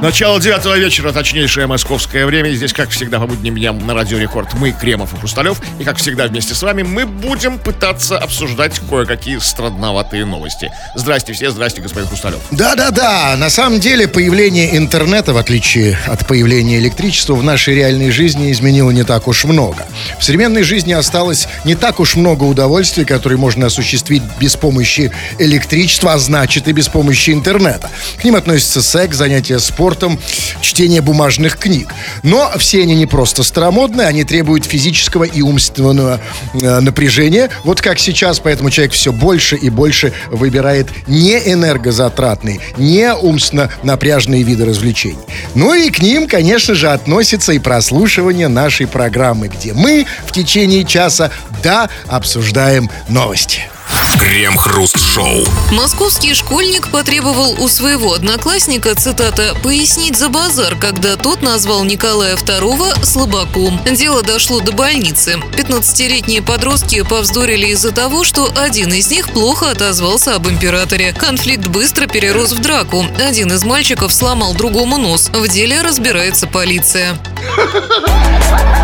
Начало 0.00 0.40
девятого 0.40 0.78
вечера, 0.78 1.10
точнейшее 1.10 1.66
московское 1.66 2.24
время. 2.24 2.50
Здесь, 2.50 2.72
как 2.72 2.90
всегда, 2.90 3.18
по 3.18 3.26
будним 3.26 3.56
дням 3.56 3.84
на 3.84 3.94
Радио 3.94 4.16
Рекорд 4.16 4.54
мы, 4.54 4.70
Кремов 4.70 5.12
и 5.12 5.16
Хрусталев. 5.16 5.60
И, 5.80 5.84
как 5.84 5.96
всегда, 5.96 6.28
вместе 6.28 6.54
с 6.54 6.62
вами 6.62 6.84
мы 6.84 7.04
будем 7.04 7.58
пытаться 7.58 8.16
обсуждать 8.16 8.80
кое-какие 8.88 9.38
странноватые 9.38 10.24
новости. 10.24 10.70
Здрасте 10.94 11.32
все, 11.32 11.50
здрасте, 11.50 11.80
господин 11.80 12.08
Хрусталев. 12.08 12.38
Да-да-да, 12.52 13.34
на 13.36 13.50
самом 13.50 13.80
деле 13.80 14.06
появление 14.06 14.76
интернета, 14.76 15.32
в 15.32 15.36
отличие 15.36 15.98
от 16.06 16.24
появления 16.28 16.78
электричества, 16.78 17.34
в 17.34 17.42
нашей 17.42 17.74
реальной 17.74 18.12
жизни 18.12 18.52
изменило 18.52 18.92
не 18.92 19.02
так 19.02 19.26
уж 19.26 19.46
много. 19.46 19.84
В 20.20 20.24
современной 20.24 20.62
жизни 20.62 20.92
осталось 20.92 21.48
не 21.64 21.74
так 21.74 21.98
уж 21.98 22.14
много 22.14 22.44
удовольствий, 22.44 23.04
которые 23.04 23.38
можно 23.38 23.66
осуществить 23.66 24.22
без 24.38 24.54
помощи 24.54 25.10
электричества, 25.40 26.12
а 26.12 26.18
значит 26.18 26.68
и 26.68 26.72
без 26.72 26.86
помощи 26.86 27.30
интернета. 27.30 27.90
К 28.20 28.22
ним 28.22 28.36
относятся 28.36 28.80
секс, 28.80 29.16
занятия 29.16 29.58
спортом, 29.58 29.87
чтение 30.60 31.00
бумажных 31.00 31.56
книг. 31.58 31.88
Но 32.22 32.50
все 32.58 32.82
они 32.82 32.94
не 32.94 33.06
просто 33.06 33.42
старомодные, 33.42 34.06
они 34.06 34.24
требуют 34.24 34.64
физического 34.64 35.24
и 35.24 35.42
умственного 35.42 36.20
э, 36.54 36.80
напряжения. 36.80 37.50
Вот 37.64 37.80
как 37.80 37.98
сейчас, 37.98 38.40
поэтому 38.40 38.70
человек 38.70 38.92
все 38.92 39.12
больше 39.12 39.56
и 39.56 39.70
больше 39.70 40.12
выбирает 40.30 40.88
не 41.06 41.38
энергозатратные, 41.38 42.60
не 42.76 43.12
умственно 43.14 43.70
напряжные 43.82 44.42
виды 44.42 44.64
развлечений. 44.64 45.18
Ну 45.54 45.74
и 45.74 45.90
к 45.90 46.00
ним, 46.00 46.28
конечно 46.28 46.74
же, 46.74 46.90
относится 46.90 47.52
и 47.52 47.58
прослушивание 47.58 48.48
нашей 48.48 48.86
программы, 48.86 49.48
где 49.48 49.72
мы 49.72 50.06
в 50.26 50.32
течение 50.32 50.84
часа, 50.84 51.30
да, 51.62 51.88
обсуждаем 52.06 52.90
новости. 53.08 53.62
Крем-хруст-шоу. 54.18 55.46
Московский 55.70 56.34
школьник 56.34 56.88
потребовал 56.88 57.62
у 57.62 57.68
своего 57.68 58.14
одноклассника, 58.14 58.94
цитата, 58.94 59.54
«пояснить 59.62 60.16
за 60.16 60.28
базар», 60.28 60.74
когда 60.76 61.16
тот 61.16 61.40
назвал 61.42 61.84
Николая 61.84 62.36
II 62.36 63.04
слабаком. 63.04 63.80
Дело 63.84 64.22
дошло 64.22 64.60
до 64.60 64.72
больницы. 64.72 65.38
15-летние 65.56 66.42
подростки 66.42 67.02
повздорили 67.02 67.68
из-за 67.68 67.92
того, 67.92 68.24
что 68.24 68.52
один 68.56 68.92
из 68.92 69.08
них 69.10 69.28
плохо 69.28 69.70
отозвался 69.70 70.34
об 70.34 70.48
императоре. 70.48 71.12
Конфликт 71.12 71.68
быстро 71.68 72.06
перерос 72.06 72.52
в 72.52 72.60
драку. 72.60 73.06
Один 73.18 73.52
из 73.52 73.64
мальчиков 73.64 74.12
сломал 74.12 74.52
другому 74.54 74.98
нос. 74.98 75.30
В 75.32 75.46
деле 75.48 75.80
разбирается 75.80 76.46
полиция. 76.46 77.18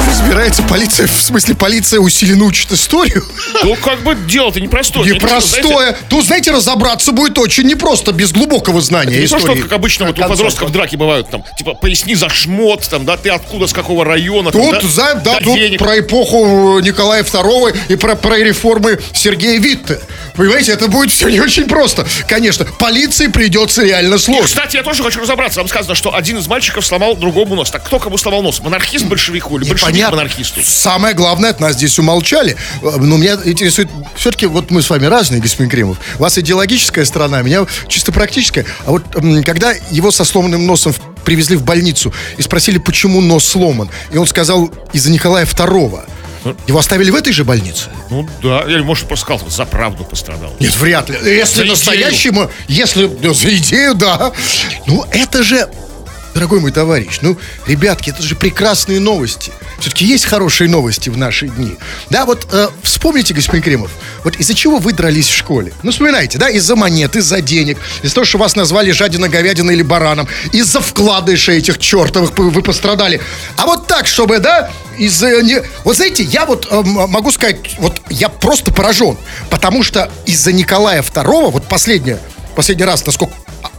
Разбирается 0.08 0.62
полиция, 0.62 1.06
в 1.06 1.22
смысле 1.22 1.54
полиция 1.54 2.00
усиленно 2.00 2.44
учит 2.44 2.72
историю? 2.72 3.24
Ну, 3.62 3.74
как 3.76 4.02
бы 4.02 4.14
дело-то 4.14 4.60
непростое. 4.60 5.06
Непростое. 5.06 5.23
Тут, 6.08 6.24
знаете, 6.26 6.50
разобраться 6.50 7.12
будет 7.12 7.38
очень 7.38 7.64
непросто, 7.66 8.12
без 8.12 8.32
глубокого 8.32 8.80
знания 8.80 9.20
Не 9.20 9.26
то, 9.26 9.36
истории. 9.38 9.54
что, 9.56 9.62
как 9.62 9.72
обычно, 9.72 10.06
вот 10.06 10.18
у 10.18 10.22
подростков 10.22 10.70
драки 10.72 10.96
бывают, 10.96 11.30
там, 11.30 11.44
типа, 11.58 11.74
поясни 11.74 12.14
за 12.14 12.28
шмот, 12.28 12.86
там, 12.88 13.04
да, 13.04 13.16
ты 13.16 13.30
откуда, 13.30 13.66
с 13.66 13.72
какого 13.72 14.04
района, 14.04 14.50
там, 14.52 14.62
Тут, 14.80 14.90
за, 14.90 15.14
да, 15.24 15.40
тут 15.40 15.54
денег. 15.56 15.78
про 15.78 15.98
эпоху 16.00 16.80
Николая 16.80 17.22
II 17.22 17.76
и 17.88 17.96
про, 17.96 18.14
про 18.16 18.38
реформы 18.38 19.00
Сергея 19.12 19.58
Витте. 19.58 20.00
Понимаете, 20.36 20.72
это 20.72 20.88
будет 20.88 21.10
все 21.12 21.28
не 21.28 21.40
очень 21.40 21.64
просто. 21.66 22.06
Конечно, 22.28 22.64
полиции 22.78 23.28
придется 23.28 23.82
реально 23.84 24.16
И, 24.16 24.18
сложно. 24.18 24.44
кстати, 24.46 24.76
я 24.76 24.82
тоже 24.82 25.02
хочу 25.02 25.20
разобраться. 25.20 25.60
Вам 25.60 25.68
сказано, 25.68 25.94
что 25.94 26.14
один 26.14 26.38
из 26.38 26.46
мальчиков 26.46 26.84
сломал 26.84 27.16
другому 27.16 27.54
нос. 27.54 27.70
Так 27.70 27.84
кто 27.84 27.98
кому 27.98 28.18
сломал 28.18 28.42
нос? 28.42 28.60
Монархист 28.60 29.04
большевику 29.06 29.56
или 29.58 29.64
большевик 29.68 29.80
Непонятно. 29.94 30.16
монархисту? 30.16 30.60
Самое 30.64 31.14
главное, 31.14 31.50
от 31.50 31.60
нас 31.60 31.74
здесь 31.74 31.98
умолчали. 31.98 32.56
Э, 32.82 32.90
Но 32.98 33.16
меня 33.16 33.38
интересует, 33.44 33.88
все-таки 34.16 34.46
вот 34.46 34.70
мы 34.70 34.82
с 34.82 34.90
вами 34.90 35.06
разные, 35.14 35.40
господин 35.40 35.70
Кремов. 35.70 35.98
У 36.18 36.22
вас 36.22 36.36
идеологическая 36.38 37.04
сторона, 37.04 37.38
а 37.38 37.42
меня 37.42 37.66
чисто 37.88 38.10
практическая. 38.10 38.66
А 38.84 38.90
вот 38.90 39.04
когда 39.44 39.72
его 39.90 40.10
со 40.10 40.24
сломанным 40.24 40.66
носом 40.66 40.92
привезли 41.24 41.56
в 41.56 41.62
больницу 41.62 42.12
и 42.36 42.42
спросили, 42.42 42.78
почему 42.78 43.20
нос 43.20 43.44
сломан, 43.44 43.88
и 44.12 44.18
он 44.18 44.26
сказал, 44.26 44.70
из-за 44.92 45.10
Николая 45.10 45.46
II. 45.46 46.00
Его 46.66 46.78
оставили 46.78 47.10
в 47.10 47.14
этой 47.14 47.32
же 47.32 47.44
больнице? 47.44 47.88
Ну 48.10 48.28
да, 48.42 48.64
или 48.66 48.80
может 48.80 49.06
просто 49.08 49.24
сказал, 49.24 49.48
за 49.48 49.64
правду 49.64 50.04
пострадал. 50.04 50.52
Нет, 50.60 50.76
вряд 50.76 51.08
ли. 51.08 51.16
Если 51.24 51.60
За 51.60 51.64
настоящему, 51.64 52.50
если 52.68 53.10
ну, 53.22 53.32
за 53.32 53.56
идею, 53.56 53.94
да. 53.94 54.32
Ну, 54.86 55.06
это 55.10 55.42
же, 55.42 55.68
дорогой 56.34 56.60
мой 56.60 56.72
товарищ, 56.72 57.20
ну, 57.22 57.38
ребятки, 57.66 58.10
это 58.10 58.22
же 58.22 58.34
прекрасные 58.34 59.00
новости. 59.00 59.52
Все-таки 59.78 60.04
есть 60.04 60.24
хорошие 60.24 60.68
новости 60.68 61.08
в 61.08 61.16
наши 61.16 61.48
дни. 61.48 61.76
Да, 62.10 62.26
вот 62.26 62.46
э, 62.52 62.68
вспомните, 62.82 63.34
господин 63.34 63.62
Кремов, 63.62 63.90
вот 64.24 64.36
из-за 64.36 64.54
чего 64.54 64.78
вы 64.78 64.92
дрались 64.92 65.28
в 65.28 65.36
школе? 65.36 65.72
Ну, 65.82 65.90
вспоминайте, 65.92 66.38
да, 66.38 66.48
из-за 66.50 66.76
монет, 66.76 67.16
из-за 67.16 67.40
денег, 67.40 67.78
из-за 68.02 68.14
того, 68.14 68.24
что 68.24 68.38
вас 68.38 68.56
назвали 68.56 68.90
жадина, 68.90 69.28
говядина 69.28 69.70
или 69.70 69.82
бараном, 69.82 70.28
из-за 70.52 70.80
вкладышей 70.80 71.58
этих 71.58 71.78
чертовых 71.78 72.36
вы 72.36 72.62
пострадали. 72.62 73.20
А 73.56 73.66
вот 73.66 73.86
так, 73.86 74.06
чтобы, 74.06 74.38
да, 74.38 74.70
из-за... 74.98 75.42
не- 75.42 75.62
Вот 75.84 75.96
знаете, 75.96 76.22
я 76.24 76.46
вот 76.46 76.66
э, 76.70 76.82
могу 76.82 77.30
сказать, 77.30 77.58
вот 77.78 78.00
я 78.10 78.28
просто 78.28 78.72
поражен, 78.72 79.16
потому 79.50 79.82
что 79.82 80.10
из-за 80.26 80.52
Николая 80.52 81.02
II, 81.02 81.50
вот 81.50 81.68
последнее, 81.68 82.18
последний 82.56 82.84
раз, 82.84 83.04
насколько... 83.06 83.34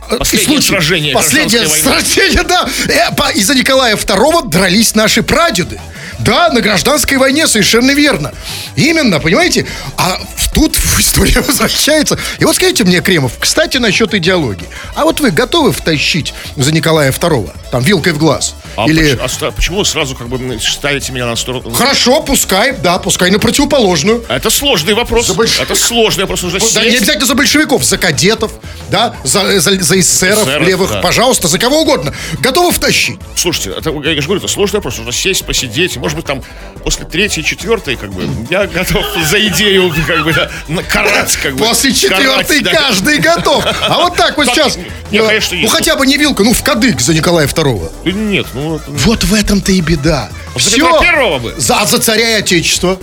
а, 0.09 0.17
Последнее 0.17 0.61
случай, 0.61 0.67
сражение 0.69 1.13
Последнее 1.13 1.67
сражение, 1.67 2.43
да. 2.43 2.67
Э, 2.87 3.33
Из-за 3.35 3.55
Николая 3.55 3.95
II 3.95 4.49
дрались 4.49 4.95
наши 4.95 5.23
прадеды. 5.23 5.79
Да, 6.19 6.49
на 6.49 6.61
гражданской 6.61 7.17
войне, 7.17 7.47
совершенно 7.47 7.91
верно. 7.91 8.31
Именно, 8.75 9.19
понимаете? 9.19 9.67
А 9.97 10.17
тут 10.53 10.77
история 10.99 11.41
возвращается. 11.41 12.17
И 12.39 12.45
вот 12.45 12.55
скажите 12.55 12.83
мне, 12.83 13.01
Кремов, 13.01 13.33
кстати, 13.39 13.77
насчет 13.77 14.13
идеологии. 14.13 14.67
А 14.95 15.03
вот 15.03 15.19
вы 15.19 15.31
готовы 15.31 15.71
втащить 15.71 16.33
за 16.55 16.71
Николая 16.71 17.11
II? 17.11 17.51
Там, 17.71 17.83
вилкой 17.83 18.13
в 18.13 18.17
глаз? 18.17 18.55
А, 18.77 18.85
Или... 18.87 19.15
поч- 19.15 19.41
а 19.41 19.51
почему 19.51 19.77
вы 19.79 19.85
сразу 19.85 20.15
как 20.15 20.27
бы 20.27 20.59
ставите 20.59 21.11
меня 21.11 21.25
на 21.25 21.35
сторону? 21.35 21.71
Хорошо, 21.71 22.21
пускай, 22.21 22.73
да, 22.77 22.99
пускай 22.99 23.31
на 23.31 23.39
противоположную. 23.39 24.23
Это 24.27 24.49
сложный 24.49 24.93
вопрос. 24.93 25.27
За 25.27 25.33
больш- 25.33 25.61
Это 25.61 25.75
сложный 25.75 26.23
вопрос. 26.23 26.43
Нужно 26.43 26.59
Да, 26.73 26.83
не 26.83 26.89
обязательно 26.97 27.25
за 27.25 27.35
большевиков, 27.35 27.83
за 27.83 27.97
кадетов, 27.97 28.51
да, 28.89 29.15
за, 29.23 29.59
за, 29.59 29.81
за 29.81 29.99
эсеров, 29.99 30.43
Эсеров, 30.47 30.67
левых, 30.67 30.91
да. 30.91 30.99
пожалуйста, 31.01 31.47
за 31.47 31.57
кого 31.57 31.81
угодно. 31.81 32.13
Готовы 32.39 32.71
втащить? 32.71 33.17
Слушайте, 33.35 33.71
это, 33.77 33.89
я 33.91 34.21
же 34.21 34.27
говорю, 34.27 34.37
это 34.39 34.47
сложный 34.47 34.77
вопрос. 34.79 34.97
Нужно 34.97 35.13
сесть, 35.13 35.45
посидеть. 35.45 35.95
Может 35.97 36.17
быть, 36.17 36.25
там 36.25 36.43
после 36.83 37.05
третьей, 37.05 37.43
четвертой, 37.43 37.95
как 37.95 38.13
бы, 38.13 38.27
я 38.49 38.67
готов 38.67 39.05
за 39.29 39.39
идею, 39.47 39.93
как 40.05 40.23
бы, 40.23 40.33
да, 40.33 40.51
на- 40.67 40.83
карать, 40.83 41.35
как 41.41 41.55
бы. 41.55 41.65
После 41.65 41.91
карать, 41.91 42.01
четвертой 42.47 42.61
да. 42.61 42.71
каждый 42.71 43.17
готов. 43.19 43.65
А 43.81 43.99
вот 44.03 44.15
так 44.15 44.37
вот 44.37 44.45
Так, 44.47 44.55
сейчас. 44.55 44.77
не, 45.11 45.19
э, 45.19 45.25
конечно, 45.25 45.57
ну 45.57 45.67
хотя 45.67 45.95
бы 45.95 46.05
не 46.05 46.17
вилка, 46.17 46.43
ну 46.43 46.53
в 46.53 46.61
кадык 46.61 46.99
за 46.99 47.13
Николая. 47.13 47.47
Да 47.55 48.11
Нет, 48.11 48.47
ну, 48.53 48.64
это- 48.75 48.83
Вот 48.87 49.23
в 49.23 49.33
этом-то 49.33 49.71
и 49.71 49.81
беда. 49.81 50.29
За 50.55 50.59
Все. 50.59 50.77
Петра 50.77 50.99
Первого 51.01 51.39
бы. 51.39 51.53
За, 51.57 51.85
за 51.85 51.99
царя 51.99 52.37
и 52.37 52.39
отечество. 52.39 52.99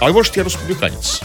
а 0.00 0.08
может, 0.12 0.36
я 0.36 0.44
республиканец. 0.44 1.20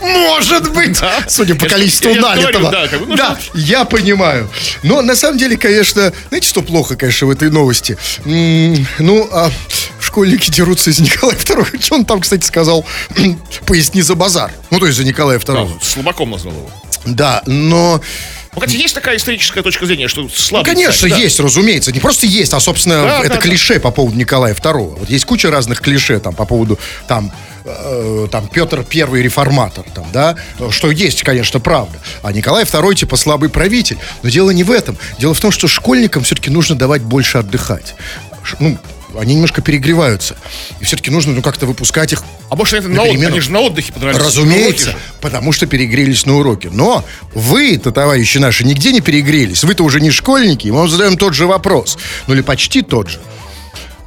Может 0.00 0.72
быть, 0.72 1.00
Да. 1.00 1.24
судя 1.28 1.54
по 1.54 1.64
Я- 1.64 1.70
количеству 1.70 2.10
я 2.10 2.20
налитого. 2.20 2.70
да, 2.70 2.86
как 2.86 3.00
бы, 3.00 3.06
ну, 3.06 3.16
да, 3.16 3.36
я 3.54 3.84
понимаю. 3.84 4.48
Но 4.82 5.00
на 5.02 5.16
самом 5.16 5.38
деле, 5.38 5.56
конечно, 5.56 6.12
знаете, 6.28 6.48
что 6.48 6.62
плохо, 6.62 6.96
конечно, 6.96 7.26
в 7.26 7.30
этой 7.30 7.50
новости? 7.50 7.96
М, 8.24 8.86
ну, 8.98 9.28
а 9.32 9.50
школьники 10.00 10.50
дерутся 10.50 10.90
из 10.90 11.00
Николая 11.00 11.36
II. 11.36 11.82
Что 11.82 11.94
он 11.96 12.04
там, 12.04 12.20
кстати, 12.20 12.44
сказал? 12.44 12.84
Поясни 13.64 14.02
за 14.02 14.14
базар. 14.14 14.52
Ну, 14.70 14.78
то 14.78 14.86
есть 14.86 14.98
за 14.98 15.04
Николая 15.04 15.38
II. 15.38 15.82
Слабаком 15.82 16.30
назвал 16.30 16.54
его. 16.54 16.70
Да, 17.06 17.42
но... 17.46 18.00
Ну, 18.56 18.60
хотя 18.62 18.76
есть 18.78 18.94
такая 18.94 19.16
историческая 19.18 19.62
точка 19.62 19.84
зрения, 19.86 20.08
что 20.08 20.22
Ну, 20.22 20.28
слабый 20.30 20.64
конечно, 20.72 21.02
царь, 21.02 21.10
да. 21.10 21.16
есть, 21.18 21.38
разумеется. 21.38 21.92
Не 21.92 22.00
просто 22.00 22.26
есть, 22.26 22.52
а, 22.54 22.60
собственно, 22.60 23.02
Да, 23.02 23.18
это 23.20 23.28
да, 23.28 23.34
да. 23.34 23.40
клише 23.40 23.78
по 23.78 23.90
поводу 23.90 24.16
Николая 24.16 24.54
II. 24.54 24.98
Вот 24.98 25.10
есть 25.10 25.26
куча 25.26 25.50
разных 25.50 25.80
клише 25.82 26.18
там 26.20 26.34
по 26.34 26.46
поводу 26.46 26.78
там, 27.06 27.30
э, 27.66 28.28
там 28.32 28.48
Петр 28.48 28.82
Первый 28.82 29.22
реформатор, 29.22 29.84
там, 29.94 30.06
да, 30.12 30.36
что 30.70 30.90
есть, 30.90 31.22
конечно, 31.22 31.60
правда. 31.60 31.98
А 32.22 32.32
Николай 32.32 32.64
II 32.64 32.94
типа 32.94 33.16
слабый 33.16 33.50
правитель. 33.50 33.98
Но 34.22 34.30
дело 34.30 34.50
не 34.50 34.64
в 34.64 34.70
этом. 34.70 34.96
Дело 35.18 35.34
в 35.34 35.40
том, 35.40 35.50
что 35.52 35.68
школьникам 35.68 36.22
все-таки 36.24 36.48
нужно 36.50 36.76
давать 36.76 37.02
больше 37.02 37.38
отдыхать. 37.38 37.94
Ну, 38.58 38.78
они 39.18 39.34
немножко 39.34 39.62
перегреваются. 39.62 40.36
И 40.80 40.84
все-таки 40.84 41.10
нужно 41.10 41.32
ну, 41.32 41.42
как-то 41.42 41.66
выпускать 41.66 42.12
их 42.12 42.22
А 42.50 42.56
может, 42.56 42.74
это 42.74 42.88
На 42.88 42.94
на, 42.96 43.02
отдых, 43.02 43.12
перемену. 43.14 43.32
они 43.32 43.40
же 43.40 43.50
на 43.52 43.60
отдыхе 43.60 43.92
подрались. 43.92 44.18
Разумеется, 44.18 44.94
потому 45.20 45.52
что 45.52 45.66
перегрелись 45.66 46.26
на 46.26 46.36
уроке. 46.36 46.70
Но 46.70 47.04
вы-то, 47.34 47.92
товарищи 47.92 48.38
наши, 48.38 48.64
нигде 48.64 48.92
не 48.92 49.00
перегрелись. 49.00 49.64
Вы-то 49.64 49.84
уже 49.84 50.00
не 50.00 50.10
школьники, 50.10 50.66
и 50.66 50.70
мы 50.70 50.78
вам 50.78 50.88
задаем 50.88 51.16
тот 51.16 51.34
же 51.34 51.46
вопрос. 51.46 51.98
Ну 52.26 52.34
или 52.34 52.42
почти 52.42 52.82
тот 52.82 53.08
же. 53.08 53.18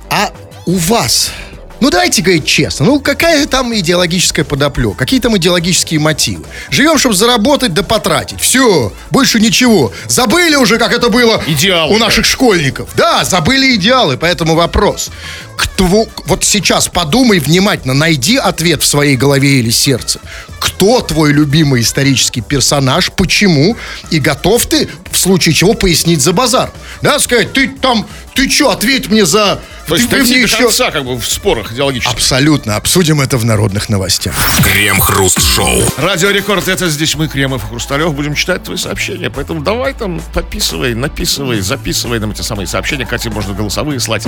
А 0.09 0.31
у 0.65 0.75
вас, 0.75 1.31
ну 1.79 1.89
давайте 1.89 2.21
говорить 2.21 2.45
честно, 2.45 2.85
ну 2.85 2.99
какая 2.99 3.45
там 3.45 3.73
идеологическая 3.75 4.43
подоплека, 4.43 4.97
какие 4.97 5.19
там 5.19 5.37
идеологические 5.37 5.99
мотивы? 5.99 6.45
Живем, 6.69 6.97
чтобы 6.97 7.15
заработать 7.15 7.73
да 7.73 7.83
потратить. 7.83 8.39
Все, 8.41 8.91
больше 9.11 9.39
ничего. 9.39 9.91
Забыли 10.07 10.55
уже, 10.55 10.77
как 10.77 10.91
это 10.93 11.09
было 11.09 11.41
Идеалы, 11.47 11.95
у 11.95 11.97
наших 11.97 12.25
школьников. 12.25 12.89
Да, 12.95 13.23
забыли 13.23 13.75
идеалы, 13.75 14.17
поэтому 14.17 14.55
вопрос. 14.55 15.09
кто, 15.55 16.07
вот 16.25 16.43
сейчас 16.43 16.87
подумай 16.87 17.39
внимательно, 17.39 17.93
найди 17.93 18.37
ответ 18.37 18.81
в 18.81 18.87
своей 18.87 19.15
голове 19.15 19.59
или 19.59 19.69
сердце. 19.69 20.19
Кто 20.59 21.01
твой 21.01 21.31
любимый 21.31 21.81
исторический 21.81 22.41
персонаж, 22.41 23.11
почему, 23.11 23.77
и 24.09 24.19
готов 24.19 24.65
ты 24.65 24.89
в 25.11 25.17
случае 25.17 25.53
чего 25.53 25.73
пояснить 25.73 26.21
за 26.21 26.33
базар. 26.33 26.71
Да, 27.01 27.19
сказать, 27.19 27.53
ты 27.53 27.67
там, 27.67 28.07
ты 28.33 28.49
что, 28.49 28.71
ответь 28.71 29.09
мне 29.09 29.25
за... 29.25 29.59
То 29.89 29.95
есть 29.95 30.09
ты, 30.09 30.17
дойти 30.17 30.37
мне 30.37 30.47
до 30.47 30.57
конца, 30.57 30.91
как 30.91 31.03
бы, 31.05 31.17
в 31.17 31.25
спорах 31.27 31.71
идеологических. 31.73 32.13
Абсолютно, 32.13 32.75
обсудим 32.75 33.21
это 33.21 33.37
в 33.37 33.45
народных 33.45 33.89
новостях. 33.89 34.35
Крем-хруст-шоу. 34.63 35.83
Радио 35.97 36.29
Рекорд, 36.29 36.67
это 36.67 36.89
здесь 36.89 37.15
мы, 37.15 37.27
Кремов 37.27 37.63
и 37.63 37.67
Хрусталев, 37.67 38.13
будем 38.13 38.35
читать 38.35 38.63
твои 38.63 38.77
сообщения. 38.77 39.29
Поэтому 39.29 39.61
давай 39.61 39.93
там 39.93 40.21
подписывай, 40.33 40.93
написывай, 40.95 41.59
записывай 41.61 42.19
нам 42.19 42.31
эти 42.31 42.41
самые 42.41 42.67
сообщения. 42.67 43.03
Кстати, 43.05 43.27
можно 43.29 43.53
голосовые 43.53 43.99
слать. 43.99 44.27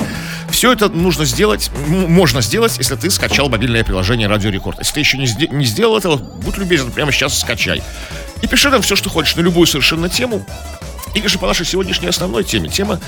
Все 0.50 0.72
это 0.72 0.88
нужно 0.88 1.24
сделать, 1.24 1.70
м- 1.86 2.10
можно 2.12 2.42
сделать, 2.42 2.74
если 2.78 2.96
ты 2.96 3.10
скачал 3.10 3.48
мобильное 3.48 3.84
приложение 3.84 4.28
Радио 4.28 4.50
Рекорд. 4.50 4.78
Если 4.78 4.94
ты 4.94 5.00
еще 5.00 5.18
не, 5.18 5.26
сде- 5.26 5.48
не 5.48 5.64
сделал 5.64 5.96
этого, 5.96 6.16
будь 6.16 6.58
любезен, 6.58 6.90
прямо 6.90 7.12
сейчас 7.12 7.38
скачай. 7.38 7.82
И 8.42 8.46
пиши 8.46 8.70
нам 8.70 8.82
все, 8.82 8.96
что 8.96 9.08
хочешь, 9.10 9.36
на 9.36 9.40
любую 9.40 9.66
совершенно 9.66 10.08
тему. 10.08 10.44
Или 11.14 11.26
же 11.26 11.38
по 11.38 11.46
нашей 11.46 11.66
сегодняшней 11.66 12.08
основной 12.08 12.42
теме. 12.42 12.68
Тема 12.68 12.98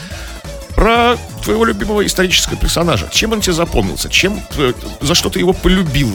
про 0.74 1.16
твоего 1.42 1.64
любимого 1.64 2.04
исторического 2.06 2.56
персонажа. 2.56 3.08
Чем 3.10 3.32
он 3.32 3.40
тебе 3.40 3.52
запомнился? 3.52 4.08
Чем, 4.08 4.40
э, 4.56 4.72
за 5.00 5.14
что 5.14 5.30
ты 5.30 5.38
его 5.38 5.52
полюбил? 5.52 6.10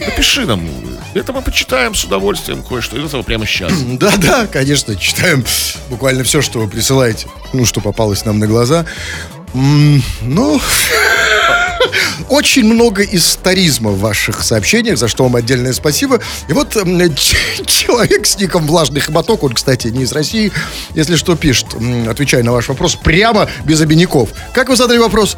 Напиши 0.00 0.46
нам. 0.46 0.68
Это 1.14 1.32
мы 1.32 1.42
почитаем 1.42 1.94
с 1.94 2.04
удовольствием 2.04 2.62
кое-что 2.62 2.96
из 2.96 3.04
этого 3.04 3.22
прямо 3.22 3.46
сейчас. 3.46 3.72
Да-да, 3.86 4.46
конечно, 4.46 4.96
читаем 4.96 5.44
буквально 5.88 6.24
все, 6.24 6.42
что 6.42 6.60
вы 6.60 6.68
присылаете, 6.68 7.28
ну, 7.52 7.64
что 7.64 7.80
попалось 7.80 8.24
нам 8.24 8.38
на 8.38 8.46
глаза. 8.46 8.86
Ну, 9.54 10.60
очень 12.28 12.64
много 12.64 13.02
историзма 13.02 13.90
в 13.90 14.00
ваших 14.00 14.42
сообщениях, 14.42 14.98
за 14.98 15.08
что 15.08 15.24
вам 15.24 15.36
отдельное 15.36 15.72
спасибо. 15.72 16.20
И 16.48 16.52
вот 16.52 16.72
человек 17.66 18.26
с 18.26 18.38
ником 18.38 18.66
Влажный 18.66 19.00
Хоботок, 19.00 19.42
он, 19.42 19.54
кстати, 19.54 19.88
не 19.88 20.02
из 20.02 20.12
России, 20.12 20.52
если 20.94 21.16
что, 21.16 21.36
пишет, 21.36 21.66
отвечая 22.08 22.42
на 22.42 22.52
ваш 22.52 22.68
вопрос, 22.68 22.96
прямо 22.96 23.48
без 23.64 23.80
обиняков. 23.80 24.30
Как 24.52 24.68
вы 24.68 24.76
задали 24.76 24.98
вопрос? 24.98 25.36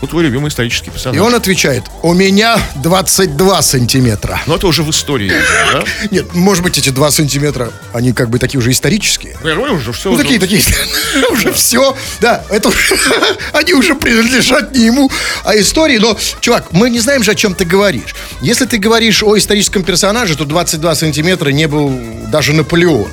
Вот 0.00 0.10
твой 0.10 0.24
любимый 0.24 0.48
исторический 0.48 0.88
И 0.88 0.92
персонаж. 0.92 1.20
он 1.20 1.34
отвечает, 1.34 1.84
у 2.02 2.14
меня 2.14 2.58
22 2.76 3.60
сантиметра. 3.62 4.40
Но 4.46 4.56
это 4.56 4.66
уже 4.66 4.82
в 4.82 4.88
истории, 4.90 5.30
да? 5.72 5.84
Нет, 6.10 6.34
может 6.34 6.62
быть, 6.64 6.78
эти 6.78 6.88
2 6.88 7.10
сантиметра, 7.10 7.70
они 7.92 8.12
как 8.12 8.30
бы 8.30 8.38
такие 8.38 8.58
уже 8.58 8.70
исторические. 8.70 9.36
Ну, 9.42 9.48
я 9.50 9.54
говорю, 9.56 9.74
уже 9.74 9.92
все. 9.92 10.10
Ну, 10.10 10.16
такие, 10.16 10.40
такие, 10.40 10.62
уже 11.30 11.52
все, 11.52 11.94
да, 12.20 12.42
это 12.48 12.70
они 13.52 13.74
уже 13.74 13.94
принадлежат 13.94 14.74
не 14.74 14.86
ему, 14.86 15.10
а 15.44 15.54
истории. 15.58 15.98
Но, 15.98 16.16
чувак, 16.40 16.72
мы 16.72 16.88
не 16.88 17.00
знаем 17.00 17.22
же, 17.22 17.32
о 17.32 17.34
чем 17.34 17.54
ты 17.54 17.66
говоришь. 17.66 18.14
Если 18.40 18.64
ты 18.64 18.78
говоришь 18.78 19.22
о 19.22 19.36
историческом 19.36 19.82
персонаже, 19.82 20.34
то 20.36 20.46
22 20.46 20.94
сантиметра 20.94 21.50
не 21.50 21.68
был 21.68 21.92
даже 22.28 22.54
Наполеон. 22.54 23.10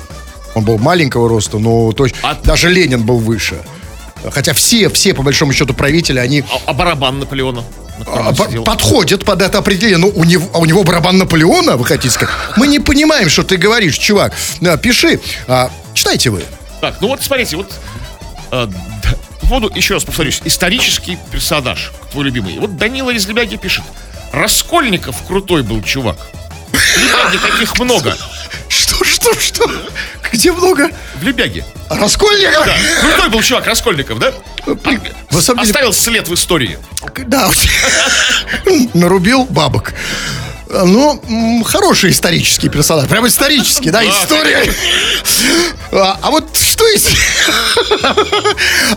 Он 0.54 0.64
был 0.64 0.78
маленького 0.78 1.28
роста, 1.28 1.58
но 1.58 1.90
точ- 1.90 2.14
А- 2.22 2.34
даже 2.42 2.70
Ленин 2.70 3.02
был 3.02 3.18
выше. 3.18 3.56
Хотя 4.32 4.52
все, 4.52 4.88
все, 4.88 5.14
по 5.14 5.22
большому 5.22 5.52
счету, 5.52 5.74
правители, 5.74 6.18
они 6.18 6.44
А, 6.50 6.70
а 6.70 6.72
барабан 6.72 7.18
Наполеона? 7.20 7.62
на 7.98 8.04
а, 8.12 8.28
он 8.28 8.34
по- 8.36 8.46
сидел? 8.46 8.64
подходят 8.64 9.24
под 9.24 9.42
это 9.42 9.58
определение. 9.58 9.98
Ну, 9.98 10.08
у 10.14 10.24
него, 10.24 10.48
а 10.54 10.58
у 10.58 10.64
него 10.66 10.84
барабан 10.84 11.18
Наполеона, 11.18 11.76
вы 11.76 11.84
хотите 11.84 12.10
сказать? 12.10 12.34
Мы 12.56 12.66
не 12.68 12.78
понимаем, 12.78 13.28
что 13.28 13.42
ты 13.42 13.56
говоришь, 13.56 13.96
чувак. 13.98 14.32
Да, 14.60 14.76
пиши. 14.76 15.20
А, 15.46 15.70
читайте 15.94 16.30
вы. 16.30 16.44
Так, 16.80 16.96
ну 17.00 17.08
вот 17.08 17.22
смотрите, 17.22 17.56
вот 17.56 17.72
э, 18.52 18.68
по 19.40 19.46
поводу, 19.48 19.72
еще 19.74 19.94
раз 19.94 20.04
повторюсь, 20.04 20.40
исторический 20.44 21.18
персонаж, 21.32 21.92
твой 22.12 22.24
любимый. 22.26 22.58
Вот 22.58 22.76
Данила 22.76 23.10
из 23.10 23.26
Лебяги 23.26 23.56
пишет. 23.56 23.82
Раскольников 24.32 25.16
крутой 25.26 25.62
был 25.62 25.82
чувак. 25.82 26.16
В 26.72 26.96
Лебяге 26.98 27.38
таких 27.38 27.78
много. 27.80 28.16
Что, 28.68 29.02
что, 29.04 29.34
что? 29.40 29.68
Где 30.32 30.52
много? 30.52 30.90
В 31.16 31.22
Лебяге. 31.22 31.64
Раскольников? 31.88 32.66
Да. 32.66 32.76
Крутой 33.00 33.28
был 33.30 33.42
чувак, 33.42 33.66
Раскольников, 33.66 34.18
да? 34.18 34.32
На 34.66 35.40
самом 35.40 35.62
деле, 35.62 35.72
Оставил 35.72 35.92
след 35.92 36.28
в 36.28 36.34
истории. 36.34 36.78
да, 37.26 37.50
нарубил 38.94 39.44
бабок. 39.44 39.94
Ну, 40.70 41.62
хороший 41.64 42.10
исторический 42.10 42.68
персонаж. 42.68 43.08
Прям 43.08 43.26
исторический, 43.26 43.90
да, 43.90 44.04
история. 44.04 44.70
А, 45.90 46.18
а 46.20 46.30
вот 46.30 46.54
что 46.54 46.86
из... 46.88 47.06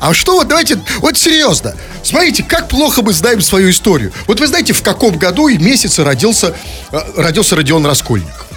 А 0.01 0.13
что 0.13 0.33
вот, 0.33 0.49
давайте, 0.49 0.77
вот 0.97 1.17
серьезно. 1.17 1.73
Смотрите, 2.03 2.43
как 2.43 2.67
плохо 2.67 3.01
мы 3.01 3.13
знаем 3.13 3.39
свою 3.41 3.69
историю. 3.69 4.11
Вот 4.27 4.41
вы 4.41 4.47
знаете, 4.47 4.73
в 4.73 4.81
каком 4.81 5.17
году 5.17 5.47
и 5.47 5.57
месяце 5.57 6.03
родился, 6.03 6.53
э, 6.91 6.99
родился 7.15 7.55
Родион 7.55 7.85
Раскольников? 7.85 8.47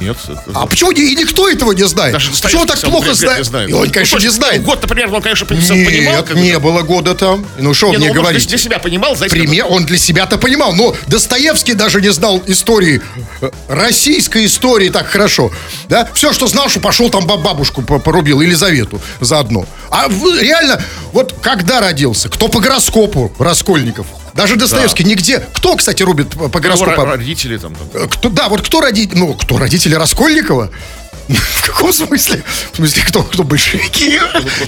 Нет. 0.00 0.16
А 0.54 0.66
почему 0.66 0.90
и 0.90 1.14
никто 1.14 1.48
этого 1.48 1.72
не 1.72 1.86
знает? 1.86 2.12
Даже 2.12 2.30
почему 2.42 2.66
так 2.66 2.78
плохо 2.80 3.14
знает? 3.14 3.46
знает. 3.46 3.72
Он, 3.72 3.86
Ну, 3.86 3.92
конечно, 3.92 4.16
не 4.16 4.22
точно, 4.24 4.30
знает. 4.30 4.62
Год, 4.64 4.82
например, 4.82 5.14
он, 5.14 5.22
конечно, 5.22 5.46
Нет, 5.54 5.86
понимал. 5.86 6.22
бы, 6.24 6.34
не 6.40 6.58
было 6.58 6.82
года 6.82 7.14
там. 7.14 7.46
Ну 7.58 7.74
что 7.74 7.90
Не, 7.90 7.98
мне 7.98 8.06
ну, 8.06 8.12
он, 8.12 8.18
говорить? 8.18 8.48
для 8.48 8.58
себя 8.58 8.78
понимал, 8.78 9.14
знаете, 9.16 9.36
Пример, 9.36 9.66
он 9.68 9.86
для 9.86 9.98
себя-то 9.98 10.36
понимал, 10.38 10.72
но 10.74 10.94
Достоевский 11.06 11.74
даже 11.74 12.00
не 12.00 12.10
знал 12.12 12.42
истории, 12.46 13.00
э, 13.40 13.50
российской 13.68 14.46
истории 14.46 14.88
так 14.88 15.06
хорошо, 15.06 15.50
да? 15.88 16.08
Все, 16.14 16.32
что 16.32 16.46
знал, 16.48 16.68
что 16.68 16.80
пошел 16.80 17.08
там 17.10 17.26
баб- 17.26 17.42
бабушку 17.42 17.82
по- 17.82 17.98
порубил, 17.98 18.40
Елизавету 18.40 19.00
заодно. 19.20 19.66
А 19.90 20.08
реально, 20.40 20.82
вот 21.12 21.34
когда 21.40 21.80
родился, 21.80 22.28
кто 22.28 22.48
по 22.48 22.60
гороскопу 22.60 23.32
Раскольников? 23.38 24.06
Даже 24.34 24.56
Достоевский 24.56 25.04
нигде. 25.04 25.40
Кто, 25.54 25.76
кстати, 25.76 26.02
рубит 26.02 26.30
по 26.30 26.60
гороскопу? 26.60 26.90
ро- 27.02 27.04
родители 27.16 27.56
там. 27.56 27.74
Э, 27.94 28.06
Кто, 28.10 28.28
да, 28.30 28.48
вот 28.48 28.62
кто 28.62 28.80
родители, 28.80 29.16
ну, 29.18 29.34
кто 29.34 29.58
родители 29.58 29.94
Раскольникова? 29.94 30.70
В 31.28 31.66
каком 31.66 31.92
смысле? 31.92 32.42
В 32.72 32.76
смысле, 32.76 33.02
кто, 33.06 33.22
кто 33.22 33.44
большевики? 33.44 34.18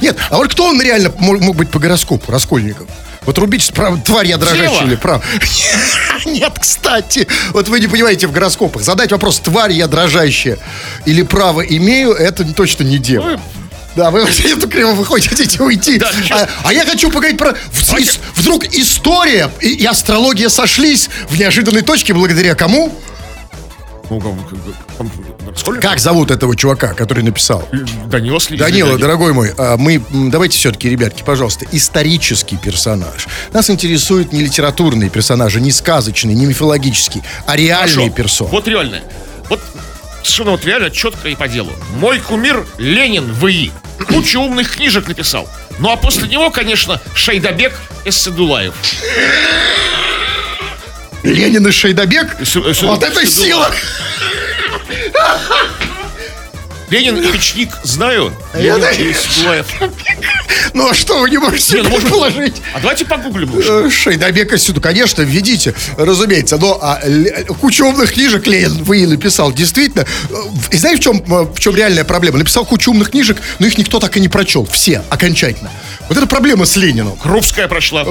Нет, 0.01 0.17
а 0.31 0.37
вот 0.37 0.51
кто 0.53 0.67
он 0.67 0.81
реально 0.81 1.13
мог, 1.19 1.41
мог 1.41 1.57
быть 1.57 1.71
по 1.71 1.79
гороскопу, 1.79 2.31
Раскольников? 2.31 2.87
Вот 3.27 3.39
рубить, 3.39 3.73
прав, 3.75 4.01
тварь 4.05 4.29
я 4.29 4.37
дрожащая 4.39 4.85
или 4.87 4.95
прав? 4.95 5.25
Нет, 6.27 6.53
кстати, 6.61 7.27
вот 7.53 7.67
вы 7.69 7.81
не 7.81 7.89
понимаете 7.89 8.29
в 8.29 8.33
гороскопах. 8.33 8.83
Задать 8.83 9.11
вопрос, 9.11 9.41
тварь 9.41 9.73
я 9.73 9.89
дрожащая 9.89 10.59
или 11.07 11.23
право 11.23 11.61
имею, 11.61 12.13
это 12.13 12.45
точно 12.55 12.85
не 12.85 12.99
дева. 12.99 13.41
Ну, 13.97 14.03
Да, 14.03 14.11
вы 14.11 14.21
эту 14.45 14.69
криво 14.69 14.93
вы 14.93 15.05
хотите 15.05 15.63
уйти. 15.63 15.99
Да, 15.99 16.11
а, 16.31 16.49
а 16.65 16.73
я 16.73 16.85
хочу 16.85 17.11
поговорить 17.11 17.39
про... 17.39 17.55
в- 17.55 17.95
ис- 17.95 18.19
вдруг 18.35 18.65
история 18.67 19.51
и, 19.61 19.69
и 19.69 19.85
астрология 19.87 20.49
сошлись 20.51 21.09
в 21.29 21.39
неожиданной 21.39 21.83
точке 21.83 22.13
благодаря 22.13 22.55
кому? 22.55 22.95
Ну, 24.11 24.21
как- 24.21 25.57
Сколько? 25.59 25.97
Зовут 25.99 26.31
этого 26.31 26.55
чувака, 26.55 26.93
который 26.93 27.25
написал? 27.25 27.67
Данила 28.07 28.39
Сли- 28.39 28.59
Данила, 28.59 28.89
Лебяги. 28.91 29.01
дорогой 29.01 29.33
мой, 29.33 29.53
а, 29.57 29.77
мы 29.79 30.03
давайте 30.11 30.59
все-таки, 30.59 30.91
ребятки, 30.91 31.23
пожалуйста, 31.25 31.65
исторический 31.73 32.57
персонаж. 32.59 33.27
Нас 33.53 33.71
интересуют 33.71 34.33
не 34.33 34.43
литературные 34.43 35.09
персонажи, 35.09 35.61
не 35.61 35.73
сказочные, 35.73 36.35
не 36.37 36.45
мифологические, 36.47 37.25
а 37.47 37.57
реальные 37.57 38.11
Хорошо. 38.11 38.11
персоны. 38.15 38.51
Вот 38.51 38.69
реально. 38.69 39.01
Вот 39.49 39.61
совершенно 40.23 40.51
вот 40.53 40.65
реально 40.67 40.91
четко 40.91 41.29
и 41.29 41.35
по 41.35 41.49
делу. 41.49 41.73
Мой 41.97 42.21
кумир 42.21 42.67
Ленин 42.79 43.33
ВИ. 43.33 43.73
Кучу 44.09 44.41
умных 44.41 44.73
книжек 44.77 45.09
написал. 45.09 45.49
Ну 45.79 45.91
а 45.91 45.97
после 45.97 46.29
него, 46.29 46.51
конечно, 46.51 47.01
Шайдабек 47.15 47.73
Эсседулаев. 48.05 48.75
Ленин 51.23 51.67
и 51.67 51.71
Эссе- 52.41 52.87
Вот 52.87 53.03
это 53.03 53.27
сила! 53.27 53.75
Ленин 56.91 57.17
и 57.17 57.33
печник 57.33 57.71
знаю. 57.83 58.33
Я 58.55 58.61
Ленин 58.77 58.81
да- 58.81 58.91
и 58.93 59.13
Эсседулаев. 59.13 59.67
Ну 60.73 60.89
а 60.91 60.95
что 60.95 61.19
вы 61.21 61.31
не 61.31 61.39
можете 61.39 61.77
Не, 61.77 61.83
ну, 61.83 61.89
может, 61.91 62.03
предположить? 62.05 62.57
А 62.75 62.81
давайте 62.81 63.05
погуглим 63.05 63.53
лучше. 63.55 63.69
Э, 63.69 63.91
Шейдабека 63.91 64.59
сюда, 64.59 64.81
конечно, 64.81 65.23
введите, 65.23 65.75
разумеется, 65.97 66.59
но 66.59 66.79
а, 66.81 67.01
Ле- 67.05 67.45
кучу 67.61 67.87
умных 67.87 68.13
книжек 68.13 68.47
Ленин 68.47 68.83
вы 68.85 69.01
и 69.01 69.07
написал, 69.07 69.53
действительно. 69.53 70.07
Э, 70.31 70.35
И 70.71 70.77
знаете, 70.77 71.01
в 71.01 71.05
чем, 71.05 71.17
э, 71.27 71.43
в 71.55 71.59
чем 71.59 71.75
реальная 71.77 72.05
проблема? 72.05 72.39
Написал 72.39 72.65
кучу 72.65 72.91
умных 72.91 73.11
книжек, 73.11 73.39
но 73.59 73.67
их 73.67 73.79
никто 73.79 73.99
так 74.01 74.17
и 74.17 74.21
не 74.21 74.29
прочел, 74.29 74.67
все, 74.67 75.03
окончательно. 75.11 75.71
Вот 76.09 76.19
это 76.19 76.27
проблема 76.27 76.67
с 76.67 76.77
Лениным. 76.77 77.17
Крупская 77.17 77.69
прошла. 77.69 78.05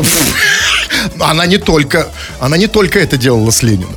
Она 1.20 1.46
не 1.46 1.58
только, 1.58 2.10
она 2.40 2.58
не 2.58 2.68
только 2.68 3.00
это 3.00 3.18
делала 3.18 3.52
с 3.52 3.64
Лениным. 3.64 3.96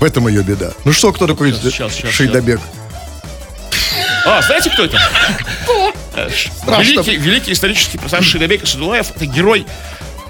В 0.00 0.04
этом 0.04 0.28
ее 0.28 0.42
беда. 0.42 0.72
Ну 0.84 0.92
что, 0.92 1.12
кто 1.12 1.26
такой 1.26 1.52
Сейчас, 1.52 1.94
сейчас, 1.94 2.10
Шейдабек? 2.12 2.60
А, 4.26 4.42
знаете, 4.42 4.70
кто 4.70 4.84
это? 4.84 4.98
Э, 6.16 6.28
ш- 6.30 6.50
Страшно. 6.62 6.82
Великий, 6.82 7.16
великий 7.16 7.52
исторический 7.52 7.98
персонаж 7.98 8.26
Шайдабек 8.26 8.64
Эсседулаев. 8.64 9.10
Это 9.14 9.26
герой 9.26 9.66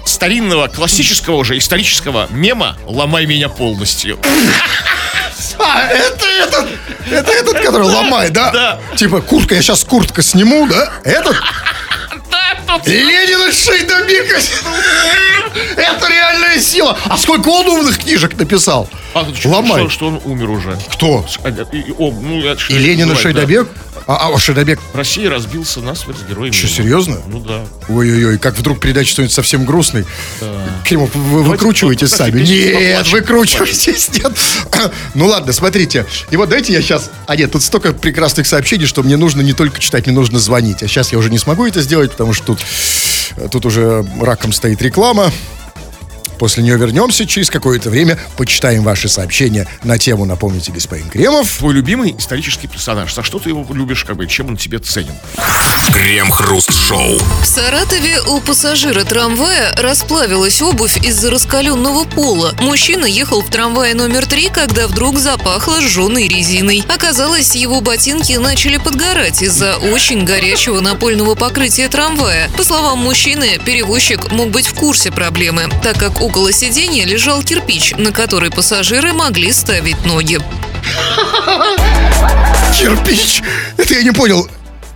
старинного, 0.05 0.67
классического 0.67 1.35
уже 1.35 1.57
исторического 1.57 2.27
мема 2.29 2.77
«Ломай 2.85 3.25
меня 3.25 3.49
полностью». 3.49 4.19
А, 5.57 5.81
это 5.87 6.25
этот, 6.25 6.67
это 7.11 7.31
этот, 7.31 7.59
который 7.59 7.87
ломает, 7.87 8.31
да? 8.31 8.51
Да. 8.51 8.79
Типа, 8.95 9.19
куртка, 9.21 9.55
я 9.55 9.61
сейчас 9.61 9.83
куртка 9.83 10.21
сниму, 10.21 10.67
да? 10.67 10.91
Этот? 11.03 11.35
Да, 12.31 12.79
Ленин 12.85 13.49
и 13.49 13.51
Шейдабик. 13.51 14.37
Это 15.75 16.07
реальная 16.07 16.59
сила. 16.59 16.97
А 17.05 17.17
сколько 17.17 17.49
он 17.49 17.67
умных 17.67 17.97
книжек 17.99 18.37
написал? 18.37 18.89
А, 19.13 19.25
Ломай. 19.45 19.81
Что, 19.81 19.89
что 19.89 20.07
он 20.07 20.21
умер 20.25 20.49
уже. 20.51 20.77
Кто? 20.91 21.25
А, 21.43 21.49
И, 21.49 21.77
и- 21.77 21.91
о, 21.97 22.11
ну, 22.11 22.41
что 22.57 22.73
И 22.73 22.77
Ленин 22.77 23.07
и 23.07 23.09
бывает, 23.09 23.19
Шейдабек? 23.19 23.67
А, 24.05 24.29
а 24.33 24.37
Шейдабек 24.39 24.79
да. 24.91 24.97
Россия 24.99 25.29
разбился 25.29 25.81
насмерть 25.81 26.19
с 26.19 26.29
героями. 26.29 26.53
Что, 26.53 26.67
серьезно? 26.67 27.17
Ну 27.27 27.39
да. 27.39 27.65
Ой-ой-ой, 27.89 28.37
как 28.37 28.57
вдруг 28.57 28.79
передать 28.79 29.07
что-нибудь 29.07 29.33
совсем 29.33 29.65
грустный. 29.65 30.05
Кремов, 30.85 31.13
вы 31.13 31.43
Давайте, 31.43 31.49
выкручиваетесь 31.49 32.11
вот, 32.11 32.17
сами. 32.17 32.41
Нет, 32.41 32.95
поплачем, 32.97 33.13
выкручивайтесь, 33.13 34.09
нет. 34.13 34.31
Ну 35.15 35.27
ладно, 35.27 35.53
смотрите. 35.53 36.05
И 36.31 36.37
вот 36.37 36.49
дайте 36.49 36.73
я 36.73 36.81
сейчас... 36.81 37.09
А 37.27 37.35
нет, 37.35 37.51
тут 37.51 37.63
столько 37.63 37.93
прекрасных 37.93 38.47
сообщений, 38.47 38.85
что 38.85 39.03
мне 39.03 39.17
нужно 39.17 39.41
не 39.41 39.53
только 39.53 39.79
читать, 39.79 40.05
мне 40.05 40.15
нужно 40.15 40.39
звонить. 40.39 40.83
А 40.83 40.87
сейчас 40.87 41.11
я 41.11 41.17
уже 41.17 41.29
не 41.29 41.37
смогу 41.37 41.65
это 41.65 41.81
сделать, 41.81 42.11
потому 42.11 42.33
что 42.33 42.45
тут, 42.45 42.59
тут 43.51 43.65
уже 43.65 44.05
раком 44.21 44.53
стоит 44.53 44.81
реклама. 44.81 45.31
После 46.39 46.63
нее 46.63 46.77
вернемся 46.77 47.27
через 47.27 47.49
какое-то 47.49 47.89
время, 47.89 48.17
почитаем 48.37 48.83
ваши 48.83 49.09
сообщения 49.09 49.67
на 49.83 49.97
тему, 49.97 50.25
напомните, 50.25 50.71
господин 50.71 51.09
Кремов. 51.09 51.57
Твой 51.57 51.73
любимый 51.73 52.15
исторический 52.17 52.67
персонаж. 52.67 53.13
За 53.13 53.23
что 53.23 53.39
ты 53.39 53.49
его 53.49 53.65
любишь, 53.73 54.05
как 54.05 54.15
бы, 54.15 54.25
чем 54.25 54.47
он 54.47 54.57
тебе 54.57 54.79
ценен? 54.79 55.13
Крем-хруст-шоу. 55.93 57.19
В 57.41 57.45
Саратове 57.45 58.21
у 58.21 58.39
пассажира 58.39 59.03
трамвая 59.03 59.73
расплавилась 59.75 60.61
обувь 60.61 60.97
из-за 61.03 61.29
раскаленного 61.29 62.05
пола. 62.05 62.53
Мужчина 62.61 63.05
ехал 63.05 63.41
в 63.41 63.49
трамвае 63.49 63.93
номер 63.93 64.25
три, 64.25 64.49
когда 64.49 64.87
вдруг 64.87 65.19
запахло 65.19 65.81
сжженной 65.81 66.27
резиной. 66.27 66.83
Оказалось, 66.87 67.55
его 67.55 67.81
ботинки 67.81 68.33
начали 68.33 68.77
подгорать 68.77 69.41
из-за 69.41 69.77
очень 69.77 70.23
горячего 70.23 70.79
напольного 70.79 71.35
покрытия 71.35 71.89
трамвая. 71.89 72.49
По 72.55 72.63
словам 72.63 72.99
мужчины, 72.99 73.59
перевозчик 73.65 74.31
мог 74.31 74.51
быть 74.51 74.67
в 74.67 74.73
курсе 74.73 75.11
проблемы, 75.11 75.69
так 75.83 75.97
как 75.97 76.21
около 76.29 76.51
сиденья 76.53 77.05
лежал 77.05 77.41
кирпич, 77.41 77.93
на 77.97 78.11
который 78.11 78.51
пассажиры 78.51 79.13
могли 79.13 79.51
ставить 79.51 80.05
ноги. 80.05 80.39
Кирпич! 82.77 83.41
Это 83.77 83.95
я 83.95 84.03
не 84.03 84.11
понял. 84.11 84.47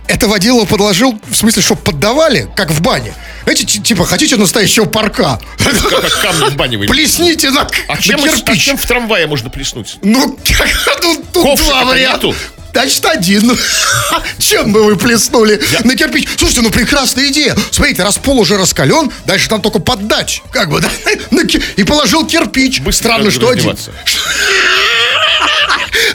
Это 0.06 0.28
водила 0.28 0.64
подложил, 0.64 1.18
в 1.28 1.34
смысле, 1.34 1.62
что 1.62 1.74
поддавали, 1.76 2.48
как 2.54 2.70
в 2.70 2.80
бане? 2.82 3.14
Знаете, 3.44 3.64
ти- 3.64 3.80
типа, 3.80 4.04
хотите 4.04 4.36
настоящего 4.36 4.84
парка? 4.84 5.40
Как, 5.58 6.20
камни 6.22 6.50
в 6.50 6.56
бане 6.56 6.76
вылезли. 6.76 6.94
Плесните 6.94 7.50
на, 7.50 7.66
А 7.88 7.94
на 7.96 8.00
чем, 8.00 8.20
а 8.22 8.28
кирпич. 8.28 8.62
чем 8.64 8.76
в 8.76 8.84
трамвае 8.86 9.26
можно 9.26 9.48
плеснуть? 9.50 9.96
Ну, 10.02 10.38
как, 10.56 10.68
ну, 11.02 11.16
тут 11.32 11.42
Ковшика-то 11.42 11.80
два 11.80 11.84
варианта. 11.90 12.26
нету? 12.28 12.38
Значит, 12.74 13.06
один. 13.06 13.56
Чем 14.38 14.72
бы 14.72 14.82
вы 14.84 14.96
плеснули 14.96 15.60
на 15.84 15.94
кирпич? 15.96 16.28
Слушайте, 16.36 16.60
ну 16.62 16.70
прекрасная 16.70 17.28
идея. 17.28 17.56
Смотрите, 17.70 18.02
раз 18.02 18.18
пол 18.18 18.40
уже 18.40 18.58
раскален, 18.58 19.10
дальше 19.26 19.48
там 19.48 19.62
только 19.62 19.78
поддать. 19.78 20.42
Как 20.50 20.68
бы, 20.68 20.80
да? 20.82 20.90
И 21.76 21.84
положил 21.84 22.26
кирпич. 22.26 22.80
Быстро 22.80 23.04
Странно, 23.08 23.30
что 23.30 23.48
один. 23.48 23.76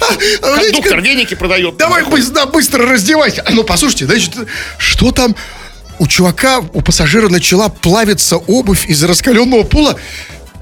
А, 0.01 0.13
знаете, 0.13 0.71
Кондуктор 0.71 0.97
как- 0.97 1.05
веники 1.05 1.33
продает. 1.35 1.77
Давай 1.77 2.03
быстро, 2.03 2.45
быстро 2.45 2.85
раздевайся. 2.85 3.45
Ну, 3.49 3.63
послушайте, 3.63 4.05
значит, 4.05 4.33
что 4.77 5.11
там 5.11 5.35
у 5.99 6.07
чувака, 6.07 6.59
у 6.73 6.81
пассажира 6.81 7.29
начала 7.29 7.69
плавиться 7.69 8.35
обувь 8.37 8.85
из 8.87 9.01
раскаленного 9.03 9.63
пола? 9.63 9.97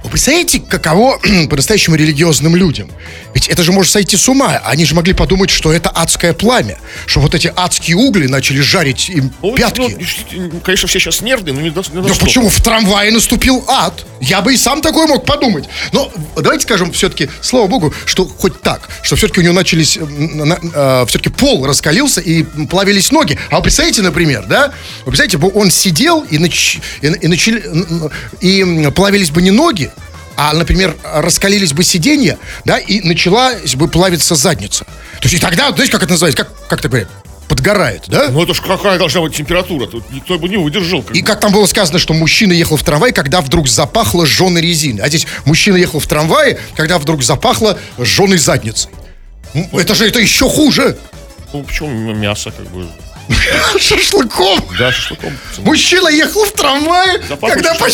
Вы 0.08 0.12
представляете, 0.12 0.62
каково 0.62 1.20
по-настоящему 1.50 1.98
религиозным 1.98 2.56
людям? 2.56 2.90
Ведь 3.34 3.50
это 3.50 3.62
же 3.62 3.74
может 3.74 3.92
сойти 3.92 4.16
с 4.16 4.30
ума. 4.30 4.62
Они 4.64 4.86
же 4.86 4.96
могли 4.96 5.12
подумать, 5.12 5.50
что 5.50 5.74
это 5.74 5.90
адское 5.90 6.32
пламя. 6.32 6.78
Что 7.06 7.20
вот 7.20 7.36
эти 7.36 7.52
адские 7.54 7.98
угли 7.98 8.28
начали 8.28 8.62
жарить 8.62 9.10
им 9.10 9.34
Ну, 9.44 9.54
пятки. 9.54 9.98
ну, 10.32 10.62
конечно, 10.62 10.88
все 10.88 11.00
сейчас 11.00 11.20
нервные, 11.20 11.54
но 11.54 11.60
не 11.60 11.72
до, 11.72 11.84
не 11.92 12.02
до 12.02 12.08
Да 12.08 12.14
почему 12.22 12.48
в 12.48 12.62
трамвае 12.62 13.12
наступил 13.12 13.66
ад? 13.68 14.06
Я 14.22 14.42
бы 14.42 14.54
и 14.54 14.58
сам 14.58 14.82
такой 14.82 15.08
мог 15.08 15.26
подумать. 15.26 15.66
Но 15.92 16.10
давайте 16.38 16.64
скажем 16.64 16.94
все-таки, 16.94 17.30
слава 17.42 17.68
богу, 17.68 17.94
что 18.06 18.26
хоть 18.26 18.62
так, 18.62 18.88
что 19.02 19.18
все-таки 19.18 19.42
у 19.42 19.44
него 19.44 19.54
начались, 19.56 20.00
все-таки 21.08 21.30
пол 21.30 21.66
раскалился 21.66 22.22
и 22.22 22.44
плавились 22.44 23.12
ноги. 23.12 23.38
А 23.52 23.58
вы 23.58 23.64
представляете, 23.64 24.04
например, 24.04 24.46
да? 24.46 24.72
Вы 25.06 25.12
представляете, 25.12 25.38
он 25.60 25.70
сидел 25.70 26.22
и, 26.22 26.38
нач- 26.38 26.80
и, 27.02 27.08
и 27.08 27.28
начали, 27.28 27.62
и 28.40 28.90
плавились 28.92 29.32
бы 29.32 29.42
не 29.42 29.52
ноги, 29.52 29.92
а, 30.38 30.54
например, 30.54 30.96
раскалились 31.04 31.74
бы 31.74 31.84
сиденья, 31.84 32.38
да, 32.64 32.78
и 32.78 33.02
началась 33.02 33.76
бы 33.76 33.88
плавиться 33.88 34.36
задница. 34.36 34.86
То 34.86 35.24
есть 35.24 35.34
и 35.36 35.40
тогда, 35.40 35.72
знаете, 35.72 35.92
как 35.92 36.04
это 36.04 36.12
называется? 36.12 36.44
Как, 36.46 36.68
как 36.68 36.80
это 36.80 36.88
говорят? 36.90 37.10
Подгорает, 37.50 38.04
да? 38.08 38.28
Ну 38.30 38.44
это 38.44 38.54
ж 38.54 38.60
какая 38.62 38.98
должна 39.00 39.22
быть 39.22 39.34
температура? 39.36 39.88
Тут 39.88 40.10
никто 40.12 40.38
бы 40.38 40.50
не 40.50 40.58
выдержал. 40.58 41.02
как 41.02 41.16
И 41.16 41.22
бы. 41.22 41.26
как 41.28 41.40
там 41.40 41.52
было 41.54 41.66
сказано, 41.66 41.98
что 41.98 42.14
мужчина 42.14 42.52
ехал 42.52 42.76
в 42.78 42.84
трамвае, 42.84 43.14
когда 43.14 43.40
вдруг 43.42 43.68
запахло 43.70 44.26
сжженной 44.26 44.62
резиной. 44.62 45.02
А 45.04 45.08
здесь 45.08 45.26
мужчина 45.46 45.78
ехал 45.78 46.00
в 46.02 46.08
трамвае, 46.08 46.60
когда 46.76 46.98
вдруг 47.00 47.24
запахло 47.24 47.80
сжженной 47.98 48.38
задницей. 48.38 48.92
Ну, 49.54 49.68
Это 49.80 49.96
же 49.96 50.06
это 50.08 50.20
еще 50.20 50.50
хуже. 50.50 50.98
Ну, 51.54 51.64
почему 51.64 52.14
мясо, 52.14 52.52
как 52.52 52.68
бы, 52.70 52.86
Шашлыком. 53.80 54.60
да, 54.78 54.92
шашлыком. 54.92 55.38
Мужчина 55.60 56.10
ехал 56.10 56.44
в 56.44 56.52
трамвае, 56.52 57.20
когда... 57.42 57.74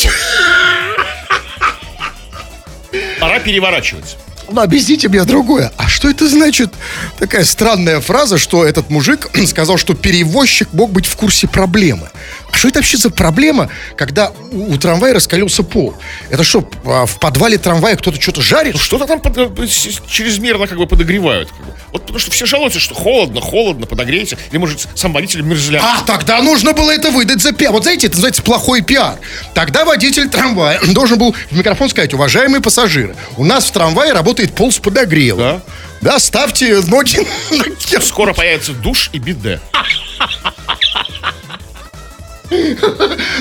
Пора 3.19 3.39
переворачивать. 3.39 4.17
Ну, 4.49 4.61
объясните 4.61 5.07
мне 5.07 5.23
другое. 5.23 5.71
А 5.77 5.87
что 5.87 6.09
это 6.09 6.27
значит? 6.27 6.73
Такая 7.17 7.43
странная 7.45 8.01
фраза, 8.01 8.37
что 8.37 8.65
этот 8.65 8.89
мужик 8.89 9.29
сказал, 9.47 9.77
что 9.77 9.93
перевозчик 9.93 10.67
мог 10.73 10.91
быть 10.91 11.05
в 11.05 11.15
курсе 11.15 11.47
проблемы. 11.47 12.09
А 12.53 12.57
что 12.57 12.67
это 12.67 12.79
вообще 12.79 12.97
за 12.97 13.09
проблема, 13.09 13.69
когда 13.97 14.31
у, 14.51 14.73
у 14.73 14.77
трамвая 14.77 15.13
раскалился 15.13 15.63
пол? 15.63 15.95
Это 16.29 16.43
что, 16.43 16.69
а, 16.85 17.07
в 17.07 17.19
подвале 17.19 17.57
трамвая 17.57 17.95
кто-то 17.95 18.21
что-то 18.21 18.43
жарит? 18.43 18.75
Ну, 18.75 18.79
что-то 18.79 19.07
там 19.07 19.19
под- 19.19 19.37
э, 19.37 19.67
чрезмерно 20.07 20.67
как 20.67 20.77
бы 20.77 20.85
подогревают. 20.85 21.49
как 21.49 21.65
бы. 21.65 21.73
Вот 21.91 22.01
потому 22.03 22.19
что 22.19 22.29
все 22.29 22.45
жалуются, 22.45 22.79
что 22.79 22.93
холодно, 22.93 23.41
холодно, 23.41 23.87
подогрейте. 23.87 24.37
Или, 24.51 24.59
может, 24.59 24.87
сам 24.93 25.13
водитель 25.13 25.41
мерзляк. 25.41 25.81
А, 25.83 26.03
тогда 26.05 26.43
нужно 26.43 26.73
было 26.73 26.91
это 26.91 27.09
выдать 27.09 27.41
за 27.41 27.53
пиар. 27.53 27.71
Вот 27.71 27.83
знаете, 27.83 28.05
это 28.05 28.17
называется 28.17 28.43
плохой 28.43 28.81
пиар. 28.81 29.17
Тогда 29.55 29.83
водитель 29.83 30.29
трамвая 30.29 30.79
должен 30.93 31.17
был 31.17 31.35
в 31.49 31.57
микрофон 31.57 31.89
сказать, 31.89 32.13
уважаемые 32.13 32.61
пассажиры, 32.61 33.15
у 33.37 33.45
нас 33.45 33.65
в 33.65 33.71
трамвае 33.71 34.13
работает 34.13 34.53
пол 34.53 34.71
с 34.71 34.77
подогревом. 34.77 35.39
Да. 35.39 35.61
Да, 36.01 36.19
ставьте 36.19 36.81
ноги 36.81 37.25
на 37.95 38.01
Скоро 38.01 38.33
появится 38.33 38.73
душ 38.73 39.09
и 39.13 39.17
биде. 39.17 39.59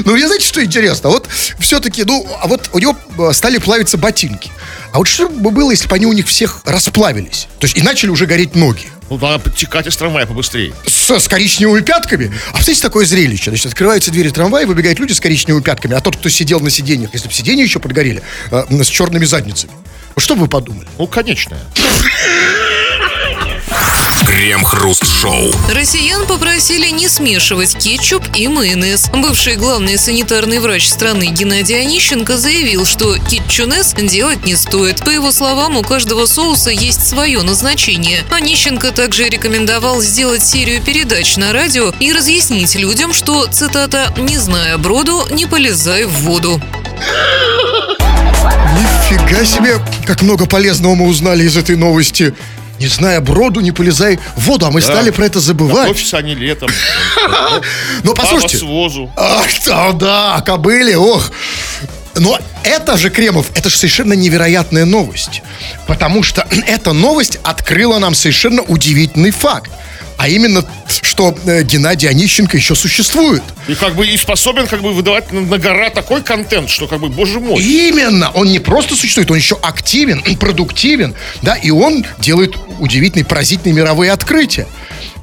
Ну, 0.05 0.17
я 0.17 0.27
знаете, 0.27 0.47
что 0.47 0.65
интересно? 0.65 1.11
Вот 1.11 1.29
все-таки, 1.59 2.05
ну, 2.05 2.27
а 2.41 2.47
вот 2.49 2.71
у 2.73 2.79
него 2.79 2.97
э, 3.19 3.33
стали 3.33 3.59
плавиться 3.59 3.99
ботинки. 3.99 4.51
А 4.93 4.99
вот 4.99 5.09
что 5.09 5.29
бы 5.29 5.51
было, 5.51 5.71
если 5.71 5.89
бы 5.89 5.95
они 5.95 6.07
у 6.07 6.13
них 6.13 6.27
всех 6.27 6.61
расплавились? 6.65 7.49
То 7.59 7.67
есть 7.67 7.77
и 7.77 7.83
начали 7.83 8.11
уже 8.11 8.27
гореть 8.27 8.55
ноги. 8.55 8.89
Ну, 9.11 9.19
надо 9.19 9.39
подтекать 9.39 9.87
из 9.87 9.97
трамвая 9.97 10.27
побыстрее. 10.27 10.73
С, 10.87 11.11
с 11.11 11.29
коричневыми 11.29 11.83
пятками. 11.83 12.27
А 12.49 12.53
представляете, 12.55 12.83
такое 12.83 13.07
зрелище. 13.07 13.51
Значит, 13.51 13.67
открываются 13.67 14.11
двери 14.11 14.31
трамвая, 14.31 14.67
выбегают 14.67 14.99
люди 14.99 15.13
с 15.13 15.21
коричневыми 15.21 15.63
пятками, 15.63 15.95
а 15.95 16.01
тот, 16.01 16.17
кто 16.17 16.29
сидел 16.29 16.61
на 16.61 16.71
сиденьях, 16.71 17.11
если 17.13 17.29
бы 17.29 17.35
сиденья 17.35 17.63
еще 17.63 17.79
подгорели, 17.79 18.23
э, 18.51 18.83
с 18.83 18.89
черными 18.89 19.25
задницами. 19.25 19.73
Вот 20.15 20.23
что 20.23 20.35
бы 20.35 20.43
вы 20.43 20.49
подумали? 20.49 20.89
Ну, 20.99 21.07
конечная. 21.07 21.61
Крем-хруст-шоу. 24.43 25.53
Россиян 25.73 26.27
попросили 26.27 26.89
не 26.89 27.09
смешивать 27.09 27.77
кетчуп 27.77 28.25
и 28.35 28.49
майонез. 28.49 29.09
Бывший 29.15 29.55
главный 29.55 29.97
санитарный 29.97 30.59
врач 30.59 30.89
страны 30.89 31.27
Геннадий 31.27 31.81
Онищенко 31.81 32.37
заявил, 32.37 32.85
что 32.85 33.17
кетчунес 33.19 33.95
делать 33.95 34.45
не 34.45 34.57
стоит. 34.57 34.97
По 35.05 35.11
его 35.11 35.31
словам, 35.31 35.77
у 35.77 35.85
каждого 35.85 36.27
соуса 36.27 36.71
есть 36.71 37.09
свое 37.09 37.41
назначение. 37.43 38.25
Онищенко 38.33 38.91
также 38.91 39.29
рекомендовал 39.29 40.01
сделать 40.01 40.43
серию 40.43 40.83
передач 40.83 41.37
на 41.37 41.53
радио 41.53 41.95
и 42.01 42.13
разъяснить 42.13 42.75
людям, 42.75 43.13
что, 43.13 43.47
цитата, 43.47 44.13
«не 44.17 44.39
зная 44.39 44.77
броду, 44.77 45.25
не 45.31 45.47
полезай 45.47 46.05
в 46.05 46.15
воду». 46.15 46.61
Нифига 48.75 49.45
себе, 49.45 49.79
как 50.05 50.23
много 50.23 50.47
полезного 50.47 50.97
мы 50.97 51.07
узнали 51.07 51.45
из 51.45 51.57
этой 51.57 51.77
новости. 51.77 52.35
Не 52.83 52.89
зная 52.89 53.21
броду, 53.21 53.61
не 53.61 53.71
полезай 53.71 54.19
в 54.35 54.47
воду, 54.47 54.67
а 54.67 54.73
мы 54.73 54.81
стали 54.81 55.11
про 55.11 55.27
это 55.27 55.39
забывать. 55.39 55.89
Офис 55.89 56.15
они 56.15 56.35
летом. 56.35 56.69
Но 58.03 58.13
Папа 58.13 58.23
послушайте, 58.23 58.59
с 58.59 58.63
возу. 58.63 59.09
Ах, 59.17 59.47
да, 59.65 59.93
да, 59.93 60.43
кобыли, 60.45 60.95
ох. 60.95 61.31
Но 62.17 62.41
это 62.65 62.97
же, 62.97 63.11
Кремов, 63.11 63.53
это 63.55 63.71
же 63.71 63.77
совершенно 63.77 64.15
невероятная 64.15 64.85
новость. 64.85 65.43
Потому 65.87 66.25
что 66.25 66.45
эта 66.67 66.93
новость 66.93 67.39
открыла 67.45 68.01
нам 68.01 68.17
совершенно 68.17 68.63
удивительный 68.63 69.31
факт. 69.31 69.71
А 70.17 70.29
именно, 70.29 70.65
что 70.87 71.37
э, 71.45 71.63
Геннадий 71.63 72.09
Онищенко 72.09 72.57
еще 72.57 72.75
существует. 72.75 73.43
И 73.69 73.75
как 73.75 73.95
бы 73.95 74.07
и 74.07 74.17
способен 74.17 74.67
как 74.67 74.83
бы 74.83 74.93
выдавать 74.93 75.33
на, 75.33 75.41
на 75.41 75.59
гора 75.59 75.91
такой 75.91 76.23
контент, 76.23 76.71
что 76.71 76.87
как 76.87 77.01
бы, 77.01 77.09
боже 77.09 77.41
мой. 77.41 77.63
Именно, 77.63 78.31
он 78.31 78.49
не 78.49 78.59
просто 78.59 78.95
существует, 78.95 79.31
он 79.31 79.37
еще 79.37 79.59
активен, 79.61 80.23
продуктивен, 80.41 81.15
да, 81.43 81.55
и 81.55 81.71
он 81.71 82.05
делает 82.19 82.57
удивительные, 82.79 83.25
поразительные 83.25 83.75
мировые 83.75 84.13
открытия. 84.13 84.67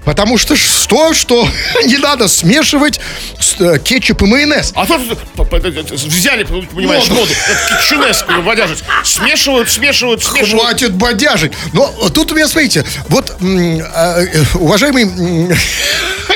Потому 0.05 0.37
что 0.37 0.55
что, 0.55 1.13
что 1.13 1.47
не 1.85 1.97
надо 1.97 2.27
смешивать 2.27 2.99
с- 3.39 3.59
э, 3.59 3.77
кетчуп 3.79 4.21
и 4.23 4.25
майонез. 4.25 4.71
А 4.75 4.85
тут 4.85 5.01
п- 5.49 5.59
взяли, 5.91 6.43
понимаешь, 6.43 7.07
Моду. 7.09 7.21
моду, 7.21 7.31
как 7.69 7.81
кетчунесскую 7.81 8.41
водяжить. 8.41 8.83
Смешивают, 9.03 9.69
смешивают, 9.69 10.23
смешивают. 10.23 10.61
Хватит 10.63 10.93
бодяжить. 10.93 11.51
Но 11.73 11.87
тут 12.13 12.31
у 12.31 12.35
меня, 12.35 12.47
смотрите, 12.47 12.85
вот 13.09 13.35
м, 13.41 13.79
э, 13.81 14.43
уважаемый 14.55 15.05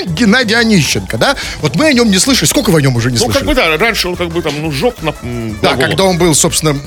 Геннадий 0.06 0.56
Онищенко, 0.58 1.18
да, 1.18 1.36
вот 1.62 1.76
мы 1.76 1.86
о 1.88 1.94
нем 1.94 2.12
не 2.12 2.18
слышали. 2.20 2.48
Сколько 2.50 2.72
вы 2.72 2.80
о 2.80 2.82
нем 2.82 2.96
уже 2.96 3.10
не 3.10 3.18
Ну, 3.18 3.26
как 3.28 3.44
слышали? 3.44 3.48
бы 3.48 3.56
да, 3.56 3.78
раньше 3.78 4.10
он 4.10 4.16
как 4.16 4.30
бы 4.30 4.42
там, 4.42 4.54
ну, 4.62 4.72
жег 4.72 4.96
на 5.02 5.14
Да, 5.62 5.76
когда 5.76 6.04
он 6.04 6.18
был, 6.18 6.36
собственно, 6.36 6.78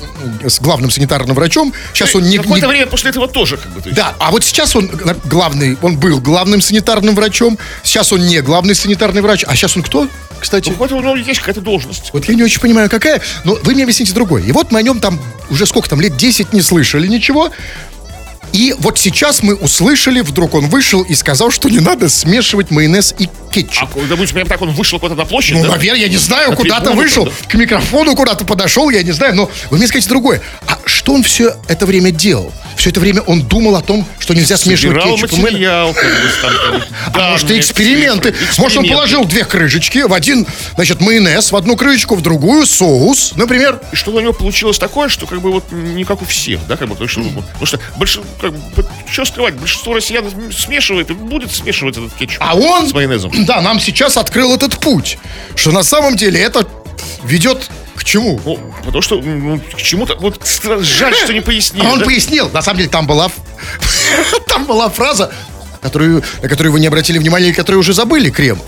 с 0.45 0.59
главным 0.59 0.91
санитарным 0.91 1.35
врачом, 1.35 1.73
сейчас 1.93 2.13
он 2.15 2.23
не... 2.23 2.37
Какое-то 2.37 2.67
не- 2.67 2.71
время 2.73 2.87
после 2.87 3.09
этого 3.09 3.27
тоже 3.27 3.57
как 3.57 3.71
бы. 3.71 3.81
то 3.81 3.89
есть. 3.89 3.97
Да, 3.97 4.13
а 4.19 4.29
вот 4.31 4.43
сейчас 4.43 4.75
он 4.75 4.87
главный, 5.25 5.77
он 5.81 5.97
был 5.97 6.19
главным 6.19 6.61
санитарным 6.67 7.15
врачом, 7.15 7.57
сейчас 7.83 8.13
он 8.13 8.25
не 8.27 8.41
главный 8.41 8.75
санитарный 8.75 9.21
врач, 9.21 9.43
а 9.47 9.55
сейчас 9.55 9.75
он 9.75 9.83
кто, 9.83 10.07
кстати? 10.39 10.69
Ну, 10.69 10.73
какой-то 10.73 10.95
у 10.95 11.01
него 11.01 11.15
есть 11.15 11.39
какая-то 11.39 11.61
должность. 11.61 12.11
Вот 12.13 12.25
я 12.25 12.35
не 12.35 12.43
очень 12.43 12.59
понимаю, 12.59 12.89
какая, 12.89 13.21
но 13.43 13.57
вы 13.63 13.73
мне 13.73 13.83
объясните 13.83 14.13
другой. 14.13 14.45
И 14.45 14.51
вот 14.51 14.71
мы 14.71 14.79
о 14.79 14.81
нем 14.81 14.99
там 14.99 15.19
уже 15.49 15.65
сколько 15.65 15.89
там, 15.89 16.01
лет 16.01 16.15
10 16.17 16.53
не 16.53 16.61
слышали 16.61 17.07
ничего. 17.07 17.51
И 18.53 18.73
вот 18.79 18.97
сейчас 18.97 19.43
мы 19.43 19.55
услышали, 19.55 20.21
вдруг 20.21 20.53
он 20.55 20.67
вышел 20.67 21.01
и 21.03 21.13
сказал, 21.15 21.51
что 21.51 21.69
не 21.69 21.79
надо 21.79 22.09
смешивать 22.09 22.71
майонез 22.71 23.13
и 23.17 23.25
А 23.27 23.53
кетчуп. 23.53 23.89
когда 23.93 24.15
будем 24.15 24.33
прям 24.33 24.47
так 24.47 24.61
он 24.61 24.71
вышел 24.71 24.99
куда-то 24.99 25.17
на 25.19 25.25
площадь, 25.25 25.55
Ну, 25.55 25.63
да? 25.63 25.69
наверное, 25.71 26.01
я 26.01 26.09
не 26.09 26.17
знаю, 26.17 26.51
На 26.51 26.55
куда-то 26.55 26.91
вышел, 26.91 27.25
там, 27.25 27.33
к 27.47 27.53
микрофону 27.55 28.15
куда-то 28.15 28.45
подошел, 28.45 28.89
я 28.89 29.03
не 29.03 29.11
знаю, 29.11 29.35
но 29.35 29.49
вы 29.69 29.77
мне 29.77 29.87
скажите 29.87 30.09
другое. 30.09 30.41
А 30.67 30.77
что 30.85 31.13
он 31.13 31.23
все 31.23 31.55
это 31.67 31.85
время 31.85 32.11
делал? 32.11 32.51
Все 32.75 32.91
это 32.91 32.99
время 32.99 33.21
он 33.21 33.41
думал 33.41 33.75
о 33.75 33.81
том, 33.81 34.05
что 34.19 34.35
нельзя 34.35 34.55
смешивать 34.57 34.97
Собирал 35.01 35.17
кетчуп 35.17 35.39
материал, 35.39 35.93
как 35.93 36.03
бы, 36.05 36.11
там, 36.41 36.53
там, 36.53 36.81
А 37.13 37.31
может, 37.31 37.49
и 37.49 37.59
эксперименты. 37.59 38.35
Может, 38.59 38.77
он 38.79 38.87
положил 38.87 39.25
две 39.25 39.45
крышечки, 39.45 39.99
в 39.99 40.13
один, 40.13 40.45
значит, 40.75 41.01
майонез, 41.01 41.51
в 41.51 41.55
одну 41.55 41.75
крышечку, 41.75 42.15
в 42.15 42.21
другую 42.21 42.67
соус, 42.67 43.33
например. 43.35 43.81
И 43.91 43.95
что 43.95 44.11
у 44.11 44.19
него 44.19 44.33
получилось 44.33 44.77
такое, 44.77 45.09
что 45.09 45.25
как 45.25 45.41
бы 45.41 45.51
вот 45.51 45.71
не 45.71 46.03
как 46.03 46.21
у 46.21 46.25
всех, 46.25 46.59
да, 46.67 46.77
как 46.77 46.87
бы, 46.87 46.93
потому 46.93 47.09
что, 47.09 47.21
ну, 47.21 47.29
потому 47.41 47.65
что 47.65 47.79
больш- 47.97 48.23
как 48.39 48.53
что 49.11 49.25
скрывать, 49.25 49.55
большинство 49.55 49.93
россиян 49.93 50.25
смешивает 50.51 51.09
и 51.09 51.13
будет 51.13 51.51
смешивать 51.51 51.97
этот 51.97 52.13
кетчуп 52.13 52.37
А 52.41 52.55
он, 52.55 52.87
с 52.87 52.93
майонезом. 52.93 53.31
да, 53.45 53.61
нам 53.61 53.79
сейчас 53.79 54.17
открыл 54.17 54.53
этот 54.53 54.79
путь, 54.79 55.17
что 55.55 55.71
на 55.71 55.83
самом 55.83 56.15
деле 56.15 56.39
это 56.41 56.67
ведет 57.23 57.69
к 57.95 58.03
чему? 58.03 58.39
Ну, 58.45 58.73
потому 58.85 59.01
что, 59.01 59.19
ну, 59.19 59.59
к 59.59 59.77
чему-то, 59.77 60.15
вот 60.17 60.39
жаль, 60.81 61.15
что 61.15 61.33
не 61.33 61.41
пояснили. 61.41 61.85
А 61.85 61.89
он 61.89 61.99
да? 61.99 62.05
пояснил, 62.05 62.49
на 62.49 62.61
самом 62.61 62.77
деле 62.77 62.89
там 62.89 63.07
была, 63.07 63.29
там 64.47 64.65
была 64.65 64.89
фраза, 64.89 65.31
которую, 65.81 66.23
на 66.41 66.49
которую 66.49 66.73
вы 66.73 66.79
не 66.79 66.87
обратили 66.87 67.17
внимания, 67.17 67.49
и 67.49 67.53
которую 67.53 67.79
уже 67.79 67.93
забыли, 67.93 68.29
Кремов. 68.29 68.65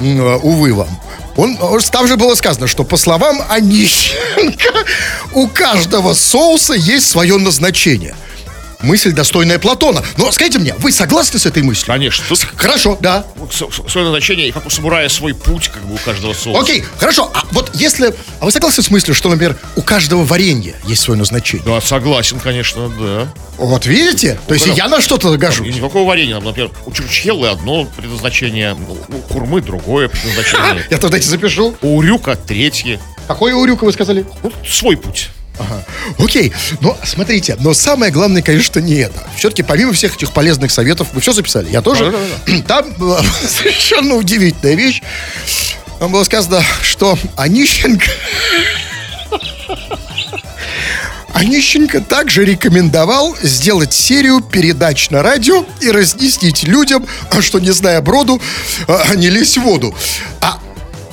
М, 0.00 0.20
э, 0.20 0.36
Увы 0.36 0.74
вам. 0.74 0.88
Он, 1.36 1.56
он- 1.60 1.80
там 1.80 2.06
же 2.06 2.16
было 2.16 2.34
сказано, 2.34 2.66
что 2.66 2.84
по 2.84 2.96
словам 2.96 3.40
Онищенко, 3.48 4.72
у 5.32 5.48
каждого 5.48 6.14
соуса 6.14 6.74
есть 6.74 7.08
свое 7.08 7.38
назначение. 7.38 8.14
Мысль 8.80 9.12
достойная 9.12 9.58
Платона. 9.58 10.02
Но 10.16 10.30
скажите 10.32 10.58
мне, 10.58 10.74
вы 10.78 10.92
согласны 10.92 11.38
с 11.38 11.46
этой 11.46 11.62
мыслью? 11.62 11.86
Конечно. 11.86 12.24
Тут 12.28 12.40
Хорошо, 12.56 12.96
да. 13.00 13.24
свое 13.50 14.04
назначение, 14.06 14.48
и 14.48 14.52
как 14.52 14.66
у 14.66 14.70
самурая 14.70 15.08
свой 15.08 15.34
путь, 15.34 15.68
как 15.68 15.82
бы 15.84 15.94
у 15.94 15.98
каждого 15.98 16.32
соуса. 16.34 16.60
Окей, 16.60 16.84
хорошо. 16.98 17.30
А 17.34 17.44
вот 17.52 17.70
если... 17.74 18.14
А 18.40 18.44
вы 18.44 18.50
согласны 18.50 18.82
с 18.82 18.90
мыслью, 18.90 19.14
что, 19.14 19.28
например, 19.28 19.56
у 19.76 19.82
каждого 19.82 20.24
варенья 20.24 20.74
есть 20.84 21.02
свое 21.02 21.18
назначение? 21.18 21.64
Да, 21.66 21.80
согласен, 21.80 22.38
конечно, 22.38 22.88
да. 22.88 23.28
Вот 23.56 23.86
видите? 23.86 24.38
То 24.46 24.54
есть 24.54 24.66
и 24.66 24.70
я 24.70 24.88
на 24.88 25.00
что-то 25.00 25.32
И 25.34 25.36
гожусь. 25.38 25.74
никакого 25.74 26.06
варенья. 26.06 26.34
Там, 26.36 26.44
Например, 26.44 26.70
у 26.84 26.92
чурчхеллы 26.92 27.48
одно 27.48 27.86
предназначение, 27.96 28.74
у 28.74 29.32
курмы 29.32 29.60
другое 29.62 30.08
предназначение. 30.08 30.86
Я 30.90 30.98
тогда 30.98 31.16
эти 31.16 31.26
запишу. 31.26 31.74
У 31.80 31.96
урюка 31.96 32.36
третье. 32.36 33.00
Какой 33.26 33.52
урюк 33.52 33.82
вы 33.82 33.92
сказали? 33.92 34.26
Ну, 34.42 34.52
свой 34.68 34.96
путь. 34.96 35.30
Ага. 35.58 35.84
Окей, 36.18 36.52
но 36.80 36.96
смотрите, 37.04 37.56
но 37.60 37.72
самое 37.74 38.12
главное, 38.12 38.42
конечно, 38.42 38.80
не 38.80 38.94
это. 38.94 39.26
Все-таки 39.36 39.62
помимо 39.62 39.92
всех 39.92 40.16
этих 40.16 40.32
полезных 40.32 40.70
советов, 40.70 41.08
вы 41.12 41.20
все 41.20 41.32
записали? 41.32 41.70
Я 41.70 41.82
тоже. 41.82 42.14
Там 42.66 42.92
была 42.94 43.22
совершенно 43.48 44.14
удивительная 44.14 44.74
вещь. 44.74 45.02
Там 45.98 46.12
было 46.12 46.24
сказано, 46.24 46.62
что 46.82 47.18
Онищенко... 47.36 48.06
Онищенко 51.32 52.00
также 52.00 52.44
рекомендовал 52.44 53.36
сделать 53.42 53.92
серию 53.92 54.40
передач 54.40 55.10
на 55.10 55.22
радио 55.22 55.66
и 55.82 55.90
разъяснить 55.90 56.64
людям, 56.64 57.06
что 57.40 57.60
не 57.60 57.72
зная 57.72 58.00
броду, 58.00 58.40
а, 58.88 59.14
не 59.14 59.28
лезь 59.28 59.58
в 59.58 59.62
воду. 59.62 59.94
А 60.40 60.58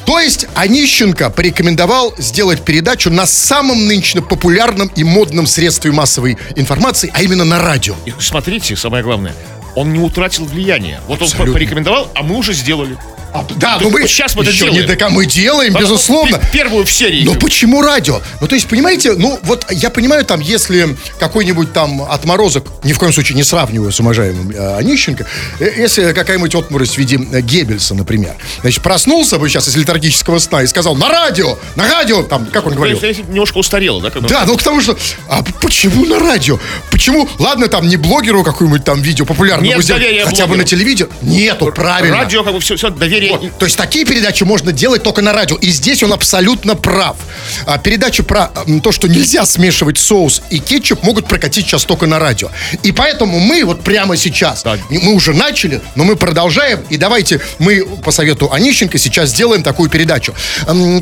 то 0.06 0.20
есть 0.20 0.48
Онищенко 0.56 1.30
порекомендовал 1.30 2.14
сделать 2.18 2.62
передачу 2.62 3.10
на 3.10 3.26
самом 3.26 3.86
нынче 3.86 4.22
популярном 4.22 4.92
и 4.96 5.04
модном 5.04 5.48
средстве 5.48 5.92
массовой 5.92 6.38
информации, 6.56 7.12
а 7.14 7.22
именно 7.24 7.46
на 7.46 7.60
радио. 7.62 7.96
И 8.06 8.14
смотрите, 8.20 8.76
самое 8.76 9.04
главное, 9.04 9.34
он 9.76 9.94
не 9.94 10.00
утратил 10.00 10.46
влияния. 10.46 11.02
Вот 11.08 11.20
он 11.22 11.28
Абсолютно. 11.28 11.54
порекомендовал, 11.54 12.12
а 12.14 12.24
мы 12.24 12.36
уже 12.38 12.54
сделали. 12.54 12.98
А, 13.34 13.46
да, 13.56 13.80
ну 13.82 13.90
мы 13.90 14.02
вот 14.02 14.10
щас 14.10 14.36
мы 14.36 14.44
это 14.44 14.52
еще 14.52 14.66
делаем. 14.66 14.88
не 14.88 14.96
до 14.96 15.10
мы 15.10 15.26
делаем, 15.26 15.74
безусловно. 15.74 16.38
П- 16.38 16.48
Первую 16.54 16.86
в 16.86 16.92
серии. 16.92 17.24
Но 17.26 17.34
почему 17.34 17.82
радио? 17.82 18.22
Ну, 18.40 18.48
то 18.48 18.56
есть, 18.56 18.68
понимаете, 18.68 19.14
ну, 19.14 19.40
вот 19.44 19.66
я 19.72 19.90
понимаю, 19.90 20.24
там, 20.24 20.40
если 20.40 20.96
какой-нибудь 21.20 21.74
там 21.74 22.04
отморозок, 22.04 22.66
ни 22.84 22.94
в 22.94 23.00
коем 23.00 23.12
случае 23.12 23.36
не 23.36 23.44
сравниваю 23.44 23.92
с 23.92 24.00
уважаемым 24.00 24.52
э, 24.52 24.78
Онищенко, 24.78 25.26
э, 25.60 25.72
если 25.78 26.14
какая-нибудь 26.14 26.54
отморозь 26.54 26.92
в 26.92 26.98
виде 26.98 27.20
э, 27.32 27.42
Геббельса, 27.42 27.96
например, 27.96 28.36
значит, 28.62 28.84
проснулся 28.84 29.40
бы 29.40 29.50
сейчас 29.50 29.68
из 29.68 29.76
летаргического 29.76 30.38
сна 30.40 30.62
и 30.62 30.68
сказал, 30.68 30.96
на 30.96 31.10
радио, 31.10 31.58
на 31.76 31.90
радио, 31.90 32.22
там, 32.24 32.46
как 32.46 32.66
он 32.66 32.74
То 32.74 32.78
говорил, 32.78 33.00
немножко 33.02 33.58
устарело, 33.58 34.02
да? 34.02 34.12
как 34.12 34.22
бы? 34.22 34.28
Да, 34.28 34.44
ну 34.46 34.56
к 34.58 34.64
тому, 34.64 34.82
что... 34.82 34.98
А 35.28 35.44
почему 35.62 36.06
на 36.06 36.20
радио? 36.20 36.60
Почему? 36.92 37.28
Ладно, 37.40 37.68
там 37.68 37.88
не 37.88 37.98
блогеру 37.98 38.44
какую-нибудь 38.44 38.84
там 38.84 39.02
видео 39.02 39.26
популярному 39.26 39.72
Нет 39.72 39.84
сделать, 39.84 40.04
хотя 40.24 40.44
бы 40.44 40.50
блогеру. 40.50 40.58
на 40.58 40.64
телевидении. 40.66 41.12
Нету, 41.22 41.72
правильно. 41.76 42.18
Радио, 42.18 42.44
как 42.44 42.54
бы, 42.54 42.60
все, 42.60 42.76
все 42.76 42.90
доверие. 42.90 43.23
Вот. 43.32 43.58
То 43.60 43.66
есть 43.66 43.78
такие 43.78 44.06
передачи 44.06 44.44
можно 44.44 44.72
делать 44.72 45.04
только 45.04 45.22
на 45.22 45.34
радио. 45.34 45.56
И 45.58 45.70
здесь 45.70 46.04
он 46.04 46.14
абсолютно 46.14 46.76
прав. 46.76 47.18
А, 47.66 47.78
передачи 47.78 48.24
про 48.24 48.52
то, 48.84 48.92
что 48.92 49.08
нельзя 49.08 49.46
смешивать 49.46 49.98
соус 49.98 50.42
и 50.50 50.60
кетчуп, 50.60 51.04
могут 51.04 51.28
прокатить 51.28 51.66
сейчас 51.66 51.84
только 51.86 52.06
на 52.08 52.20
радио. 52.20 52.50
И 52.84 52.92
поэтому 52.92 53.40
мы 53.40 53.64
вот 53.64 53.82
прямо 53.84 54.18
сейчас, 54.18 54.64
Да. 54.64 54.78
мы 54.90 55.14
уже 55.14 55.34
начали, 55.34 55.82
но 55.96 56.04
мы 56.04 56.16
продолжаем. 56.16 56.82
И 56.90 56.98
давайте 56.98 57.40
мы 57.60 57.86
по 58.04 58.12
совету 58.12 58.52
Онищенко 58.52 58.98
сейчас 58.98 59.30
сделаем 59.30 59.64
такую 59.64 59.90
передачу. 59.90 60.34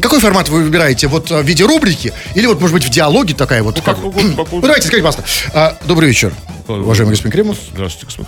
Какой 0.01 0.19
формат 0.19 0.49
вы 0.49 0.63
выбираете? 0.63 1.07
Вот 1.07 1.31
э, 1.31 1.41
в 1.41 1.45
виде 1.45 1.63
рубрики? 1.63 2.13
Или 2.35 2.45
вот, 2.47 2.59
может 2.59 2.73
быть, 2.73 2.83
в 2.85 2.89
диалоге 2.89 3.33
такая 3.33 3.63
вот? 3.63 3.81
как 3.81 4.03
угодно, 4.03 4.35
как 4.35 4.51
Ну, 4.51 4.61
давайте, 4.61 4.87
скажите, 4.87 5.03
пожалуйста. 5.05 5.23
А, 5.53 5.77
Добрый 5.85 6.09
вечер, 6.09 6.33
уважаемый 6.67 7.11
господин 7.11 7.31
Кремов. 7.31 7.57
Здравствуйте, 7.73 8.05
господин. 8.07 8.27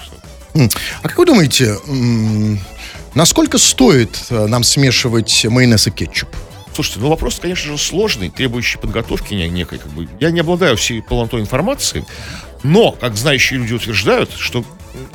М, 0.55 0.69
А 1.01 1.07
как 1.09 1.17
вы 1.17 1.25
думаете, 1.25 1.77
насколько 3.15 3.57
стоит 3.57 4.17
э, 4.29 4.47
нам 4.47 4.63
смешивать 4.63 5.45
майонез 5.45 5.87
и 5.87 5.91
кетчуп? 5.91 6.29
Слушайте, 6.73 6.99
ну 7.01 7.09
вопрос, 7.09 7.39
конечно 7.39 7.71
же, 7.71 7.77
сложный, 7.77 8.29
требующий 8.29 8.79
подготовки 8.79 9.33
не- 9.33 9.47
некой. 9.49 9.77
Как 9.77 9.91
бы. 9.91 10.07
Я 10.19 10.31
не 10.31 10.39
обладаю 10.39 10.75
всей 10.75 11.01
полнотой 11.03 11.41
информации, 11.41 12.05
но, 12.63 12.91
как 12.93 13.15
знающие 13.15 13.59
люди 13.59 13.73
утверждают, 13.73 14.31
что 14.37 14.63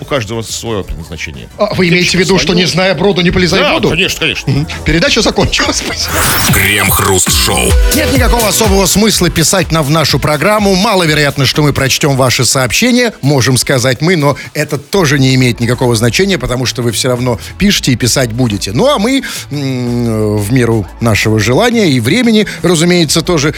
у 0.01 0.05
каждого 0.05 0.43
свое 0.43 0.83
предназначение. 0.85 1.49
А 1.59 1.75
вы 1.75 1.89
имеете 1.89 2.17
в 2.17 2.21
виду, 2.21 2.39
что 2.39 2.55
не 2.55 2.65
зная 2.67 2.95
броду, 2.95 3.21
не 3.21 3.31
полезай 3.31 3.61
в 3.61 3.63
Да, 3.63 3.73
воду? 3.75 3.89
конечно, 3.91 4.21
конечно. 4.21 4.67
Передача 4.85 5.23
закончилась. 5.23 5.77
Спасибо. 5.79 6.15
Крем-хруст-шоу. 6.53 7.71
Нет 7.95 8.13
никакого 8.13 8.49
особого 8.49 8.87
смысла 8.87 9.31
писать 9.31 9.71
нам 9.73 9.85
в 9.85 9.91
нашу 9.91 10.19
программу. 10.19 10.75
Маловероятно, 10.75 11.47
что 11.47 11.63
мы 11.63 11.73
прочтем 11.73 12.17
ваши 12.17 12.45
сообщения. 12.45 13.13
Можем 13.23 13.57
сказать 13.57 14.01
мы, 14.01 14.17
но 14.17 14.37
это 14.55 14.79
тоже 14.79 15.19
не 15.19 15.35
имеет 15.35 15.61
никакого 15.61 15.95
значения, 15.97 16.39
потому 16.39 16.67
что 16.67 16.83
вы 16.83 16.93
все 16.93 17.09
равно 17.09 17.39
пишете 17.59 17.93
и 17.93 17.97
писать 17.97 18.33
будете. 18.33 18.73
Ну, 18.73 18.89
а 18.89 18.99
мы 18.99 19.23
м, 19.51 20.37
в 20.39 20.53
меру 20.53 20.87
нашего 21.01 21.39
желания 21.39 21.89
и 21.91 22.01
времени, 22.01 22.47
разумеется, 22.63 23.23
тоже 23.23 23.55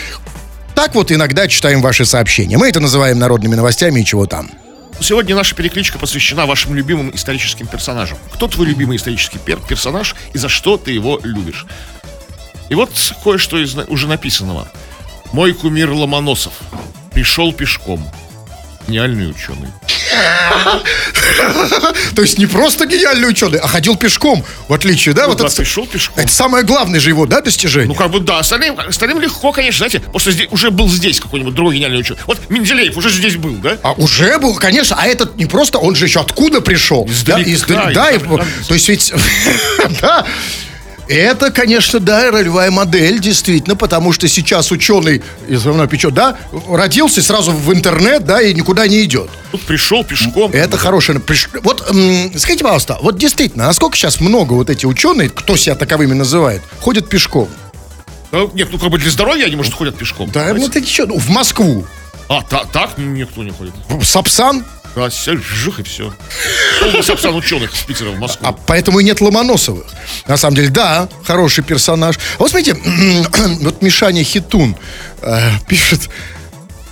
так 0.75 0.95
вот 0.95 1.13
иногда 1.13 1.47
читаем 1.49 1.83
ваши 1.83 2.05
сообщения. 2.05 2.57
Мы 2.59 2.69
это 2.69 2.81
называем 2.81 3.19
народными 3.19 3.55
новостями 3.55 4.01
и 4.01 4.05
чего 4.05 4.27
там. 4.27 4.51
Сегодня 5.01 5.35
наша 5.35 5.55
перекличка 5.55 5.99
посвящена 5.99 6.47
вашим 6.47 6.75
любимым 6.75 7.11
историческим 7.15 7.67
персонажам. 7.67 8.19
Кто 8.33 8.47
твой 8.49 8.67
любимый 8.67 8.97
исторический 8.97 9.39
пер- 9.39 9.67
персонаж 9.67 10.15
и 10.35 10.39
за 10.39 10.49
что 10.49 10.77
ты 10.77 10.93
его 10.93 11.19
любишь? 11.23 11.67
И 12.69 12.75
вот 12.75 12.91
кое-что 13.25 13.59
из 13.59 13.75
уже 13.89 14.07
написанного. 14.07 14.69
Мой 15.33 15.55
кумир 15.55 15.91
Ломоносов 15.91 16.53
пришел 17.13 17.53
пешком. 17.53 18.07
Гениальный 18.87 19.31
ученый. 19.31 19.69
То 22.15 22.23
есть 22.23 22.39
не 22.39 22.47
просто 22.47 22.87
гениальный 22.87 23.29
ученый, 23.29 23.59
а 23.59 23.69
ходил 23.69 23.97
пешком, 23.97 24.45
в 24.69 24.73
отличие, 24.73 25.15
да? 25.15 25.25
Ну 25.25 25.31
вот 25.31 25.41
это, 25.41 25.55
пришел 25.55 25.87
пешком. 25.87 26.19
это 26.19 26.33
самое 26.33 26.65
главное 26.65 27.01
же 27.01 27.11
его, 27.11 27.27
да, 27.27 27.41
достижение? 27.41 27.89
Ну, 27.89 27.95
как 27.95 28.11
бы, 28.11 28.21
да, 28.21 28.39
остальным, 28.39 28.79
остальным 28.79 29.21
легко, 29.21 29.53
конечно, 29.53 29.89
знаете, 29.89 30.01
просто 30.11 30.33
здесь, 30.33 30.49
уже 30.51 30.71
был 30.71 30.89
здесь 30.89 31.21
какой-нибудь 31.21 31.55
другой 31.55 31.77
гениальный 31.77 32.01
ученый. 32.01 32.21
Вот 32.27 32.39
Менделеев 32.51 32.97
уже 32.97 33.11
здесь 33.11 33.37
был, 33.37 33.55
да? 33.55 33.79
А 33.83 33.93
уже 33.93 34.39
был, 34.39 34.55
конечно, 34.57 34.97
а 34.99 35.07
этот 35.07 35.37
не 35.37 35.47
просто, 35.47 35.79
он 35.79 35.95
же 35.95 36.07
еще 36.07 36.21
откуда 36.21 36.61
пришел? 36.61 37.07
Издалека, 37.07 37.45
да, 37.45 37.53
издалека, 37.55 37.93
да, 37.93 38.11
и- 38.11 38.19
то 38.67 38.75
есть 38.75 38.89
ведь, 38.89 39.13
да, 40.01 40.27
это, 41.11 41.51
конечно, 41.51 41.99
да, 42.01 42.31
ролевая 42.31 42.71
модель, 42.71 43.19
действительно, 43.19 43.77
потому 43.77 44.13
что 44.13 44.29
сейчас 44.29 44.71
ученый 44.71 45.23
из 45.49 45.65
равно 45.67 45.87
печет, 45.87 46.15
да, 46.15 46.37
родился 46.69 47.21
сразу 47.23 47.53
в 47.53 47.73
интернет, 47.75 48.25
да, 48.25 48.41
и 48.41 48.55
никуда 48.55 48.87
не 48.87 49.03
идет. 49.05 49.29
Тут 49.51 49.63
пришел 49.63 50.05
пешком. 50.05 50.51
Это 50.53 50.77
хорошее. 50.79 51.19
приш- 51.19 51.49
Вот, 51.63 51.85
м, 51.91 52.33
скажите, 52.39 52.63
пожалуйста, 52.65 52.99
вот 53.03 53.19
действительно, 53.19 53.67
насколько 53.67 53.97
сейчас 53.97 54.21
много 54.21 54.53
вот 54.55 54.71
эти 54.71 54.87
ученые, 54.87 55.29
кто 55.29 55.57
себя 55.57 55.75
таковыми 55.75 56.15
называет, 56.15 56.63
ходят 56.81 57.09
пешком? 57.09 57.49
Ну, 58.33 58.51
Нет, 58.55 58.69
ну 58.71 58.79
как 58.79 58.91
бы 58.91 58.99
для 58.99 59.11
здоровья 59.11 59.47
они, 59.47 59.57
может, 59.57 59.75
ходят 59.75 59.97
пешком. 59.97 60.31
Да, 60.31 60.55
ну 60.55 60.67
это 60.69 60.81
ничего, 60.81 61.09
ну, 61.09 61.19
в 61.19 61.29
Москву. 61.31 61.85
А, 62.29 62.43
та- 62.43 62.65
так 62.73 62.91
никто 62.97 63.43
не 63.43 63.51
ходит. 63.51 63.73
В 63.89 64.05
Сапсан, 64.05 64.65
Сел, 65.11 65.37
жих 65.39 65.81
и 65.81 65.83
все. 65.83 66.13
Полный 66.81 67.03
сапсан 67.03 67.35
ученых 67.35 67.75
с 67.75 67.81
Питера 67.83 68.11
в 68.11 68.19
Москву. 68.19 68.47
а 68.47 68.53
поэтому 68.53 68.99
и 69.01 69.05
нет 69.05 69.21
Ломоносовых. 69.21 69.87
На 70.27 70.37
самом 70.37 70.57
деле, 70.57 70.69
да, 70.69 71.09
хороший 71.25 71.63
персонаж. 71.65 72.17
А 72.17 72.39
вот 72.43 72.51
смотрите, 72.51 72.75
вот 73.61 73.83
Мишаня 73.83 74.25
Хитун 74.25 74.77
э, 75.23 75.51
пишет 75.69 76.09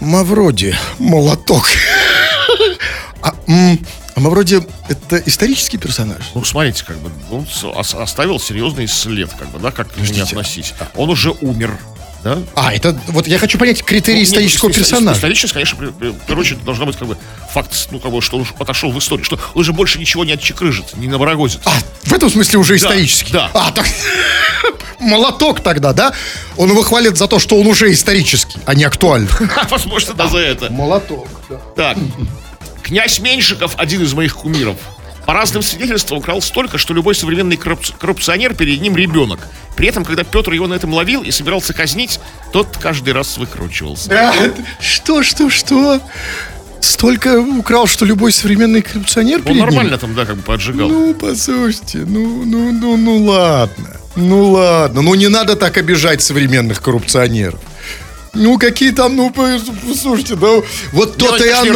Мавроди, 0.01 0.77
молоток. 0.99 1.67
А, 3.21 3.35
м, 3.49 3.85
а 4.15 4.21
Мавроди 4.21 4.61
это 4.89 5.17
исторический 5.27 5.77
персонаж? 5.77 6.23
Ну, 6.37 6.45
смотрите, 6.45 6.85
как 6.85 6.97
бы, 6.99 7.11
он 7.33 7.47
оставил 7.75 8.39
серьезный 8.39 8.87
след, 8.87 9.29
как 9.37 9.49
бы, 9.51 9.59
да, 9.59 9.73
как 9.73 9.89
к 9.93 9.97
нему 9.97 10.05
не 10.07 10.13
Подождите. 10.13 10.37
относись. 10.37 10.75
Он 10.95 11.11
уже 11.11 11.33
умер, 11.33 11.77
да? 12.23 12.39
А, 12.55 12.73
это 12.73 12.97
вот 13.09 13.27
я 13.27 13.39
хочу 13.39 13.59
понять 13.59 13.83
критерии 13.83 14.19
Ну, 14.19 14.21
нет, 14.21 14.29
исторического 14.29 14.69
исто- 14.71 14.75
персонажа. 14.75 15.19
Исторически, 15.19 15.53
конечно, 15.55 15.77
в 15.79 15.99
первую 15.99 16.41
очередь, 16.41 16.65
должна 16.65 16.87
быть 16.87 16.97
как 16.97 17.09
бы 17.09 17.17
факт, 17.53 17.89
ну, 17.91 17.99
как 17.99 18.13
бы, 18.13 18.21
что 18.23 18.37
он 18.37 18.43
уж 18.43 18.55
отошел 18.59 18.91
в 18.91 18.99
историю, 18.99 19.25
что 19.25 19.39
он 19.55 19.61
уже 19.61 19.73
больше 19.73 19.99
ничего 19.99 20.25
не 20.25 20.33
отчекрыжит, 20.33 20.97
не 20.97 21.09
набарагозит. 21.09 21.61
А, 21.65 21.73
в 22.05 22.13
этом 22.13 22.31
смысле 22.31 22.59
уже 22.59 22.77
исторический. 22.77 23.33
да. 23.33 23.51
А, 23.55 23.71
так... 23.73 23.87
Молоток 25.01 25.61
тогда, 25.61 25.93
да? 25.93 26.13
Он 26.57 26.71
его 26.71 26.83
хвалит 26.83 27.17
за 27.17 27.29
то, 27.29 27.39
что 27.39 27.57
он 27.59 27.67
уже 27.69 27.93
исторический, 27.93 28.59
а 28.67 28.75
не 28.75 28.83
актуальный. 28.85 29.29
Возможно, 29.71 30.15
да, 30.15 30.27
за 30.27 30.39
это. 30.39 30.71
Молоток, 30.73 31.29
да. 31.49 31.61
Так, 31.77 31.99
князь 32.83 33.21
Меньшиков 33.21 33.75
один 33.77 34.03
из 34.03 34.13
моих 34.13 34.35
кумиров. 34.35 34.77
По 35.25 35.35
разным 35.35 35.63
свидетельствам 35.63 36.19
украл 36.19 36.41
столько, 36.41 36.79
что 36.79 36.95
любой 36.95 37.15
современный 37.15 37.57
коррупц- 37.57 37.93
коррупционер 37.97 38.55
перед 38.55 38.81
ним 38.81 38.97
ребенок. 38.97 39.47
При 39.77 39.87
этом, 39.87 40.05
когда 40.05 40.25
Петр 40.25 40.53
его 40.53 40.67
на 40.67 40.75
этом 40.75 40.93
ловил 40.95 41.23
и 41.23 41.31
собирался 41.31 41.75
казнить, 41.75 42.19
тот 42.53 42.79
каждый 42.79 43.13
раз 43.13 43.37
выкручивался. 43.37 44.09
Что, 44.81 45.23
что, 45.23 45.51
что? 45.51 46.01
Столько 46.81 47.41
украл, 47.41 47.87
что 47.87 48.05
любой 48.05 48.33
современный 48.33 48.83
коррупционер 48.83 49.39
Он 49.39 49.43
перед 49.45 49.57
ним? 49.57 49.65
нормально 49.67 49.99
там, 49.99 50.15
да, 50.15 50.25
как 50.25 50.37
бы 50.37 50.43
поджигал. 50.43 50.89
Ну, 50.89 51.15
послушайте, 51.15 51.99
ну, 52.07 52.45
ну, 52.45 52.73
ну, 52.73 52.97
ну, 52.97 53.17
ладно. 53.25 53.97
Ну, 54.17 54.51
ладно. 54.51 55.03
Ну, 55.03 55.15
не 55.15 55.29
надо 55.29 55.55
так 55.57 55.77
обижать 55.77 56.23
современных 56.23 56.81
коррупционеров. 56.83 57.61
Ну, 58.35 58.59
какие 58.59 58.91
там, 58.91 59.17
ну, 59.17 59.33
слушайте, 60.01 60.35
да, 60.37 60.49
вот 60.93 61.17
то-то 61.17 61.45
и 61.45 61.49
оно. 61.51 61.73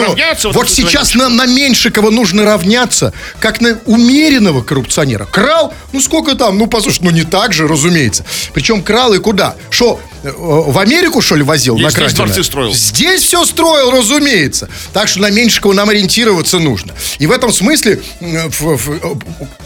вот 0.48 0.56
Вот 0.56 0.68
сейчас 0.70 1.14
на, 1.14 1.28
на 1.28 1.46
Меньшикова 1.46 2.10
нужно 2.10 2.44
равняться, 2.44 3.12
как 3.40 3.60
на 3.60 3.78
умеренного 3.86 4.62
коррупционера. 4.62 5.24
Крал, 5.24 5.72
ну, 5.92 6.00
сколько 6.00 6.34
там, 6.34 6.58
ну, 6.58 6.66
послушайте, 6.66 7.04
ну, 7.06 7.10
не 7.10 7.24
так 7.24 7.52
же, 7.52 7.66
разумеется. 7.66 8.24
Причем 8.52 8.82
крал 8.82 9.14
и 9.14 9.18
куда? 9.18 9.56
Что, 9.70 10.00
э, 10.22 10.30
в 10.36 10.78
Америку, 10.78 11.20
что 11.22 11.36
ли, 11.36 11.42
возил 11.42 11.76
Здесь- 11.76 11.86
здесь 11.94 12.16
дворцы 12.26 12.44
строил. 12.44 12.74
Здесь 12.74 13.22
все 13.22 13.44
строил, 13.44 13.90
разумеется. 13.90 14.68
Так 14.92 15.08
что 15.08 15.20
на 15.20 15.30
Меньшикова 15.30 15.72
нам 15.72 15.88
ориентироваться 15.88 16.58
нужно. 16.58 16.92
И 17.18 17.26
в 17.26 17.30
этом 17.32 17.52
смысле 17.52 18.00
э, 18.20 18.46
ф- 18.48 18.62
ф- 18.62 18.88
э, 18.88 19.14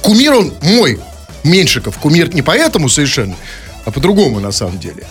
кумир 0.02 0.34
он 0.34 0.54
мой, 0.62 1.00
Меньшиков. 1.44 1.98
Кумир 1.98 2.32
не 2.34 2.42
поэтому 2.42 2.88
совершенно, 2.88 3.36
а 3.84 3.90
по-другому 3.90 4.40
на 4.40 4.52
самом 4.52 4.78
деле. 4.78 5.06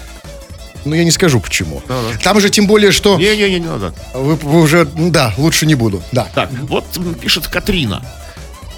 Ну, 0.86 0.96
я 0.96 1.04
не 1.04 1.12
скажу 1.12 1.40
почему. 1.40 1.82
Там 2.24 2.40
же 2.40 2.50
тем 2.50 2.68
более, 2.68 2.92
что... 2.92 3.18
Не-не-не, 3.18 3.60
не 3.60 3.66
надо. 3.66 3.94
Вы, 4.14 4.36
вы 4.36 4.62
уже... 4.62 4.86
Да, 4.86 5.34
лучше 5.38 5.66
не 5.66 5.76
буду. 5.76 6.02
Да. 6.12 6.28
Так, 6.34 6.50
вот 6.52 6.86
пишет 7.20 7.48
Катрина. 7.48 8.06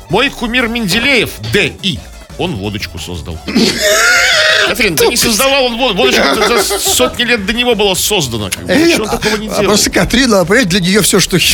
Мой 0.10 0.30
кумир 0.30 0.68
Менделеев, 0.70 1.32
Д.И., 1.52 2.00
он 2.38 2.56
водочку 2.56 3.00
создал. 3.00 3.38
Катрин, 4.68 4.96
да 4.96 5.06
не 5.06 5.16
создавал 5.16 5.66
он 5.66 5.78
вод- 5.78 5.96
водочку, 5.96 6.24
за 6.36 6.80
сотни 6.80 7.24
лет 7.24 7.46
до 7.46 7.54
него 7.54 7.74
было 7.76 7.94
создано. 7.96 8.50
как 8.50 8.66
бы. 8.66 8.76
Ничего 8.76 9.06
он 9.06 9.10
такого 9.10 9.38
не 9.38 9.48
а 9.48 9.52
делал. 9.52 9.64
просто 9.66 9.90
Катрина, 9.90 10.44
понимаете, 10.46 10.70
для 10.72 10.80
нее 10.82 11.02
все, 11.02 11.20
что... 11.20 11.38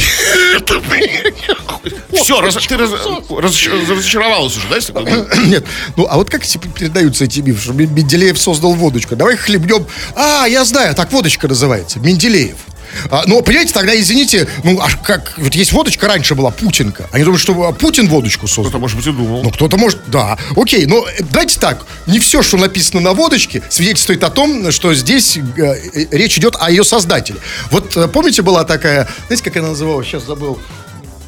Все, 2.14 2.40
ты 2.40 2.78
раз- 2.78 2.92
разоч- 3.30 3.90
разочаровалась 3.90 4.56
уже, 4.58 4.68
да? 4.70 5.36
Нет, 5.46 5.66
ну 5.98 6.08
а 6.10 6.16
вот 6.18 6.30
как 6.30 6.44
передаются 6.76 7.26
эти 7.26 7.40
мифы, 7.42 7.62
что 7.62 7.74
Мен- 7.74 7.94
Менделеев 7.94 8.40
создал 8.40 8.74
водочку? 8.74 9.16
Давай 9.16 9.36
хлебнем. 9.36 9.86
А, 10.16 10.46
я 10.46 10.64
знаю, 10.64 10.96
так 10.96 11.12
водочка 11.12 11.48
называется, 11.48 12.00
Менделеев. 12.00 12.56
А, 13.10 13.24
ну, 13.26 13.42
понимаете, 13.42 13.74
тогда, 13.74 14.00
извините, 14.00 14.48
ну, 14.64 14.80
аж 14.82 14.98
как, 15.04 15.34
вот 15.38 15.54
есть 15.56 15.72
водочка, 15.72 16.08
раньше 16.08 16.36
была 16.36 16.52
Путинка. 16.52 17.10
Они 17.12 17.24
думают, 17.24 17.42
что 17.42 17.62
а, 17.64 17.72
Путин 17.72 18.08
водочку 18.08 18.48
создал. 18.48 18.66
Кто-то, 18.66 18.80
может 18.80 18.98
быть, 18.98 19.08
и 19.08 19.12
думал. 19.12 19.44
Ну, 19.44 19.52
кто-то 19.52 19.78
может, 19.78 20.00
да. 20.08 20.38
Окей, 20.56 20.86
но 20.86 21.06
э, 21.08 21.24
давайте 21.32 21.60
так. 21.60 21.86
Не 22.08 22.20
все, 22.20 22.42
что 22.44 22.58
написано 22.58 23.02
на 23.02 23.14
водочке, 23.14 23.62
свидетельствует 23.70 24.24
о 24.24 24.30
том, 24.30 24.72
что 24.72 24.94
здесь 24.94 25.38
э, 25.38 25.42
э, 25.58 26.06
речь 26.12 26.38
идет 26.38 26.56
о 26.60 26.70
ее 26.70 26.84
создателе. 26.84 27.40
Вот 27.72 27.96
э, 27.98 28.08
помните, 28.08 28.42
была 28.42 28.64
такая, 28.64 29.08
знаете, 29.28 29.44
как 29.44 29.58
она 29.58 29.70
называлась? 29.70 30.08
Сейчас 30.08 30.26
забыл. 30.26 30.60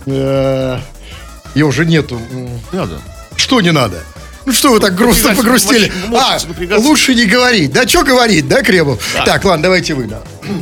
Ее 0.05 1.65
уже 1.65 1.85
нету. 1.85 2.19
Не 2.71 2.77
надо. 2.77 3.01
Что 3.35 3.61
не 3.61 3.71
надо? 3.71 4.03
Ну 4.45 4.53
что 4.53 4.71
вы 4.71 4.79
так 4.79 4.93
грустно 4.95 5.29
Напрягаться, 5.33 5.67
погрустили? 5.67 6.73
А, 6.73 6.77
лучше 6.79 7.15
не 7.15 7.25
говорить. 7.25 7.71
Да 7.73 7.87
что 7.87 8.03
говорить, 8.03 8.47
да, 8.47 8.61
Кремов? 8.61 9.01
Так, 9.25 9.43
ладно, 9.43 9.63
давайте 9.63 9.93
вы, 9.95 10.05
да. 10.05 10.21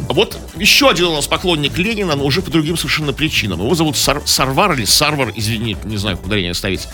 А 0.10 0.14
Вот 0.14 0.38
еще 0.56 0.90
один 0.90 1.06
у 1.08 1.16
нас 1.16 1.28
поклонник 1.28 1.78
Ленина, 1.78 2.16
но 2.16 2.24
уже 2.24 2.42
по 2.42 2.50
другим 2.50 2.78
совершенно 2.78 3.12
причинам. 3.12 3.60
Его 3.62 3.76
зовут 3.76 3.98
Сар- 3.98 4.22
Сарвар 4.26 4.74
или 4.74 4.86
Сарвар, 4.86 5.34
извини, 5.36 5.76
не 5.84 5.98
знаю, 5.98 6.16
как 6.18 6.28
ударение 6.28 6.54
ставить. 6.54 6.88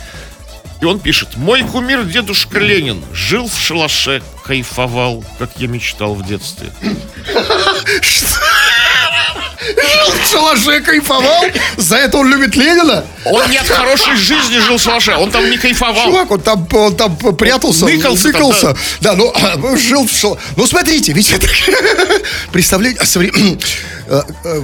И 0.81 0.85
он 0.85 0.99
пишет, 0.99 1.35
мой 1.35 1.61
кумир 1.63 2.05
дедушка 2.05 2.57
Ленин 2.57 3.03
жил 3.13 3.47
в 3.49 3.59
шалаше, 3.59 4.23
кайфовал, 4.45 5.23
как 5.37 5.51
я 5.57 5.67
мечтал 5.67 6.15
в 6.15 6.25
детстве. 6.25 6.69
В 9.75 10.31
шалаше 10.31 10.81
кайфовал? 10.81 11.45
За 11.77 11.97
это 11.97 12.17
он 12.17 12.29
любит 12.29 12.55
Ленина? 12.55 13.05
Он 13.25 13.49
не 13.49 13.57
от 13.57 13.67
хорошей 13.67 14.15
жизни 14.15 14.59
жил 14.59 14.77
в 14.77 14.81
шалаше, 14.81 15.15
он 15.15 15.31
там 15.31 15.49
не 15.49 15.57
кайфовал. 15.57 16.05
Чувак, 16.05 16.31
он 16.31 16.41
там, 16.41 16.67
он 16.71 16.95
там 16.95 17.15
прятался, 17.15 17.85
Ныкался 17.85 18.23
там, 18.23 18.31
ныкался. 18.31 18.77
Да, 19.01 19.15
ну, 19.15 19.31
а, 19.35 19.77
жил 19.77 20.07
в 20.07 20.11
шал... 20.11 20.39
Ну, 20.55 20.65
смотрите, 20.67 21.13
ведь 21.13 21.31
это... 21.31 21.47
Представление... 22.51 22.99
о 22.99 23.05
совре- 23.05 23.59
Э, 24.09 24.23
э, 24.43 24.61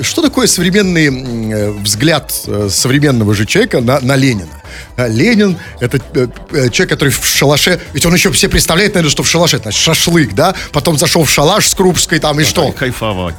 Что 0.00 0.22
такое 0.22 0.46
современный 0.46 1.08
э, 1.08 1.70
взгляд 1.70 2.32
современного 2.70 3.34
же 3.34 3.44
человека 3.44 3.80
на, 3.80 4.00
на 4.00 4.16
Ленина? 4.16 4.59
А 4.96 5.08
Ленин— 5.08 5.58
это 5.80 5.98
э, 6.14 6.26
э, 6.52 6.68
человек, 6.70 6.90
который 6.90 7.10
в 7.10 7.24
шалаше... 7.24 7.80
Ведь 7.92 8.06
он 8.06 8.14
еще 8.14 8.30
все 8.32 8.48
представляет, 8.48 8.94
наверное, 8.94 9.10
что 9.10 9.22
в 9.22 9.28
шалаше, 9.28 9.58
значит, 9.58 9.80
шашлык, 9.80 10.34
да? 10.34 10.54
Потом 10.72 10.98
зашел 10.98 11.24
в 11.24 11.30
шалаш 11.30 11.68
с 11.68 11.74
Крупской 11.74 12.18
там, 12.18 12.40
и 12.40 12.44
что? 12.44 12.72
Кайфовать. 12.72 13.34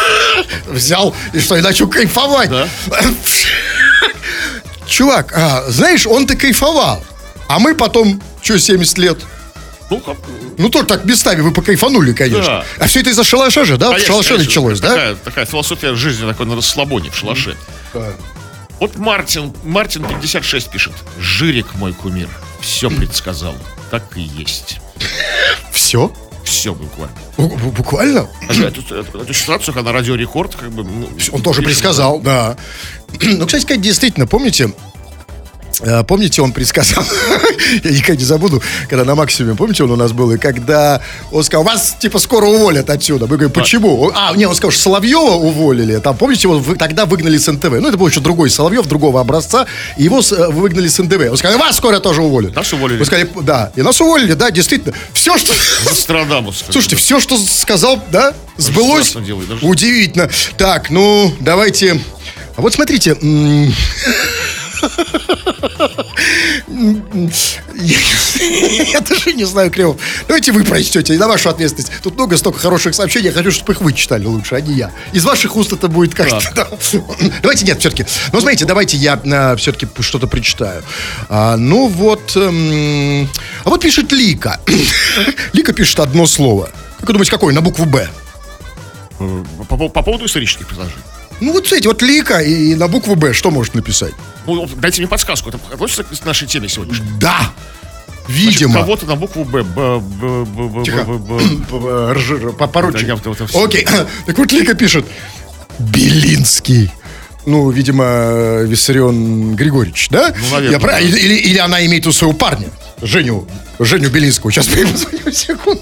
Взял, 0.66 1.14
и 1.32 1.40
что, 1.40 1.56
и 1.56 1.60
начал 1.60 1.88
кайфовать. 1.88 2.50
Да. 2.50 2.68
Чувак, 4.86 5.32
а, 5.34 5.64
знаешь, 5.68 6.06
он-то 6.06 6.36
кайфовал. 6.36 7.04
А 7.48 7.58
мы 7.58 7.74
потом, 7.74 8.22
что, 8.42 8.58
70 8.58 8.98
лет? 8.98 9.18
Ну, 9.90 10.00
как, 10.00 10.16
Ну, 10.58 10.68
тоже 10.68 10.86
так 10.86 11.04
местами 11.04 11.40
вы 11.40 11.52
покайфанули, 11.52 12.12
конечно. 12.12 12.44
Да. 12.44 12.64
А 12.78 12.86
все 12.86 13.00
это 13.00 13.10
из-за 13.10 13.22
шалаша 13.22 13.64
же, 13.64 13.76
да? 13.76 13.88
в 13.88 13.90
конечно, 13.90 14.08
шалаше 14.08 14.28
конечно, 14.30 14.48
началось, 14.48 14.80
да? 14.80 14.88
такая, 14.88 15.14
Такая 15.14 15.46
философия 15.46 15.94
жизни, 15.94 16.26
такой 16.26 16.46
на 16.46 16.56
расслабоне, 16.56 17.10
в 17.10 17.16
шалаше. 17.16 17.56
Вот 18.80 18.96
Мартин, 18.96 19.54
Мартин 19.64 20.04
56 20.04 20.70
пишет. 20.70 20.92
Жирик 21.18 21.74
мой 21.74 21.92
кумир. 21.92 22.28
Все 22.60 22.90
предсказал. 22.90 23.54
Так 23.90 24.16
и 24.16 24.20
есть. 24.20 24.80
Все? 25.72 26.12
Все 26.44 26.74
буквально. 26.74 27.14
Буквально? 27.36 28.28
Эту, 28.48 28.94
эту- 28.94 29.18
эту 29.22 29.34
ситуацию, 29.34 29.74
когда 29.74 29.90
на 29.90 29.98
радио 29.98 30.14
рекорд, 30.14 30.54
как 30.54 30.70
бы. 30.70 30.84
ну, 30.84 31.08
Он 31.32 31.42
тоже 31.42 31.62
предсказал, 31.62 32.20
да. 32.20 32.56
Ну, 33.20 33.46
кстати 33.46 33.62
сказать, 33.62 33.80
действительно, 33.82 34.26
помните, 34.26 34.64
Э, 34.64 34.95
Помните, 36.06 36.42
он 36.42 36.52
предсказал, 36.52 37.04
я 37.84 37.90
никогда 37.90 38.16
не 38.16 38.24
забуду, 38.24 38.62
когда 38.88 39.04
на 39.04 39.14
максимуме, 39.14 39.56
помните, 39.56 39.84
он 39.84 39.90
у 39.90 39.96
нас 39.96 40.12
был, 40.12 40.32
и 40.32 40.38
когда 40.38 41.02
он 41.30 41.42
сказал, 41.44 41.64
вас, 41.64 41.96
типа, 41.98 42.18
скоро 42.18 42.46
уволят 42.46 42.88
отсюда. 42.90 43.26
Мы 43.26 43.36
говорим, 43.36 43.50
почему? 43.50 44.10
А, 44.14 44.34
не, 44.34 44.46
он 44.46 44.54
сказал, 44.54 44.70
что 44.70 44.82
Соловьева 44.82 45.34
уволили. 45.34 45.98
Там, 45.98 46.16
помните, 46.16 46.48
его 46.48 46.62
тогда 46.76 47.06
выгнали 47.06 47.36
с 47.36 47.50
НТВ. 47.50 47.70
Ну, 47.70 47.88
это 47.88 47.96
был 47.96 48.06
еще 48.08 48.20
другой 48.20 48.50
Соловьев, 48.50 48.86
другого 48.86 49.20
образца, 49.20 49.66
и 49.96 50.04
его 50.04 50.20
э, 50.20 50.48
выгнали 50.50 50.88
с 50.88 50.98
НТВ. 50.98 51.30
Он 51.30 51.36
сказал, 51.36 51.58
вас 51.58 51.76
скоро 51.76 52.00
тоже 52.00 52.22
уволят. 52.22 52.54
Нас 52.54 52.72
уволили. 52.72 52.98
Мы 52.98 53.04
сказали, 53.04 53.28
да, 53.42 53.72
и 53.76 53.82
нас 53.82 54.00
уволили, 54.00 54.32
да, 54.32 54.50
действительно. 54.50 54.94
Все, 55.12 55.36
что... 55.36 55.52
Нострадамус. 55.84 56.64
Слушайте, 56.70 56.96
все, 56.96 57.20
что 57.20 57.36
сказал, 57.38 58.02
да, 58.10 58.32
сбылось. 58.56 59.14
Удивительно. 59.62 60.30
Так, 60.56 60.90
ну, 60.90 61.34
давайте. 61.40 62.00
А 62.56 62.62
вот 62.62 62.72
смотрите. 62.72 63.16
Я 67.78 69.00
даже 69.00 69.32
не 69.32 69.44
знаю, 69.44 69.70
Кремов. 69.70 69.96
Давайте 70.28 70.52
вы 70.52 70.64
прочтете, 70.64 71.14
на 71.14 71.28
вашу 71.28 71.48
ответственность. 71.48 71.92
Тут 72.02 72.14
много 72.14 72.36
столько 72.36 72.58
хороших 72.58 72.94
сообщений, 72.94 73.26
я 73.26 73.32
хочу, 73.32 73.50
чтобы 73.50 73.72
их 73.72 73.80
вы 73.80 73.92
читали 73.92 74.24
лучше, 74.26 74.54
а 74.56 74.60
не 74.60 74.74
я. 74.74 74.90
Из 75.12 75.24
ваших 75.24 75.56
уст 75.56 75.72
это 75.72 75.88
будет 75.88 76.14
как-то... 76.14 76.36
да. 76.54 76.68
Давайте 77.42 77.64
нет, 77.64 77.80
все-таки. 77.80 78.06
Ну, 78.32 78.40
смотрите, 78.40 78.64
давайте 78.64 78.96
я 78.96 79.20
все-таки 79.56 79.86
что-то 80.00 80.26
прочитаю. 80.26 80.82
А, 81.28 81.56
ну, 81.56 81.88
вот... 81.88 82.36
эм, 82.36 83.28
а 83.64 83.70
вот 83.70 83.80
пишет 83.82 84.12
Лика. 84.12 84.60
Лика 85.52 85.72
пишет 85.72 86.00
одно 86.00 86.26
слово. 86.26 86.70
Как 87.00 87.08
вы 87.08 87.12
думаете, 87.14 87.30
какое? 87.30 87.54
На 87.54 87.60
букву 87.60 87.84
«Б». 87.84 88.08
Э, 89.18 89.44
по- 89.68 89.88
по 89.88 90.02
поводу 90.02 90.26
исторических 90.26 90.66
предложений. 90.66 91.02
Ну, 91.40 91.52
вот 91.52 91.66
смотрите, 91.66 91.88
вот 91.88 92.02
Лика 92.02 92.38
и 92.40 92.74
на 92.74 92.88
букву 92.88 93.14
«Б» 93.14 93.32
что 93.32 93.50
может 93.50 93.74
написать? 93.74 94.12
Ну, 94.46 94.66
дайте 94.76 95.00
мне 95.00 95.08
подсказку. 95.08 95.50
Это 95.50 95.58
относится 95.72 96.04
к 96.04 96.24
нашей 96.24 96.48
теме 96.48 96.68
сегодня. 96.68 96.94
Да! 97.20 97.52
Значит, 98.28 98.52
Видимо. 98.52 98.74
Кого-то 98.80 99.06
на 99.06 99.14
букву 99.16 99.44
Б. 99.44 99.62
Тихо. 100.84 101.04
Поручик. 102.68 103.08
Окей. 103.54 103.86
Так 104.26 104.38
вот 104.38 104.52
Лика 104.52 104.74
пишет. 104.74 105.06
Белинский. 105.78 106.90
Ну, 107.44 107.70
видимо, 107.70 108.62
Виссарион 108.62 109.54
Григорьевич, 109.54 110.08
да? 110.10 110.34
Ну, 110.36 110.54
наверное, 110.56 110.70
Я 110.72 110.80
прав- 110.80 110.94
да. 110.94 111.00
или, 111.00 111.34
или, 111.34 111.58
она 111.58 111.84
имеет 111.86 112.04
у 112.06 112.12
своего 112.12 112.32
парня, 112.34 112.66
Женю, 113.00 113.46
Женю 113.78 114.10
Белинского. 114.10 114.50
Сейчас 114.50 114.66
я 114.74 114.80
ему 114.80 114.92
позвоню, 114.92 115.32
секунду. 115.32 115.80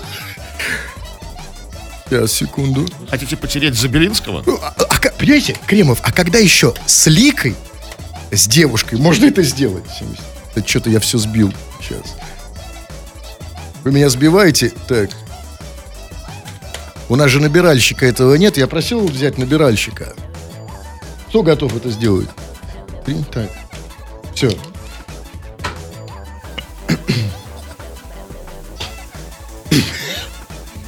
Сейчас, 2.07 2.33
секунду. 2.33 2.87
Хотите 3.09 3.37
потереть 3.37 3.75
за 3.75 3.89
Белинского? 3.89 4.43
Ну, 4.47 4.59
а- 4.63 4.75
а 4.79 5.11
понимаете, 5.19 5.57
Кремов, 5.67 6.01
а 6.03 6.13
когда 6.13 6.39
еще 6.39 6.75
с 6.87 7.07
Ликой, 7.07 7.57
с 8.31 8.47
девушкой, 8.47 8.99
можно 8.99 9.25
это 9.27 9.43
сделать? 9.43 9.85
Это 10.55 10.69
что-то 10.69 10.91
я 10.91 11.01
все 11.01 11.19
сбил 11.19 11.53
сейчас. 11.81 12.15
Вы 13.85 13.93
меня 13.93 14.09
сбиваете? 14.09 14.73
Так. 14.89 15.11
У 17.09 17.17
нас 17.17 17.31
же 17.31 17.41
набиральщика 17.41 18.07
этого 18.07 18.35
нет. 18.35 18.57
Я 18.57 18.67
просил 18.67 19.07
взять 19.07 19.37
набиральщика. 19.39 20.15
Кто 21.29 21.43
готов 21.43 21.75
это 21.77 21.91
сделать? 21.91 22.29
Три- 23.05 23.23
Так. 23.33 23.51
Все. 24.35 24.51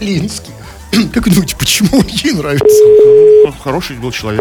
Линский. 0.00 0.52
Как 1.12 1.26
вы 1.26 1.32
думаете, 1.32 1.56
почему 1.56 1.98
он 1.98 2.06
ей 2.06 2.32
нравится? 2.32 2.84
Он 3.46 3.52
Хороший 3.62 3.96
был 3.96 4.12
человек. 4.12 4.40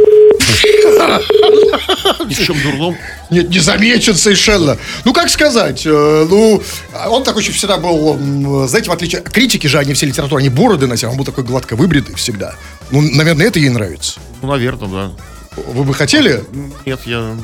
Ни 2.25 2.33
в 2.33 2.45
чем 2.45 2.61
дурном. 2.61 2.97
Нет, 3.29 3.49
не 3.49 3.59
замечен 3.59 4.15
совершенно. 4.15 4.77
Ну, 5.03 5.13
как 5.13 5.29
сказать, 5.29 5.85
э, 5.85 6.27
ну, 6.29 6.61
он 7.07 7.23
такой 7.23 7.41
еще 7.43 7.51
всегда 7.51 7.77
был, 7.77 8.67
знаете, 8.67 8.89
в 8.89 8.93
отличие... 8.93 9.21
Критики 9.21 9.67
же, 9.67 9.77
они 9.77 9.93
все 9.93 10.05
литературы, 10.05 10.41
они 10.41 10.49
бороды 10.49 10.87
носили, 10.87 11.09
он 11.09 11.17
был 11.17 11.25
такой 11.25 11.43
гладко 11.43 11.75
выбритый 11.75 12.15
всегда. 12.15 12.55
Ну, 12.91 13.01
наверное, 13.01 13.47
это 13.47 13.59
ей 13.59 13.69
нравится. 13.69 14.19
Ну, 14.41 14.49
наверное, 14.49 14.87
да. 14.87 15.11
Вы 15.57 15.83
бы 15.83 15.93
хотели? 15.93 16.43
Нет, 16.85 17.01
я... 17.05 17.35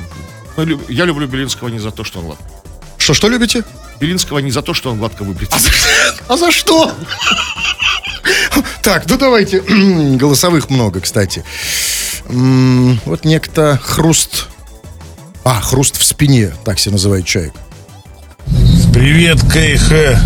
ну, 0.58 0.82
Я 0.90 1.06
люблю 1.06 1.28
Белинского 1.28 1.70
не 1.70 1.80
за 1.80 1.92
то, 1.92 2.04
что 2.04 2.20
он 2.20 2.26
гладко. 2.26 2.44
Что, 2.98 3.14
что 3.14 3.30
любите? 3.30 3.64
Белинского 4.00 4.40
не 4.40 4.52
за 4.52 4.62
то, 4.62 4.74
что 4.74 4.92
он 4.92 5.00
гладко 5.00 5.24
выбрит. 5.24 5.50
А 6.28 6.38
за 6.38 6.52
что? 6.52 6.92
Так, 8.82 9.04
ну 9.08 9.18
давайте. 9.18 9.62
Голосовых 10.18 10.70
много, 10.70 11.02
кстати. 11.02 11.44
Вот 12.28 13.26
некто 13.26 13.80
хруст... 13.82 14.48
А, 15.44 15.60
хруст 15.60 15.98
в 15.98 16.04
спине, 16.04 16.52
так 16.64 16.80
себе 16.80 16.94
называет 16.94 17.26
человек. 17.26 17.54
Привет, 18.94 19.40
КХ. 19.42 20.20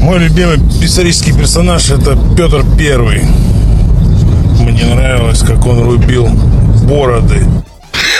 Мой 0.00 0.18
любимый 0.18 0.58
исторический 0.84 1.32
персонаж 1.32 1.90
это 1.90 2.18
Петр 2.36 2.64
Первый. 2.76 3.22
Мне 4.60 4.84
нравилось, 4.84 5.40
как 5.40 5.64
он 5.66 5.82
рубил 5.82 6.28
бороды. 6.84 7.46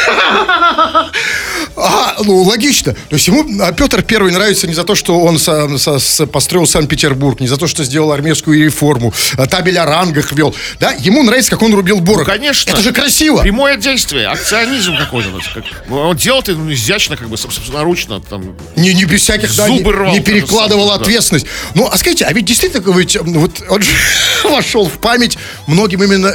А, 1.77 2.17
ну, 2.25 2.43
логично. 2.43 2.93
То 2.95 3.17
есть 3.17 3.27
ему 3.27 3.45
а, 3.63 3.73
Петр 3.73 4.03
Первый 4.03 4.33
нравится 4.33 4.67
не 4.67 4.75
за 4.75 4.85
то, 4.85 4.95
что 4.95 5.21
он 5.21 5.39
со- 5.39 5.77
со- 5.79 5.99
с- 5.99 6.27
построил 6.27 6.67
Санкт-Петербург, 6.67 7.41
не 7.41 7.49
за 7.49 7.57
то, 7.57 7.67
что 7.67 7.83
сделал 7.85 8.13
армейскую 8.13 8.65
реформу, 8.65 9.13
а, 9.37 9.47
табель 9.47 9.79
о 9.79 9.85
рангах 9.85 10.33
вел. 10.33 10.55
Да, 10.79 10.93
ему 10.93 11.23
нравится, 11.23 11.51
как 11.51 11.63
он 11.63 11.75
рубил 11.75 12.01
бороду. 12.01 12.25
Ну, 12.25 12.27
конечно. 12.39 12.71
Это 12.71 12.81
же 12.81 12.93
красиво. 12.93 13.43
Прямое 13.43 13.77
действие, 13.77 14.29
акционизм 14.29 14.97
какой-то. 14.97 15.31
как- 15.53 15.65
Он 15.91 16.17
делал 16.17 16.41
это 16.41 16.53
ну, 16.53 16.73
изящно, 16.73 17.17
как 17.17 17.29
бы 17.29 17.37
собственноручно. 17.37 18.21
Там, 18.21 18.55
Не, 18.77 18.95
не 18.95 19.05
без 19.05 19.23
всяких, 19.23 19.55
да, 19.57 19.69
не, 19.69 19.83
рвал 19.83 20.13
не 20.13 20.21
перекладывал 20.21 20.89
сам, 20.89 20.99
да. 20.99 21.03
ответственность. 21.05 21.47
Ну, 21.75 21.89
а 21.91 21.97
скажите, 21.99 22.25
а 22.25 22.33
ведь 22.33 22.45
действительно, 22.45 22.89
ведь, 22.97 23.17
вот 23.21 23.51
он 23.69 23.83
же 23.83 23.91
вошел 24.45 24.87
в 24.89 24.99
память 24.99 25.37
многим 25.67 26.03
именно 26.03 26.35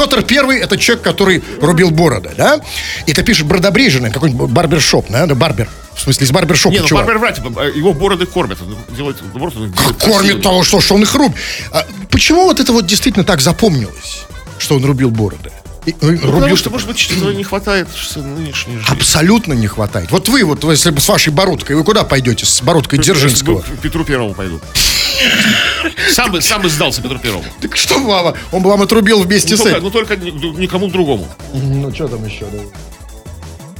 Петр 0.00 0.22
Первый 0.22 0.58
это 0.58 0.78
человек, 0.78 1.04
который 1.04 1.42
рубил 1.60 1.90
бороды, 1.90 2.30
да? 2.36 2.60
И 3.06 3.12
это 3.12 3.22
пишет 3.22 3.46
Бродобрежина, 3.46 4.10
какой-нибудь 4.10 4.50
барбершоп, 4.50 5.06
да? 5.10 5.26
да, 5.26 5.34
барбер. 5.34 5.68
В 5.94 6.00
смысле, 6.00 6.26
из 6.26 6.30
барбершопа 6.30 6.72
не, 6.72 6.80
ну 6.80 6.86
чувак. 6.86 7.04
Барбер 7.04 7.20
врать, 7.20 7.38
его 7.76 7.92
бороды 7.92 8.24
кормят. 8.24 8.58
Он 8.62 8.96
делает 8.96 9.18
он 9.22 9.38
делает 9.38 9.74
Кормит 9.74 9.98
красивыми. 9.98 10.40
того, 10.42 10.64
что, 10.64 10.80
что 10.80 10.94
он 10.94 11.02
их 11.02 11.14
рубит. 11.14 11.36
А 11.72 11.84
почему 12.10 12.44
вот 12.44 12.60
это 12.60 12.72
вот 12.72 12.86
действительно 12.86 13.24
так 13.24 13.42
запомнилось, 13.42 14.24
что 14.58 14.76
он 14.76 14.84
рубил 14.86 15.10
бороды? 15.10 15.50
И, 15.86 15.94
ну, 16.00 16.10
Ну, 16.10 16.18
Потому 16.18 16.40
рубил- 16.40 16.56
что, 16.56 16.70
может 16.70 16.86
быть, 16.88 16.98
что-то 16.98 17.32
не 17.32 17.42
хватает 17.42 17.88
нынешней 18.16 18.76
жизни. 18.78 18.92
Абсолютно 18.92 19.54
не 19.54 19.66
хватает. 19.66 20.10
Вот 20.10 20.28
вы, 20.28 20.44
вот 20.44 20.62
если 20.64 20.90
бы 20.90 21.00
с 21.00 21.08
вашей 21.08 21.32
бородкой, 21.32 21.74
вы 21.76 21.84
куда 21.84 22.04
пойдете? 22.04 22.44
С 22.44 22.60
бородкой 22.60 22.98
Дзержинского? 22.98 23.62
К 23.62 23.78
Петру 23.80 24.04
Первому 24.04 24.34
пойду. 24.34 24.60
Сам 26.10 26.38
сам 26.42 26.62
бы 26.62 26.68
сдался 26.68 27.00
Петру 27.00 27.18
Первому. 27.18 27.44
Так 27.62 27.76
что 27.76 27.98
вам? 27.98 28.34
Он 28.52 28.62
бы 28.62 28.68
вам 28.70 28.82
отрубил 28.82 29.22
вместе 29.22 29.56
Ну 29.56 29.62
с 29.64 29.66
этим. 29.66 29.82
ну, 29.82 29.90
только 29.90 30.16
ни- 30.16 30.30
никому 30.60 30.88
другому. 30.88 31.26
Ну, 31.54 31.92
что 31.94 32.08
там 32.08 32.26
еще? 32.26 32.46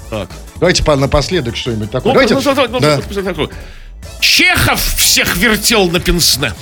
Так. 0.08 0.28
Давайте 0.56 0.82
по- 0.82 0.96
напоследок 0.96 1.56
что-нибудь 1.56 1.90
такое. 1.90 2.12
Ну, 2.14 2.20
Давайте. 2.20 2.34
ну, 2.34 2.40
ну, 2.54 2.68
ну, 2.68 2.80
Да. 2.80 3.48
Чехов 4.20 4.80
всех 4.96 5.36
вертел 5.36 5.90
на 5.90 6.00
пенсне. 6.00 6.52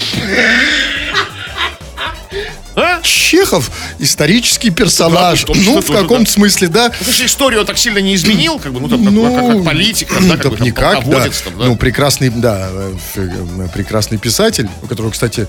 А? 2.78 3.00
Чехов 3.02 3.70
исторический 3.98 4.70
персонаж. 4.70 5.44
Да, 5.44 5.52
числе 5.54 5.72
ну, 5.72 5.80
в 5.80 5.86
каком-то 5.86 6.26
да. 6.26 6.30
смысле, 6.30 6.68
да. 6.68 6.90
Потому 6.90 7.12
что 7.12 7.26
историю 7.26 7.60
он 7.60 7.66
так 7.66 7.76
сильно 7.78 7.98
не 7.98 8.14
изменил, 8.14 8.58
как 8.58 8.72
бы, 8.72 8.80
ну, 8.80 8.88
там, 8.88 9.02
Ну, 9.04 9.34
как- 9.34 9.56
как 9.56 9.64
политик, 9.64 10.08
там, 10.12 10.28
да, 10.28 10.36
как 10.36 10.50
бы, 10.52 10.56
там, 10.58 10.66
никак, 10.66 11.08
да. 11.08 11.20
там, 11.22 11.58
да. 11.58 11.64
Ну, 11.64 11.76
прекрасный, 11.76 12.30
да, 12.30 12.68
э, 12.70 12.94
э, 13.16 13.68
прекрасный 13.74 14.18
писатель, 14.18 14.68
у 14.82 14.86
которого, 14.86 15.10
кстати, 15.10 15.48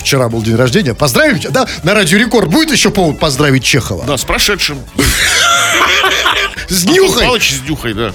вчера 0.00 0.28
был 0.28 0.42
день 0.42 0.56
рождения. 0.56 0.94
Поздравим, 0.94 1.40
да, 1.50 1.66
на 1.82 1.94
Радио 1.94 2.18
Рекорд 2.18 2.48
будет 2.48 2.72
еще 2.72 2.90
повод 2.90 3.18
поздравить 3.18 3.64
Чехова. 3.64 4.04
Да, 4.04 4.16
с 4.16 4.24
прошедшим. 4.24 4.78
С 6.68 6.86
Антон 6.86 6.94
нюхой 6.94 7.22
Павлович 7.24 7.52
с 7.52 7.58
дюхой, 7.60 7.92
да. 7.94 8.12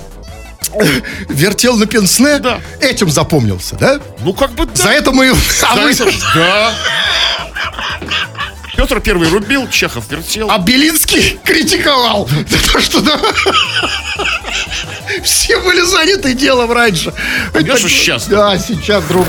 вертел 1.30 1.78
на 1.78 1.86
пенсне. 1.86 2.40
Да. 2.40 2.60
Этим 2.82 3.10
запомнился, 3.10 3.76
да? 3.76 4.00
Ну, 4.22 4.34
как 4.34 4.52
бы, 4.52 4.66
да. 4.66 4.76
За 4.76 4.90
это 4.90 5.12
мы... 5.12 5.32
А, 5.62 5.92
ж- 5.94 6.20
да. 6.36 6.74
Петр 8.78 9.02
Первый 9.02 9.28
рубил, 9.30 9.68
Чехов 9.70 10.06
вертел. 10.10 10.52
а 10.52 10.60
Белинский 10.60 11.40
критиковал 11.44 12.30
за 12.48 12.72
то, 12.72 12.80
что 12.80 13.02
все 15.24 15.60
были 15.60 15.82
заняты 15.82 16.34
делом 16.34 16.72
раньше. 16.72 17.14
Я 17.54 17.78
что 17.78 17.90
сейчас? 17.90 18.28
Да, 18.28 18.58
сейчас 18.58 19.04
друг. 19.06 19.28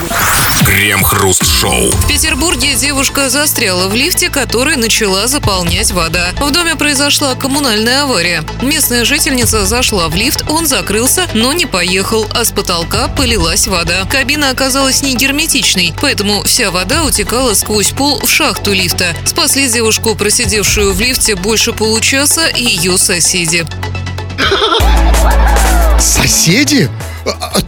Крем-хруст-шоу. 0.65 1.91
В 1.91 2.09
Петербурге 2.09 2.75
девушка 2.75 3.31
застряла 3.31 3.89
в 3.89 3.95
лифте, 3.95 4.29
который 4.29 4.77
начала 4.77 5.27
заполнять 5.27 5.93
вода. 5.93 6.31
В 6.41 6.51
доме 6.51 6.75
произошла 6.75 7.35
коммунальная 7.35 8.03
авария. 8.03 8.45
Местная 8.61 9.05
жительница 9.05 9.65
зашла 9.65 10.09
в 10.09 10.15
лифт, 10.15 10.45
он 10.49 10.67
закрылся, 10.67 11.27
но 11.35 11.53
не 11.53 11.67
поехал, 11.67 12.27
а 12.35 12.45
с 12.45 12.53
потолка 12.53 13.09
полилась 13.09 13.67
вода. 13.67 14.05
Кабина 14.11 14.51
оказалась 14.51 15.03
не 15.03 15.15
герметичной, 15.15 15.95
поэтому 16.01 16.43
вся 16.43 16.71
вода 16.71 17.05
утекала 17.05 17.55
сквозь 17.55 17.91
пол 17.91 18.21
в 18.21 18.29
шахту 18.29 18.73
лифта. 18.73 19.17
Спасли 19.25 19.69
девушку, 19.69 20.15
просидевшую 20.15 20.93
в 20.93 21.01
лифте 21.01 21.35
больше 21.35 21.73
получаса, 21.73 22.47
и 22.47 22.63
ее 22.63 22.99
соседи. 22.99 23.67
Соседи? 25.99 26.91
А, 27.41 27.61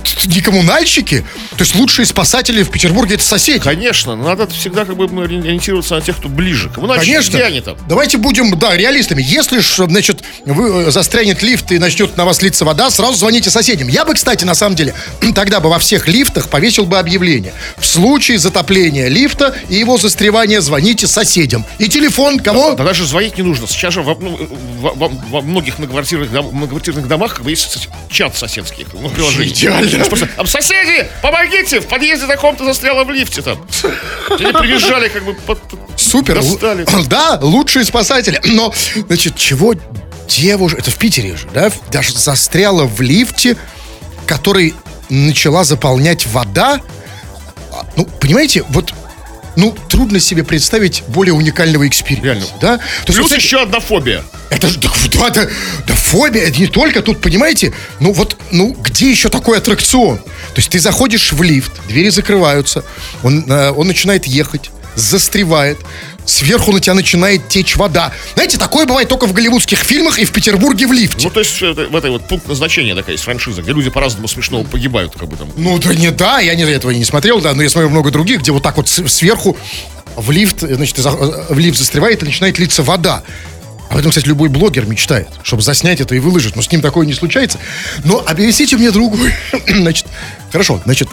коммунальщики? 0.45 1.25
То 1.57 1.61
есть 1.65 1.75
лучшие 1.75 2.07
спасатели 2.07 2.63
в 2.63 2.71
Петербурге 2.71 3.15
это 3.15 3.25
соседи? 3.25 3.61
Конечно, 3.61 4.17
надо 4.17 4.47
всегда 4.49 4.85
как 4.85 4.97
бы 4.97 5.05
ориентироваться 5.23 5.95
на 5.95 6.01
тех, 6.01 6.17
кто 6.17 6.29
ближе. 6.29 6.69
Коммунальщики, 6.71 7.11
Конечно. 7.13 7.31
где 7.37 7.45
они 7.45 7.61
там? 7.61 7.77
Давайте 7.89 8.19
будем, 8.19 8.59
да, 8.59 8.77
реалистами. 8.77 9.23
Если 9.23 9.61
значит, 9.61 10.23
вы 10.45 10.87
э, 10.87 10.91
застрянет 10.91 11.43
лифт 11.43 11.71
и 11.73 11.79
начнет 11.79 12.17
на 12.17 12.25
вас 12.25 12.43
литься 12.43 12.65
вода, 12.65 12.91
сразу 12.91 13.15
звоните 13.15 13.51
соседям. 13.51 13.89
Я 13.89 14.05
бы, 14.05 14.15
кстати, 14.15 14.45
на 14.45 14.55
самом 14.55 14.77
деле, 14.77 14.95
тогда 15.35 15.61
бы 15.61 15.69
во 15.71 15.79
всех 15.79 16.09
лифтах 16.09 16.49
повесил 16.49 16.85
бы 16.87 16.99
объявление. 16.99 17.53
В 17.79 17.87
случае 17.87 18.39
затопления 18.39 19.09
лифта 19.09 19.55
и 19.69 19.77
его 19.77 19.99
застревания 19.99 20.61
звоните 20.61 21.07
соседям. 21.07 21.65
И 21.79 21.89
телефон 21.89 22.39
кого? 22.39 22.75
Да 22.75 22.85
даже 22.85 23.07
звонить 23.07 23.37
не 23.37 23.43
нужно. 23.43 23.67
Сейчас 23.67 23.95
же 23.95 24.03
во, 24.03 24.15
ну, 24.15 24.39
во- 24.81 24.93
во- 24.95 25.09
во 25.09 25.41
многих 25.43 25.79
многоквартирных, 25.79 26.31
дом- 26.33 26.51
многоквартирных 26.53 27.09
домах 27.09 27.35
как 27.35 27.45
бы 27.45 27.51
есть 27.51 27.89
чат 28.11 28.37
соседских. 28.37 28.89
Ну, 28.93 29.09
приложение. 29.11 29.50
Идеально. 29.51 30.05
Просто, 30.05 30.27
«Там, 30.29 30.47
соседи, 30.47 31.09
помогите! 31.23 31.81
В 31.81 31.87
подъезде 31.89 32.27
таком-то 32.27 32.65
застряла 32.65 33.05
в 33.05 33.11
лифте 33.11 33.43
там. 33.43 33.59
Они 34.31 34.53
прибежали 34.53 35.09
как 35.09 35.25
бы 35.25 35.35
под... 35.35 35.59
Супер. 35.97 36.37
Достали. 36.37 36.87
Да, 37.09 37.39
лучшие 37.43 37.85
спасатели. 37.85 38.41
Но, 38.45 38.73
значит, 39.09 39.37
чего 39.37 39.75
девушка... 40.29 40.79
Это 40.79 40.91
в 40.91 40.97
Питере 40.97 41.37
же, 41.37 41.49
да? 41.53 41.71
Даже 41.91 42.13
застряла 42.13 42.85
в 42.85 43.01
лифте, 43.01 43.57
который 44.27 44.75
начала 45.09 45.65
заполнять 45.65 46.27
вода. 46.27 46.81
А, 47.73 47.85
Ну, 47.97 48.05
понимаете, 48.05 48.65
вот... 48.69 48.95
Ну, 49.61 49.77
трудно 49.91 50.19
себе 50.21 50.43
представить 50.43 51.03
более 51.09 51.35
уникального. 51.35 51.85
Реально. 52.23 52.47
Да? 52.63 52.79
То 52.79 52.83
есть, 52.85 53.05
Плюс 53.07 53.19
вот 53.19 53.33
это- 53.33 53.41
еще 53.41 53.63
одна 53.63 53.79
фобия. 53.79 54.23
это 54.49 54.69
же, 54.69 54.79
да, 54.79 54.89
да, 55.13 55.29
да, 55.31 55.49
да, 55.87 55.95
фобия, 55.95 56.43
это 56.49 56.59
не 56.59 56.67
только 56.67 57.03
тут, 57.03 57.21
понимаете, 57.21 57.75
ну 58.01 58.13
вот, 58.15 58.37
ну 58.51 58.73
где 58.83 59.11
еще 59.11 59.29
такой 59.29 59.59
аттракцион? 59.59 60.17
То 60.19 60.57
есть 60.57 60.71
ты 60.71 60.81
заходишь 60.81 61.33
в 61.33 61.43
лифт, 61.43 61.73
двери 61.89 62.09
закрываются, 62.09 62.85
он, 63.23 63.45
э, 63.51 63.71
он 63.71 63.87
начинает 63.87 64.27
ехать, 64.27 64.71
застревает, 64.95 65.79
сверху 66.31 66.73
на 66.73 66.81
тебя 66.81 66.95
начинает 66.95 67.49
течь 67.49 67.77
вода. 67.77 68.13
Знаете, 68.35 68.57
такое 68.59 68.87
бывает 68.87 69.09
только 69.09 69.27
в 69.27 69.33
голливудских 69.33 69.79
фильмах 69.81 70.19
и 70.19 70.25
в 70.25 70.33
Петербурге 70.33 70.87
в 70.87 70.93
лифте. 70.93 71.25
Ну, 71.25 71.31
то 71.31 71.41
есть 71.41 71.61
это- 71.63 71.87
в 71.89 71.97
этой 71.97 72.11
вот 72.11 72.27
пункт 72.29 72.47
назначения 72.49 72.95
такая 72.95 73.13
есть 73.13 73.25
франшиза, 73.25 73.63
где 73.63 73.73
люди 73.73 73.91
по-разному 73.91 74.29
смешного 74.29 74.65
погибают, 74.65 75.15
как 75.19 75.29
бы 75.29 75.37
там. 75.37 75.49
Ну, 75.57 75.79
да 75.79 75.95
не 75.95 76.11
да, 76.11 76.39
я 76.41 76.55
не, 76.55 76.63
этого 76.63 76.91
не 76.93 77.05
смотрел, 77.05 77.41
да, 77.41 77.53
но 77.55 77.63
я 77.63 77.69
смотрел 77.71 77.91
много 77.91 78.11
других, 78.11 78.41
где 78.41 78.53
вот 78.53 78.63
так 78.63 78.77
вот 78.77 78.89
сверху 78.89 79.57
в 80.17 80.31
лифт, 80.31 80.63
э, 80.63 80.75
значит, 80.75 80.97
за- 80.97 81.11
в 81.11 81.59
лифт 81.59 81.79
застревает 81.79 82.23
и 82.23 82.27
начинает 82.27 82.59
литься 82.59 82.83
вода. 82.83 83.23
Об 83.91 83.99
этом, 83.99 84.11
кстати, 84.11 84.27
любой 84.27 84.49
блогер 84.49 84.87
мечтает, 84.87 85.29
чтобы 85.43 85.63
заснять 85.63 86.01
это 86.01 86.15
и 86.15 86.21
выложить. 86.21 86.55
Но 86.55 86.63
с 86.63 86.71
ним 86.71 86.81
такое 86.81 87.07
не 87.07 87.13
случается. 87.13 87.59
Но 88.05 88.23
объясните 88.25 88.77
мне 88.77 88.93
другую. 88.93 89.33
Значит, 89.67 90.07
хорошо, 90.53 90.81
значит, 90.85 91.09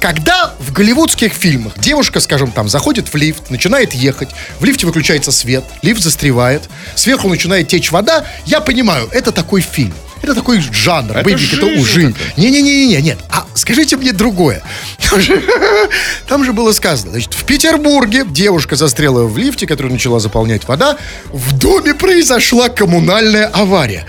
когда 0.00 0.54
в 0.58 0.72
голливудских 0.72 1.32
фильмах 1.32 1.78
девушка, 1.78 2.20
скажем, 2.20 2.52
там, 2.52 2.68
заходит 2.68 3.12
в 3.12 3.16
лифт, 3.16 3.50
начинает 3.50 3.94
ехать, 3.94 4.28
в 4.60 4.64
лифте 4.64 4.86
выключается 4.86 5.32
свет, 5.32 5.64
лифт 5.82 6.02
застревает, 6.02 6.68
сверху 6.94 7.28
начинает 7.28 7.68
течь 7.68 7.90
вода, 7.90 8.24
я 8.46 8.60
понимаю, 8.60 9.08
это 9.12 9.32
такой 9.32 9.60
фильм. 9.60 9.94
Это 10.20 10.34
такой 10.34 10.60
жанр, 10.60 11.12
Это 11.12 11.22
боевик, 11.22 11.54
это 11.54 11.66
ужин. 11.66 12.12
такая. 12.12 12.32
Не-не-не, 12.36 13.00
нет. 13.00 13.18
А 13.30 13.46
скажите 13.54 13.96
мне 13.96 14.12
другое. 14.12 14.62
Там 15.08 15.20
же, 15.20 15.40
там 16.26 16.44
же 16.44 16.52
было 16.52 16.72
сказано, 16.72 17.12
значит, 17.12 17.34
в 17.34 17.44
Петербурге 17.44 18.24
девушка 18.28 18.74
застряла 18.74 19.24
в 19.24 19.38
лифте, 19.38 19.68
который 19.68 19.92
начала 19.92 20.18
заполнять 20.18 20.66
вода. 20.66 20.96
В 21.26 21.56
доме 21.56 21.94
произошла 21.94 22.68
коммунальная 22.68 23.46
авария. 23.46 24.06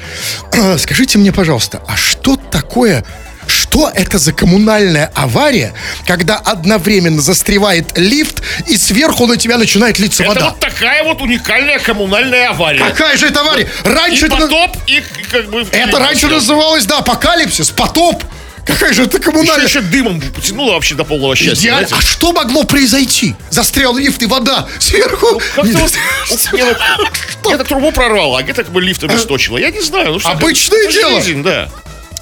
Скажите 0.80 1.19
мне, 1.19 1.32
пожалуйста, 1.32 1.82
а 1.88 1.95
что 1.95 2.36
такое... 2.36 3.06
Что 3.49 3.91
это 3.93 4.19
за 4.19 4.31
коммунальная 4.31 5.12
авария, 5.15 5.73
когда 6.05 6.35
одновременно 6.38 7.21
застревает 7.21 7.97
лифт 7.97 8.41
и 8.67 8.77
сверху 8.77 9.25
на 9.25 9.38
тебя 9.38 9.57
начинает 9.57 9.97
литься 9.99 10.23
Это 10.23 10.33
вода? 10.33 10.49
вот 10.51 10.59
такая 10.59 11.03
вот 11.03 11.21
уникальная 11.21 11.79
коммунальная 11.79 12.49
авария. 12.51 12.79
Какая 12.79 13.17
же 13.17 13.27
это 13.27 13.41
авария? 13.41 13.67
Раньше 13.83 14.25
И 14.25 14.27
это... 14.27 14.38
потоп, 14.38 14.77
и 14.85 15.03
как 15.31 15.49
бы... 15.49 15.65
Это 15.71 15.99
раньше 15.99 16.27
называлось, 16.27 16.85
да, 16.85 16.99
апокалипсис, 16.99 17.71
потоп. 17.71 18.23
Какая 18.65 18.93
же 18.93 19.03
это 19.03 19.17
Еще, 19.17 19.31
коммунальная... 19.31 19.67
еще 19.67 19.81
дымом 19.81 20.21
потянуло 20.21 20.73
вообще 20.73 20.93
до 20.93 21.03
полного 21.03 21.35
счастья. 21.35 21.69
Идеально. 21.69 21.88
А 21.97 22.01
что 22.01 22.33
могло 22.33 22.65
произойти? 22.65 23.35
Застрял 23.49 23.97
лифт 23.97 24.21
и 24.21 24.27
вода 24.27 24.67
сверху. 24.79 25.41
Вот, 25.55 25.65
мне 25.65 25.73
вот- 25.75 25.91
где-то 27.45 27.63
трубу 27.63 27.91
прорвало, 27.91 28.38
а 28.38 28.43
где-то 28.43 28.63
как 28.63 28.71
бы 28.71 28.79
лифт 28.81 29.03
обесточило. 29.03 29.57
Я 29.57 29.71
не 29.71 29.81
знаю. 29.81 30.12
Ну, 30.13 30.19
что 30.19 30.29
это- 30.29 30.38
Обычное 30.38 30.83
это 30.83 30.93
дело. 30.93 31.21
жизнь, 31.21 31.41
да. 31.41 31.67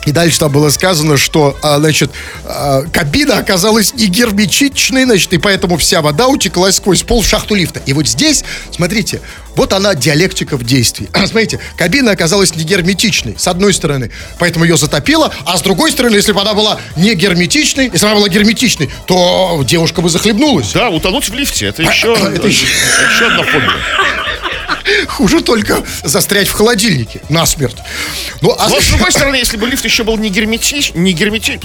И 0.06 0.12
дальше 0.12 0.40
там 0.40 0.52
было 0.52 0.70
сказано, 0.70 1.18
что, 1.18 1.58
а, 1.62 1.80
значит, 1.80 2.12
а, 2.46 2.84
кабина 2.94 3.38
оказалась 3.40 3.94
не 3.94 4.06
герметичной, 4.08 5.04
значит, 5.04 5.34
и 5.34 5.38
поэтому 5.38 5.76
вся 5.78 6.02
вода 6.02 6.28
утекла 6.28 6.72
сквозь 6.72 7.04
пол 7.04 7.22
в 7.22 7.28
шахту 7.28 7.56
лифта. 7.56 7.82
И 7.86 7.92
вот 7.92 8.08
здесь, 8.08 8.46
смотрите, 8.74 9.20
вот 9.58 9.74
она 9.74 9.96
диалектика 9.96 10.56
в 10.56 10.64
действии. 10.64 11.10
Смотрите, 11.26 11.60
кабина 11.76 12.12
оказалась 12.12 12.56
не 12.56 12.64
герметичной, 12.64 13.36
с 13.38 13.48
одной 13.50 13.74
стороны, 13.74 14.12
поэтому 14.40 14.64
ее 14.64 14.78
затопило, 14.78 15.34
а 15.46 15.58
с 15.58 15.62
другой 15.62 15.92
стороны, 15.92 16.16
если 16.16 16.32
бы 16.32 16.40
она 16.40 16.54
была 16.54 16.80
не 16.96 17.14
герметичной, 17.14 17.86
если 17.92 18.06
бы 18.06 18.12
она 18.12 18.16
была 18.20 18.30
герметичной, 18.30 18.90
то 19.08 19.62
девушка 19.68 20.02
бы 20.02 20.10
захлебнулась. 20.10 20.72
Да, 20.72 20.90
утонуть 20.90 21.28
в 21.28 21.34
лифте, 21.34 21.66
это 21.66 21.82
еще, 21.84 22.16
Это 22.36 22.48
еще- 22.48 22.66
еще 23.14 23.26
одна 23.26 23.44
фобия. 23.44 23.72
Хуже 25.08 25.42
только 25.42 25.84
застрять 26.04 26.48
в 26.48 26.54
холодильнике 26.54 27.22
насмерть. 27.30 27.78
Ну, 28.42 28.56
а 28.58 28.70
Но 28.70 28.80
с 28.80 28.88
другой 28.90 29.12
стороны, 29.12 29.36
если 29.36 29.58
бы 29.58 29.68
лифт 29.68 29.86
еще 29.86 30.04
был 30.04 30.18
не 30.18 30.30
герметичен, 30.30 31.04
не 31.04 31.14
герметичен, 31.14 31.60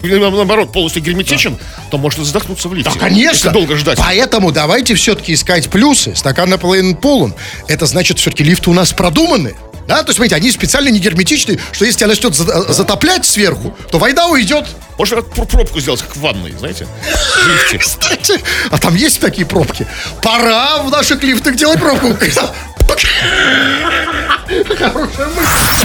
наоборот, 0.00 0.72
полностью 0.72 1.02
герметичен, 1.02 1.58
то 1.90 1.98
можно 1.98 2.24
задохнуться 2.24 2.68
в 2.68 2.74
лифте. 2.74 2.92
Да, 2.94 3.00
конечно. 3.00 3.50
Долго 3.50 3.76
ждать. 3.76 3.98
Поэтому 3.98 4.52
давайте 4.52 4.94
все-таки 4.94 5.34
искать 5.34 5.68
плюсы. 5.68 6.14
Стакан 6.14 6.50
наполовину 6.50 6.96
полон. 6.96 7.34
Это 7.66 7.86
значит, 7.86 8.18
все-таки 8.18 8.44
лифты 8.44 8.70
у 8.70 8.74
нас 8.74 8.92
продуманы. 8.92 9.54
Да, 9.88 10.02
то 10.02 10.08
есть, 10.10 10.16
смотрите, 10.16 10.36
они 10.36 10.50
специально 10.52 10.88
не 10.90 10.98
герметичны, 10.98 11.58
что 11.72 11.86
если 11.86 12.00
тебя 12.00 12.08
начнет 12.08 12.34
за- 12.34 12.70
затоплять 12.72 13.24
сверху, 13.24 13.74
то 13.90 13.98
вода 13.98 14.26
уйдет. 14.26 14.66
Пр- 14.98 15.22
пробку 15.46 15.80
сделать, 15.80 16.02
как 16.02 16.14
в 16.14 16.20
ванной, 16.20 16.52
знаете. 16.58 16.86
Кстати, 17.80 18.34
а 18.70 18.76
там 18.78 18.94
есть 18.94 19.18
такие 19.18 19.46
пробки? 19.46 19.86
Пора 20.22 20.82
в 20.82 20.90
наших 20.90 21.22
лифтах 21.22 21.56
делать 21.56 21.80
пробку. 21.80 22.14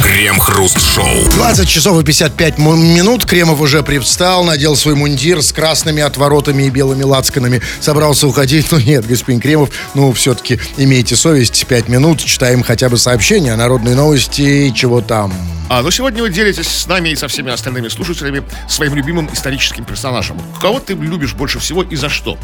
Крем-хруст-шоу. 0.02 1.30
20 1.32 1.68
часов 1.68 2.00
и 2.02 2.04
55 2.06 2.58
м- 2.60 2.80
минут. 2.96 3.26
Кремов 3.26 3.60
уже 3.62 3.84
привстал, 3.84 4.44
надел 4.44 4.76
свой 4.76 4.96
мундир 4.96 5.42
с 5.42 5.52
красными 5.52 6.02
отворотами 6.02 6.64
и 6.64 6.70
белыми 6.70 7.04
лацканами. 7.04 7.62
Собрался 7.80 8.28
уходить. 8.28 8.68
Ну 8.74 8.80
нет, 8.80 9.06
господин 9.06 9.40
Кремов, 9.40 9.70
ну 9.94 10.12
все-таки 10.14 10.60
имейте 10.78 11.16
совесть. 11.16 11.66
5 11.68 11.90
минут, 11.90 12.24
читаем 12.24 12.64
хотя 12.64 12.90
бы 12.90 12.98
сообщения, 12.98 13.56
народные 13.94 13.96
новости, 13.96 14.72
чего 14.76 15.02
там. 15.02 15.34
А, 15.70 15.82
ну 15.82 15.92
сегодня 15.92 16.22
вы 16.22 16.30
делитесь 16.30 16.68
с 16.68 16.88
нами 16.88 17.10
и 17.10 17.16
со 17.16 17.28
всеми 17.28 17.52
остальными 17.52 17.88
слушателями 17.88 18.44
своим 18.68 18.96
любимым 18.96 19.30
историческим 19.32 19.86
персонажем. 19.86 20.40
Кого 20.62 20.80
ты 20.80 20.94
любишь 20.94 21.34
больше 21.34 21.60
всего 21.60 21.84
и 21.84 21.96
за 21.96 22.10
что? 22.10 22.38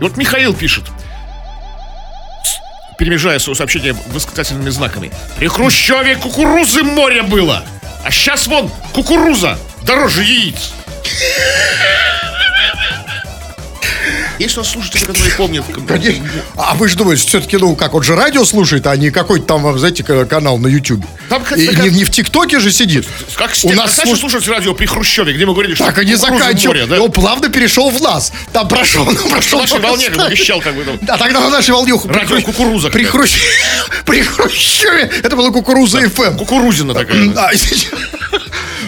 И 0.00 0.02
вот 0.02 0.16
Михаил 0.16 0.54
пишет, 0.54 0.84
перемежая 2.98 3.38
свое 3.38 3.56
сообщение 3.56 3.94
восклицательными 4.08 4.70
знаками. 4.70 5.12
При 5.38 5.48
Хрущеве 5.48 6.16
кукурузы 6.16 6.82
море 6.82 7.22
было, 7.22 7.64
а 8.04 8.10
сейчас 8.10 8.46
вон 8.46 8.70
кукуруза 8.92 9.58
дороже 9.82 10.24
яиц. 10.24 10.72
Есть 14.38 14.56
у 14.56 14.60
нас 14.60 14.68
слушатели, 14.70 15.04
которые 15.04 15.32
помнят. 15.34 15.64
Конечно. 15.86 16.24
А 16.56 16.74
вы 16.74 16.88
же 16.88 16.96
думаете, 16.96 17.26
все-таки, 17.26 17.56
ну, 17.56 17.76
как, 17.76 17.94
он 17.94 18.02
же 18.02 18.16
радио 18.16 18.44
слушает, 18.44 18.86
а 18.86 18.96
не 18.96 19.10
какой-то 19.10 19.46
там, 19.46 19.78
знаете, 19.78 20.02
канал 20.02 20.58
на 20.58 20.66
Ютубе. 20.66 21.06
Там 21.28 21.42
И 21.56 21.66
как- 21.66 21.84
не, 21.84 21.90
не 21.90 22.04
в 22.04 22.10
ТикТоке 22.10 22.58
же 22.60 22.70
сидит. 22.72 23.06
Как 23.36 23.52
У 23.62 23.72
нас 23.72 23.98
слуш- 23.98 24.18
слушать 24.18 24.46
радио 24.48 24.74
при 24.74 24.86
Хрущеве, 24.86 25.32
где 25.32 25.46
мы 25.46 25.52
говорили, 25.52 25.74
что 25.74 25.84
Так 25.84 26.02
и 26.02 26.04
не 26.06 26.14
кукурузы 26.14 26.38
заканчивал. 26.42 26.74
море, 26.74 26.86
да? 26.86 26.96
И 26.96 26.98
он 26.98 27.12
плавно 27.12 27.48
перешел 27.48 27.90
в 27.90 28.00
нас. 28.02 28.32
Там 28.52 28.68
прошел, 28.68 29.04
ну, 29.04 29.28
прошел. 29.30 29.58
На 29.60 29.64
нашей 29.64 29.80
волне 29.80 30.08
вещал 30.30 30.60
как 30.60 30.74
бы 30.74 30.84
там. 30.84 30.98
Да, 31.02 31.16
тогда 31.16 31.40
на 31.40 31.50
нашей 31.50 31.70
волне. 31.70 31.92
Радио 32.04 32.40
«Кукуруза» 32.42 32.90
При. 32.90 33.04
Хрущ- 33.04 33.38
при 34.06 34.22
Хрущеве 34.22 35.10
это 35.22 35.36
была 35.36 35.50
кукуруза 35.50 36.00
ФМ. 36.08 36.36
Кукурузина 36.38 36.94
такая. 36.94 37.28
да. 37.28 37.50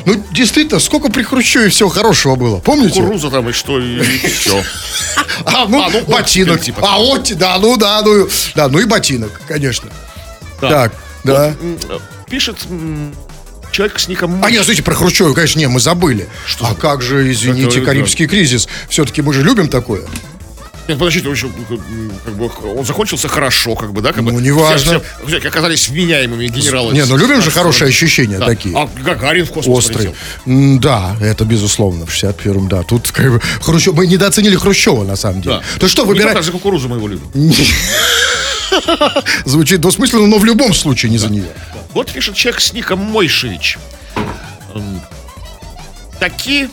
Ну, 0.04 0.22
действительно, 0.30 0.78
сколько 0.78 1.08
при 1.08 1.24
Хрущеве 1.24 1.68
всего 1.68 1.88
хорошего 1.88 2.36
было, 2.36 2.58
помните? 2.60 3.00
Кукуруза 3.00 3.28
там 3.28 3.48
и 3.48 3.52
что, 3.52 3.80
и, 3.80 4.00
все. 4.38 4.62
А, 5.44 5.66
ну, 5.68 5.82
А, 5.82 5.90
ну, 5.90 6.00
ботинок. 6.06 6.56
оттепель, 6.56 6.64
типа. 6.64 6.80
А, 6.82 6.98
вот, 6.98 7.32
да, 7.36 7.58
ну, 7.58 7.76
да, 7.76 8.02
ну, 8.02 8.28
да, 8.54 8.68
ну 8.68 8.78
и 8.78 8.84
ботинок, 8.84 9.40
конечно. 9.46 9.90
Так, 10.60 10.92
да. 11.24 11.54
Пишет 12.28 12.58
человек 13.72 13.98
с 13.98 14.08
ником... 14.08 14.42
А 14.42 14.50
нет, 14.50 14.60
слушайте, 14.64 14.82
про 14.82 14.94
Хрущева, 14.94 15.34
конечно, 15.34 15.58
не, 15.58 15.68
мы 15.68 15.80
забыли. 15.80 16.28
А 16.60 16.74
как 16.74 17.02
же, 17.02 17.30
извините, 17.30 17.78
Это- 17.78 17.86
Карибский 17.86 18.26
кризис? 18.26 18.68
Все-таки 18.88 19.22
мы 19.22 19.32
же 19.34 19.42
любим 19.42 19.68
такое. 19.68 20.02
Нет, 20.88 20.98
подождите, 20.98 21.28
он 21.28 21.34
м, 21.34 22.12
как 22.24 22.34
бы, 22.36 22.50
он 22.76 22.84
закончился 22.84 23.26
хорошо, 23.28 23.74
как 23.74 23.92
бы, 23.92 24.00
да? 24.02 24.12
Как 24.12 24.22
Ну, 24.22 24.30
бы, 24.32 24.40
неважно. 24.40 25.00
Все, 25.24 25.36
все 25.38 25.48
оказались 25.48 25.88
вменяемыми 25.88 26.46
генералы. 26.46 26.92
Не, 26.94 27.04
ну 27.06 27.16
любим 27.16 27.42
же 27.42 27.50
хорошие 27.50 27.88
ощущения 27.88 28.38
Да. 28.38 28.46
такие. 28.46 28.76
А 28.76 28.88
Гагарин 29.02 29.46
в 29.46 29.50
космос 29.50 29.78
Острые. 29.78 30.14
полетел. 30.44 30.78
Да, 30.80 31.16
это 31.20 31.44
безусловно, 31.44 32.06
в 32.06 32.10
61-м, 32.10 32.68
да. 32.68 32.82
Тут 32.84 33.10
как 33.10 33.32
бы 33.32 33.40
Хрущев, 33.60 33.94
мы 33.94 34.06
недооценили 34.06 34.54
Хрущева, 34.56 35.02
на 35.04 35.16
самом 35.16 35.42
деле. 35.42 35.56
Да. 35.56 35.78
То 35.80 35.88
что, 35.88 36.04
выбирать... 36.04 36.34
только 36.34 36.44
за 36.46 36.52
кукурузу 36.52 36.88
мы 36.88 36.96
его 36.96 37.08
любим. 37.08 37.30
Звучит 39.44 39.80
двусмысленно, 39.80 40.26
но 40.26 40.38
в 40.38 40.44
любом 40.44 40.74
случае 40.74 41.10
не 41.10 41.18
за 41.18 41.28
нее. 41.28 41.48
Вот 41.94 42.12
пишет 42.12 42.34
человек 42.34 42.60
с 42.60 42.72
ником 42.72 43.00
Мойшевич. 43.00 43.78
М, 44.74 45.00
Таки 46.20 46.68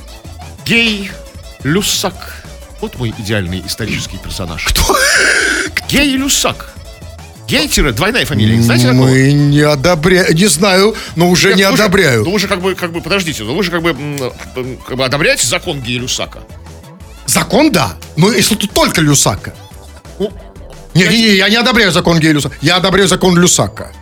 гей 0.65 1.11
Люсак. 1.63 2.42
Вот 2.83 2.99
мой 2.99 3.15
идеальный 3.17 3.63
исторический 3.65 4.17
персонаж. 4.17 4.65
Кто? 4.65 4.97
Гей 5.87 6.17
Люсак. 6.17 6.73
Гей-двойная 7.47 8.25
фамилия. 8.25 8.61
Знаете 8.61 8.89
такого? 8.89 9.05
Мы 9.07 9.31
не 9.31 9.61
одобряем, 9.61 10.35
не 10.35 10.47
знаю, 10.47 10.93
но 11.15 11.29
уже 11.29 11.51
Нет, 11.51 11.57
не 11.59 11.71
вы 11.71 11.77
же- 11.77 11.83
одобряю. 11.83 12.25
Ну 12.25 12.31
вы 12.31 12.39
же 12.39 12.49
как 12.49 12.59
бы, 12.59 12.75
как 12.75 12.91
бы, 12.91 12.99
подождите, 12.99 13.43
ну 13.43 13.55
вы 13.55 13.63
же 13.63 13.71
как 13.71 13.81
бы, 13.83 13.95
как 14.85 14.97
бы 14.97 15.05
одобряете 15.05 15.47
закон 15.47 15.79
гея 15.79 16.01
Люсака? 16.01 16.39
Закон, 17.25 17.71
да. 17.71 17.93
Но 18.17 18.33
если 18.33 18.55
тут 18.55 18.71
только 18.73 18.99
Люсака. 18.99 19.53
Ну, 20.19 20.33
Не, 20.93 21.05
не, 21.07 21.17
не, 21.21 21.35
я 21.37 21.47
не 21.47 21.55
одобряю 21.55 21.89
закон 21.93 22.19
гея 22.19 22.33
Люсака. 22.33 22.57
Я 22.61 22.75
одобряю 22.75 23.07
закон 23.07 23.37
Люсака. 23.37 23.93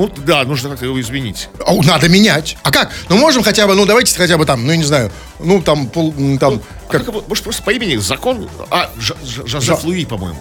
Ну, 0.00 0.10
да, 0.24 0.44
нужно 0.44 0.70
как-то 0.70 0.86
его 0.86 1.00
изменить. 1.00 1.48
А, 1.66 1.74
Надо 1.74 2.08
менять. 2.08 2.56
А 2.62 2.70
как? 2.70 2.90
Ну, 3.08 3.16
можем 3.18 3.42
хотя 3.42 3.66
бы, 3.66 3.74
ну, 3.74 3.84
давайте 3.86 4.16
хотя 4.16 4.38
бы 4.38 4.46
там, 4.46 4.64
ну, 4.64 4.70
я 4.72 4.76
не 4.78 4.84
знаю, 4.84 5.12
ну, 5.38 5.60
там, 5.62 5.88
пол, 5.88 6.12
там, 6.40 6.54
А 6.54 6.90
как, 6.90 7.02
как 7.04 7.08
его- 7.08 7.24
может, 7.28 7.44
просто 7.44 7.62
по 7.62 7.70
имени 7.70 7.96
закон... 7.96 8.48
А, 8.70 8.90
Ж- 8.98 9.12
Ж- 9.24 9.46
Жозеф 9.46 9.80
Жа- 9.82 9.86
Луи, 9.86 10.04
по-моему. 10.06 10.40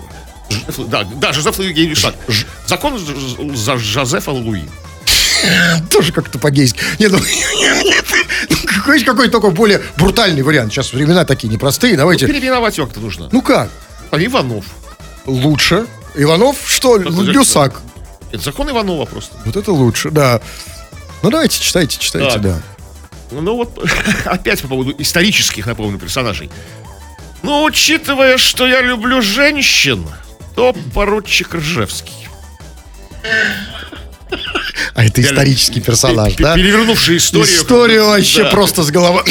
Лу- 0.78 0.88
Да, 0.88 1.04
да, 1.04 1.34
Жозеф 1.34 1.58
Луи 1.60 1.74
гей 1.74 1.88
Люсак. 1.88 2.16
Закон 2.68 2.98
Ж- 2.98 3.06
Ж- 3.08 3.56
за 3.58 3.78
Жозефа 3.78 4.32
Луи. 4.32 4.64
тоже 5.90 6.12
как-то 6.12 6.40
по-гейски. 6.40 6.80
Нет, 7.00 7.12
ну, 7.12 7.20
ну, 8.50 8.56
какой, 8.66 9.04
какой 9.04 9.30
только 9.30 9.50
более 9.50 9.82
брутальный 9.98 10.42
вариант. 10.42 10.72
Сейчас 10.74 10.94
времена 10.94 11.26
такие 11.26 11.52
непростые, 11.52 11.98
давайте. 11.98 12.28
Переименовать 12.28 12.78
его 12.78 12.88
как-то 12.88 13.02
нужно. 13.02 13.30
Ну 13.32 13.42
как? 13.42 13.70
А 14.12 14.18
Иванов. 14.24 14.66
Лучше. 15.26 15.86
Иванов, 16.16 16.58
что? 16.66 16.98
Люсак. 16.98 17.82
Это 18.32 18.44
закон 18.44 18.70
Иванова 18.70 19.06
просто. 19.06 19.36
Вот 19.46 19.56
это 19.56 19.72
лучше, 19.72 20.12
да. 20.12 20.40
Ну, 21.24 21.30
давайте, 21.32 21.60
читайте, 21.60 21.98
читайте, 22.00 22.32
Так. 22.34 22.42
да. 22.42 22.62
Ну 23.32 23.56
вот, 23.56 23.78
опять 24.26 24.62
по 24.62 24.68
поводу 24.68 24.94
исторических, 24.98 25.66
напомню, 25.66 26.00
персонажей. 26.00 26.50
Ну, 27.42 27.64
учитывая, 27.64 28.38
что 28.38 28.68
я 28.68 28.82
люблю 28.82 29.22
женщин, 29.22 30.06
то 30.56 30.76
поручик 30.94 31.54
Ржевский. 31.56 32.28
А 34.94 35.04
это 35.06 35.22
исторический 35.22 35.82
персонаж, 35.82 36.36
Пе- 36.36 36.44
да? 36.44 36.56
Перевернувший 36.56 37.18
историю. 37.18 37.48
Историю 37.56 38.06
вообще 38.08 38.44
Да. 38.44 38.50
просто 38.52 38.84
с 38.84 38.92
головы. 38.92 39.24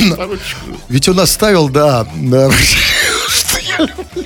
Ведь 0.88 1.08
он 1.08 1.20
оставил, 1.20 1.68
да, 1.68 2.06
да, 2.16 2.50
что 3.28 3.58
я 3.60 3.78
люблю. 3.78 4.24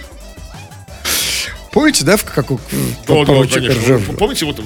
Помните, 1.72 2.04
да, 2.04 2.16
в 2.16 2.24
как 2.24 2.50
у 2.50 2.58
поручика 3.06 3.60
конечно. 3.60 3.82
Ржев? 3.82 4.16
Помните, 4.16 4.44
вот 4.44 4.60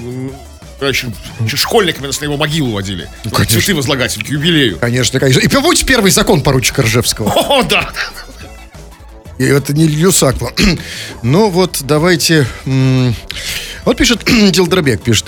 когда 0.78 0.88
еще, 0.90 1.06
еще 1.40 1.56
школьниками 1.56 2.06
нас 2.06 2.20
на 2.20 2.24
его 2.24 2.36
могилу 2.36 2.72
водили? 2.72 3.08
Ну, 3.24 3.30
конечно. 3.30 3.60
Цветы 3.60 3.74
возлагать 3.74 4.14
к 4.14 4.28
юбилею. 4.28 4.78
Конечно, 4.78 5.18
конечно. 5.18 5.40
И 5.40 5.48
помните 5.48 5.86
первый 5.86 6.10
закон 6.10 6.42
поручика 6.42 6.82
Ржевского? 6.82 7.30
О, 7.34 7.62
да. 7.62 7.90
И 9.38 9.44
это 9.44 9.72
не 9.72 9.86
Люсак. 9.86 10.36
был. 10.36 10.50
Ну 11.22 11.48
вот, 11.50 11.78
давайте... 11.82 12.46
Вот 13.84 13.96
пишет 13.96 14.24
Дилдробек, 14.52 15.00
пишет. 15.02 15.26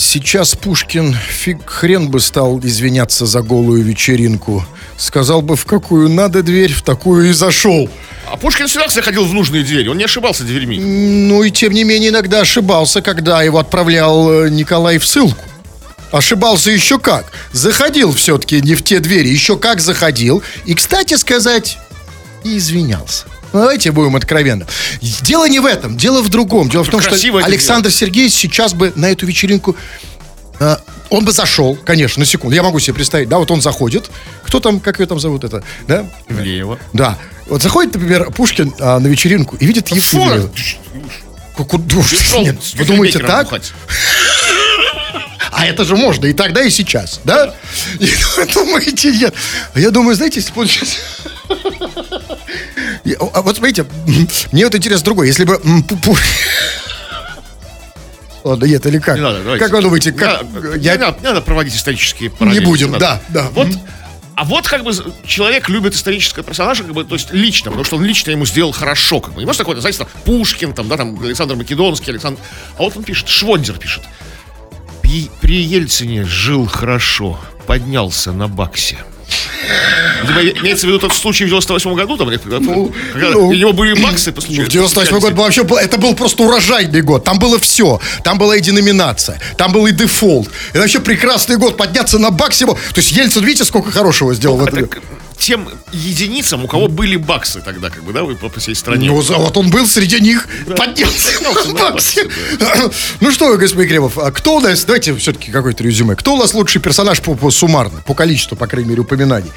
Сейчас 0.00 0.54
Пушкин 0.54 1.12
фиг 1.12 1.68
хрен 1.68 2.08
бы 2.08 2.20
стал 2.20 2.60
извиняться 2.60 3.26
за 3.26 3.42
голую 3.42 3.82
вечеринку. 3.82 4.64
Сказал 4.96 5.42
бы, 5.42 5.56
в 5.56 5.64
какую 5.64 6.08
надо 6.08 6.44
дверь, 6.44 6.72
в 6.72 6.82
такую 6.82 7.30
и 7.30 7.32
зашел. 7.32 7.90
А 8.30 8.36
Пушкин 8.36 8.68
всегда 8.68 8.86
заходил 8.86 9.24
в 9.24 9.34
нужные 9.34 9.64
двери, 9.64 9.88
он 9.88 9.98
не 9.98 10.04
ошибался 10.04 10.44
дверьми. 10.44 10.78
Ну 10.78 11.42
и 11.42 11.50
тем 11.50 11.72
не 11.72 11.82
менее 11.82 12.10
иногда 12.10 12.42
ошибался, 12.42 13.02
когда 13.02 13.42
его 13.42 13.58
отправлял 13.58 14.44
э, 14.44 14.50
Николай 14.50 14.98
в 14.98 15.04
ссылку. 15.04 15.44
Ошибался 16.12 16.70
еще 16.70 17.00
как. 17.00 17.32
Заходил 17.50 18.12
все-таки 18.12 18.60
не 18.60 18.76
в 18.76 18.84
те 18.84 19.00
двери, 19.00 19.26
еще 19.26 19.58
как 19.58 19.80
заходил. 19.80 20.44
И, 20.64 20.74
кстати 20.74 21.14
сказать, 21.14 21.76
и 22.44 22.56
извинялся. 22.58 23.24
Ну, 23.52 23.60
Давайте 23.60 23.92
будем 23.92 24.16
откровенны. 24.16 24.66
Дело 25.22 25.48
не 25.48 25.60
в 25.60 25.66
этом, 25.66 25.96
дело 25.96 26.22
в 26.22 26.28
другом. 26.28 26.68
Дело 26.68 26.84
в 26.84 26.88
том, 26.88 27.00
что 27.00 27.10
красиво 27.10 27.40
Александр 27.42 27.90
Сергеевич 27.90 28.34
сейчас 28.34 28.74
бы 28.74 28.92
на 28.94 29.10
эту 29.10 29.26
вечеринку 29.26 29.76
а, 30.60 30.80
он 31.10 31.24
бы 31.24 31.32
зашел, 31.32 31.76
конечно, 31.76 32.20
на 32.20 32.26
секунду. 32.26 32.54
Я 32.54 32.62
могу 32.62 32.78
себе 32.80 32.94
представить, 32.94 33.28
да, 33.28 33.38
вот 33.38 33.50
он 33.50 33.62
заходит. 33.62 34.10
Кто 34.42 34.60
там, 34.60 34.80
как 34.80 35.00
ее 35.00 35.06
там 35.06 35.20
зовут 35.20 35.44
это, 35.44 35.62
да? 35.86 36.04
Ивлеева. 36.28 36.78
Да. 36.92 37.18
Вот 37.46 37.62
заходит, 37.62 37.94
например, 37.94 38.30
Пушкин 38.30 38.74
а, 38.80 38.98
на 38.98 39.06
вечеринку 39.06 39.56
и 39.56 39.66
видит 39.66 39.88
ду- 41.78 42.02
пришел 42.02 42.42
Нет, 42.42 42.56
вы 42.74 42.84
думаете 42.84 43.18
так? 43.20 43.48
А 45.50 45.66
это 45.66 45.84
же 45.84 45.96
можно 45.96 46.26
и 46.26 46.32
тогда, 46.32 46.62
и 46.62 46.70
сейчас, 46.70 47.20
да? 47.24 47.52
И 47.98 48.08
думаете, 48.54 49.10
нет. 49.10 49.34
А 49.74 49.80
я 49.80 49.90
думаю, 49.90 50.14
знаете, 50.14 50.38
если 50.38 50.52
он 50.56 50.68
сейчас... 50.68 50.98
А 53.32 53.42
вот 53.42 53.56
смотрите, 53.56 53.86
мне 54.52 54.64
вот 54.64 54.74
интерес 54.74 55.02
другой. 55.02 55.26
Если 55.28 55.44
бы... 55.44 55.60
Ладно, 58.44 58.64
нет, 58.66 58.86
или 58.86 58.98
как? 58.98 59.16
Не 59.16 59.22
надо, 59.22 59.42
давайте. 59.42 59.64
Как 59.64 59.72
вы 59.74 59.82
думаете, 59.82 60.12
как... 60.12 60.42
Не, 60.42 60.82
я- 60.82 60.92
не 60.96 60.98
надо, 61.02 61.18
не 61.18 61.24
надо 61.24 61.40
проводить 61.42 61.74
исторические 61.74 62.30
параллели. 62.30 62.64
будем, 62.64 62.92
надо. 62.92 63.20
да, 63.28 63.42
да. 63.42 63.48
Вот, 63.50 63.68
а 64.36 64.44
вот 64.44 64.68
как 64.68 64.84
бы 64.84 64.92
человек 65.26 65.68
любит 65.68 65.94
исторического 65.94 66.44
персонажа, 66.44 66.84
как 66.84 66.92
бы, 66.94 67.04
то 67.04 67.14
есть 67.16 67.32
лично, 67.32 67.70
потому 67.70 67.84
что 67.84 67.96
он 67.96 68.04
лично 68.04 68.30
ему 68.30 68.46
сделал 68.46 68.72
хорошо, 68.72 69.20
как 69.20 69.34
бы. 69.34 69.40
Не 69.40 69.46
может 69.46 69.58
такой, 69.58 69.76
знаете, 69.80 69.98
там, 69.98 70.08
Пушкин, 70.24 70.72
там, 70.72 70.88
да, 70.88 70.96
там, 70.96 71.18
Александр 71.22 71.56
Македонский, 71.56 72.10
Александр... 72.12 72.40
А 72.78 72.82
вот 72.82 72.96
он 72.96 73.02
пишет, 73.02 73.28
Швондер 73.28 73.76
пишет. 73.78 74.04
«При- 75.02 75.30
При 75.40 75.60
Ельцине 75.62 76.24
жил 76.24 76.66
хорошо, 76.66 77.38
поднялся 77.66 78.30
на 78.32 78.46
баксе. 78.46 78.98
Имеется 80.60 80.86
в 80.86 80.88
виду 80.90 80.98
тот 80.98 81.14
случай 81.14 81.44
в 81.44 81.48
98 81.48 81.94
году, 81.94 82.16
там, 82.16 82.30
или 82.30 82.38
когда 82.38 82.58
ну, 82.58 82.92
у 83.48 83.52
него 83.52 83.72
были 83.72 84.00
баксы 84.00 84.32
по 84.32 84.40
Ну, 84.40 84.46
случаю. 84.46 84.66
в 84.66 84.68
98 84.68 85.20
год 85.20 85.32
был 85.32 85.42
вообще 85.44 85.64
был, 85.64 85.76
это 85.76 85.96
был 85.98 86.14
просто 86.14 86.42
урожайный 86.44 87.02
год. 87.02 87.24
Там 87.24 87.38
было 87.38 87.58
все. 87.58 88.00
Там 88.24 88.38
была 88.38 88.56
и 88.56 88.60
деноминация, 88.60 89.40
там 89.56 89.72
был 89.72 89.86
и 89.86 89.92
дефолт. 89.92 90.48
Это 90.70 90.80
вообще 90.80 91.00
прекрасный 91.00 91.56
год 91.56 91.76
подняться 91.76 92.18
на 92.18 92.30
максимум. 92.30 92.76
То 92.76 92.98
есть 92.98 93.12
Ельцин, 93.12 93.44
видите, 93.44 93.64
сколько 93.64 93.90
хорошего 93.90 94.34
сделал 94.34 94.58
в 94.58 94.66
Это 94.66 94.78
этом. 94.80 95.02
Тем 95.38 95.68
единицам, 95.92 96.64
у 96.64 96.68
кого 96.68 96.88
были 96.88 97.16
баксы 97.16 97.60
тогда, 97.60 97.90
как 97.90 98.02
бы, 98.04 98.12
да, 98.12 98.24
вы 98.24 98.34
по 98.36 98.48
всей 98.60 98.74
стране. 98.74 99.08
Ну, 99.08 99.20
вот 99.20 99.56
он 99.56 99.70
был 99.70 99.86
среди 99.86 100.20
них, 100.20 100.48
поднялся 100.76 101.32
Поднялся 101.34 101.68
на 101.68 101.74
баксе. 101.90 102.28
Ну 103.20 103.30
что, 103.32 103.56
господин 103.56 103.88
Кремов, 103.88 104.18
а 104.18 104.30
кто 104.30 104.56
у 104.56 104.60
нас, 104.60 104.84
давайте 104.84 105.14
все-таки 105.16 105.50
какой-то 105.50 105.82
резюме, 105.82 106.16
кто 106.16 106.34
у 106.34 106.36
нас 106.36 106.54
лучший 106.54 106.80
персонаж 106.80 107.20
по, 107.20 107.34
по 107.34 107.50
суммарно, 107.50 108.02
по 108.06 108.14
количеству, 108.14 108.56
по 108.56 108.66
крайней 108.66 108.90
мере, 108.90 109.02
упоминаний? 109.02 109.50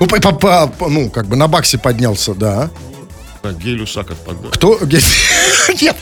Ну, 0.00 0.06
по- 0.06 0.66
по- 0.66 0.88
ну, 0.88 1.10
как 1.10 1.26
бы 1.26 1.36
на 1.36 1.48
баксе 1.48 1.78
поднялся, 1.78 2.34
да. 2.34 2.70
Да, 3.42 3.52
отпадает. 4.10 4.54
Кто? 4.54 4.80
Нет, 5.82 5.96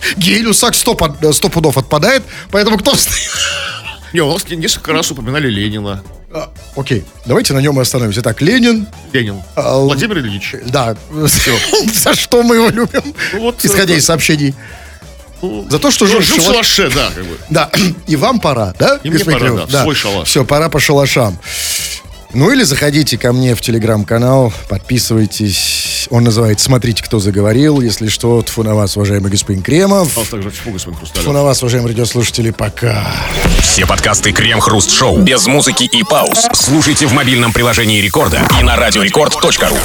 Сак 0.55 0.75
сто, 0.75 0.95
под- 0.95 1.35
сто 1.35 1.49
пудов 1.49 1.77
отпадает, 1.77 2.23
поэтому 2.51 2.79
кто... 2.79 2.95
Не, 4.13 4.21
у 4.21 4.33
нас 4.33 4.49
несколько 4.49 4.93
раз 4.93 5.11
упоминали 5.11 5.49
Ленина. 5.49 6.03
А, 6.35 6.51
Окей, 6.77 7.05
давайте 7.27 7.53
на 7.55 7.59
нем 7.61 7.79
и 7.79 7.83
остановимся. 7.83 8.21
Итак, 8.21 8.41
Ленин, 8.41 8.87
Ленин. 9.13 9.43
А, 9.55 9.79
Владимир 9.79 10.19
Ильич. 10.19 10.55
да, 10.67 10.97
за 11.11 12.15
что 12.15 12.43
мы 12.43 12.57
его 12.57 12.69
любим, 12.71 13.15
Ну 13.35 13.41
вот, 13.41 13.65
исходя 13.65 13.95
э, 13.95 13.99
из 13.99 14.05
сообщений. 14.07 14.55
Ну, 15.43 15.67
За 15.69 15.79
то, 15.79 15.91
что 15.91 16.07
жил 16.07 16.21
жил 16.21 16.37
в 16.37 16.41
в 16.41 16.43
шалаш- 16.43 16.53
шалаше, 16.53 16.91
да, 16.95 17.11
как 17.15 17.25
бы. 17.25 17.37
Да, 17.51 17.71
и 18.07 18.17
вам 18.17 18.41
пора, 18.41 18.75
да? 18.79 18.99
И 19.03 19.11
мне 19.11 19.25
пора, 19.25 19.67
да, 19.67 19.83
свой 19.83 19.95
шалаш. 19.95 20.29
Все, 20.29 20.45
пора 20.45 20.69
по 20.69 20.79
шалашам. 20.81 21.39
Ну 22.35 22.51
или 22.51 22.63
заходите 22.63 23.19
ко 23.19 23.33
мне 23.33 23.55
в 23.55 23.61
телеграм-канал, 23.61 24.53
подписывайтесь. 24.69 26.09
Он 26.11 26.25
называется 26.25 26.65
«Смотрите, 26.65 27.03
кто 27.03 27.19
заговорил». 27.19 27.81
Если 27.81 28.09
что, 28.09 28.41
тфу 28.43 28.63
на 28.63 28.75
вас, 28.75 28.97
уважаемый 28.97 29.31
господин 29.31 29.63
Кремов. 29.63 30.17
А 30.17 30.25
также 30.31 30.51
тьфу, 30.51 30.71
господин 30.71 30.95
Тфу 30.97 31.07
Хрусталев. 31.07 31.33
на 31.33 31.43
вас, 31.43 31.63
уважаемые 31.63 31.93
радиослушатели, 31.93 32.51
пока. 32.51 33.07
Все 33.61 33.87
подкасты 33.87 34.33
Крем-Хруст 34.33 34.91
Шоу 34.91 35.19
без 35.19 35.47
музыки 35.47 35.85
и 35.85 36.03
пауз 36.03 36.47
слушайте 36.55 37.07
в 37.07 37.13
мобильном 37.13 37.53
приложении 37.53 38.01
Рекорда 38.01 38.41
и 38.59 38.63
на 38.63 38.77
радиорекорд.ру. 38.77 39.77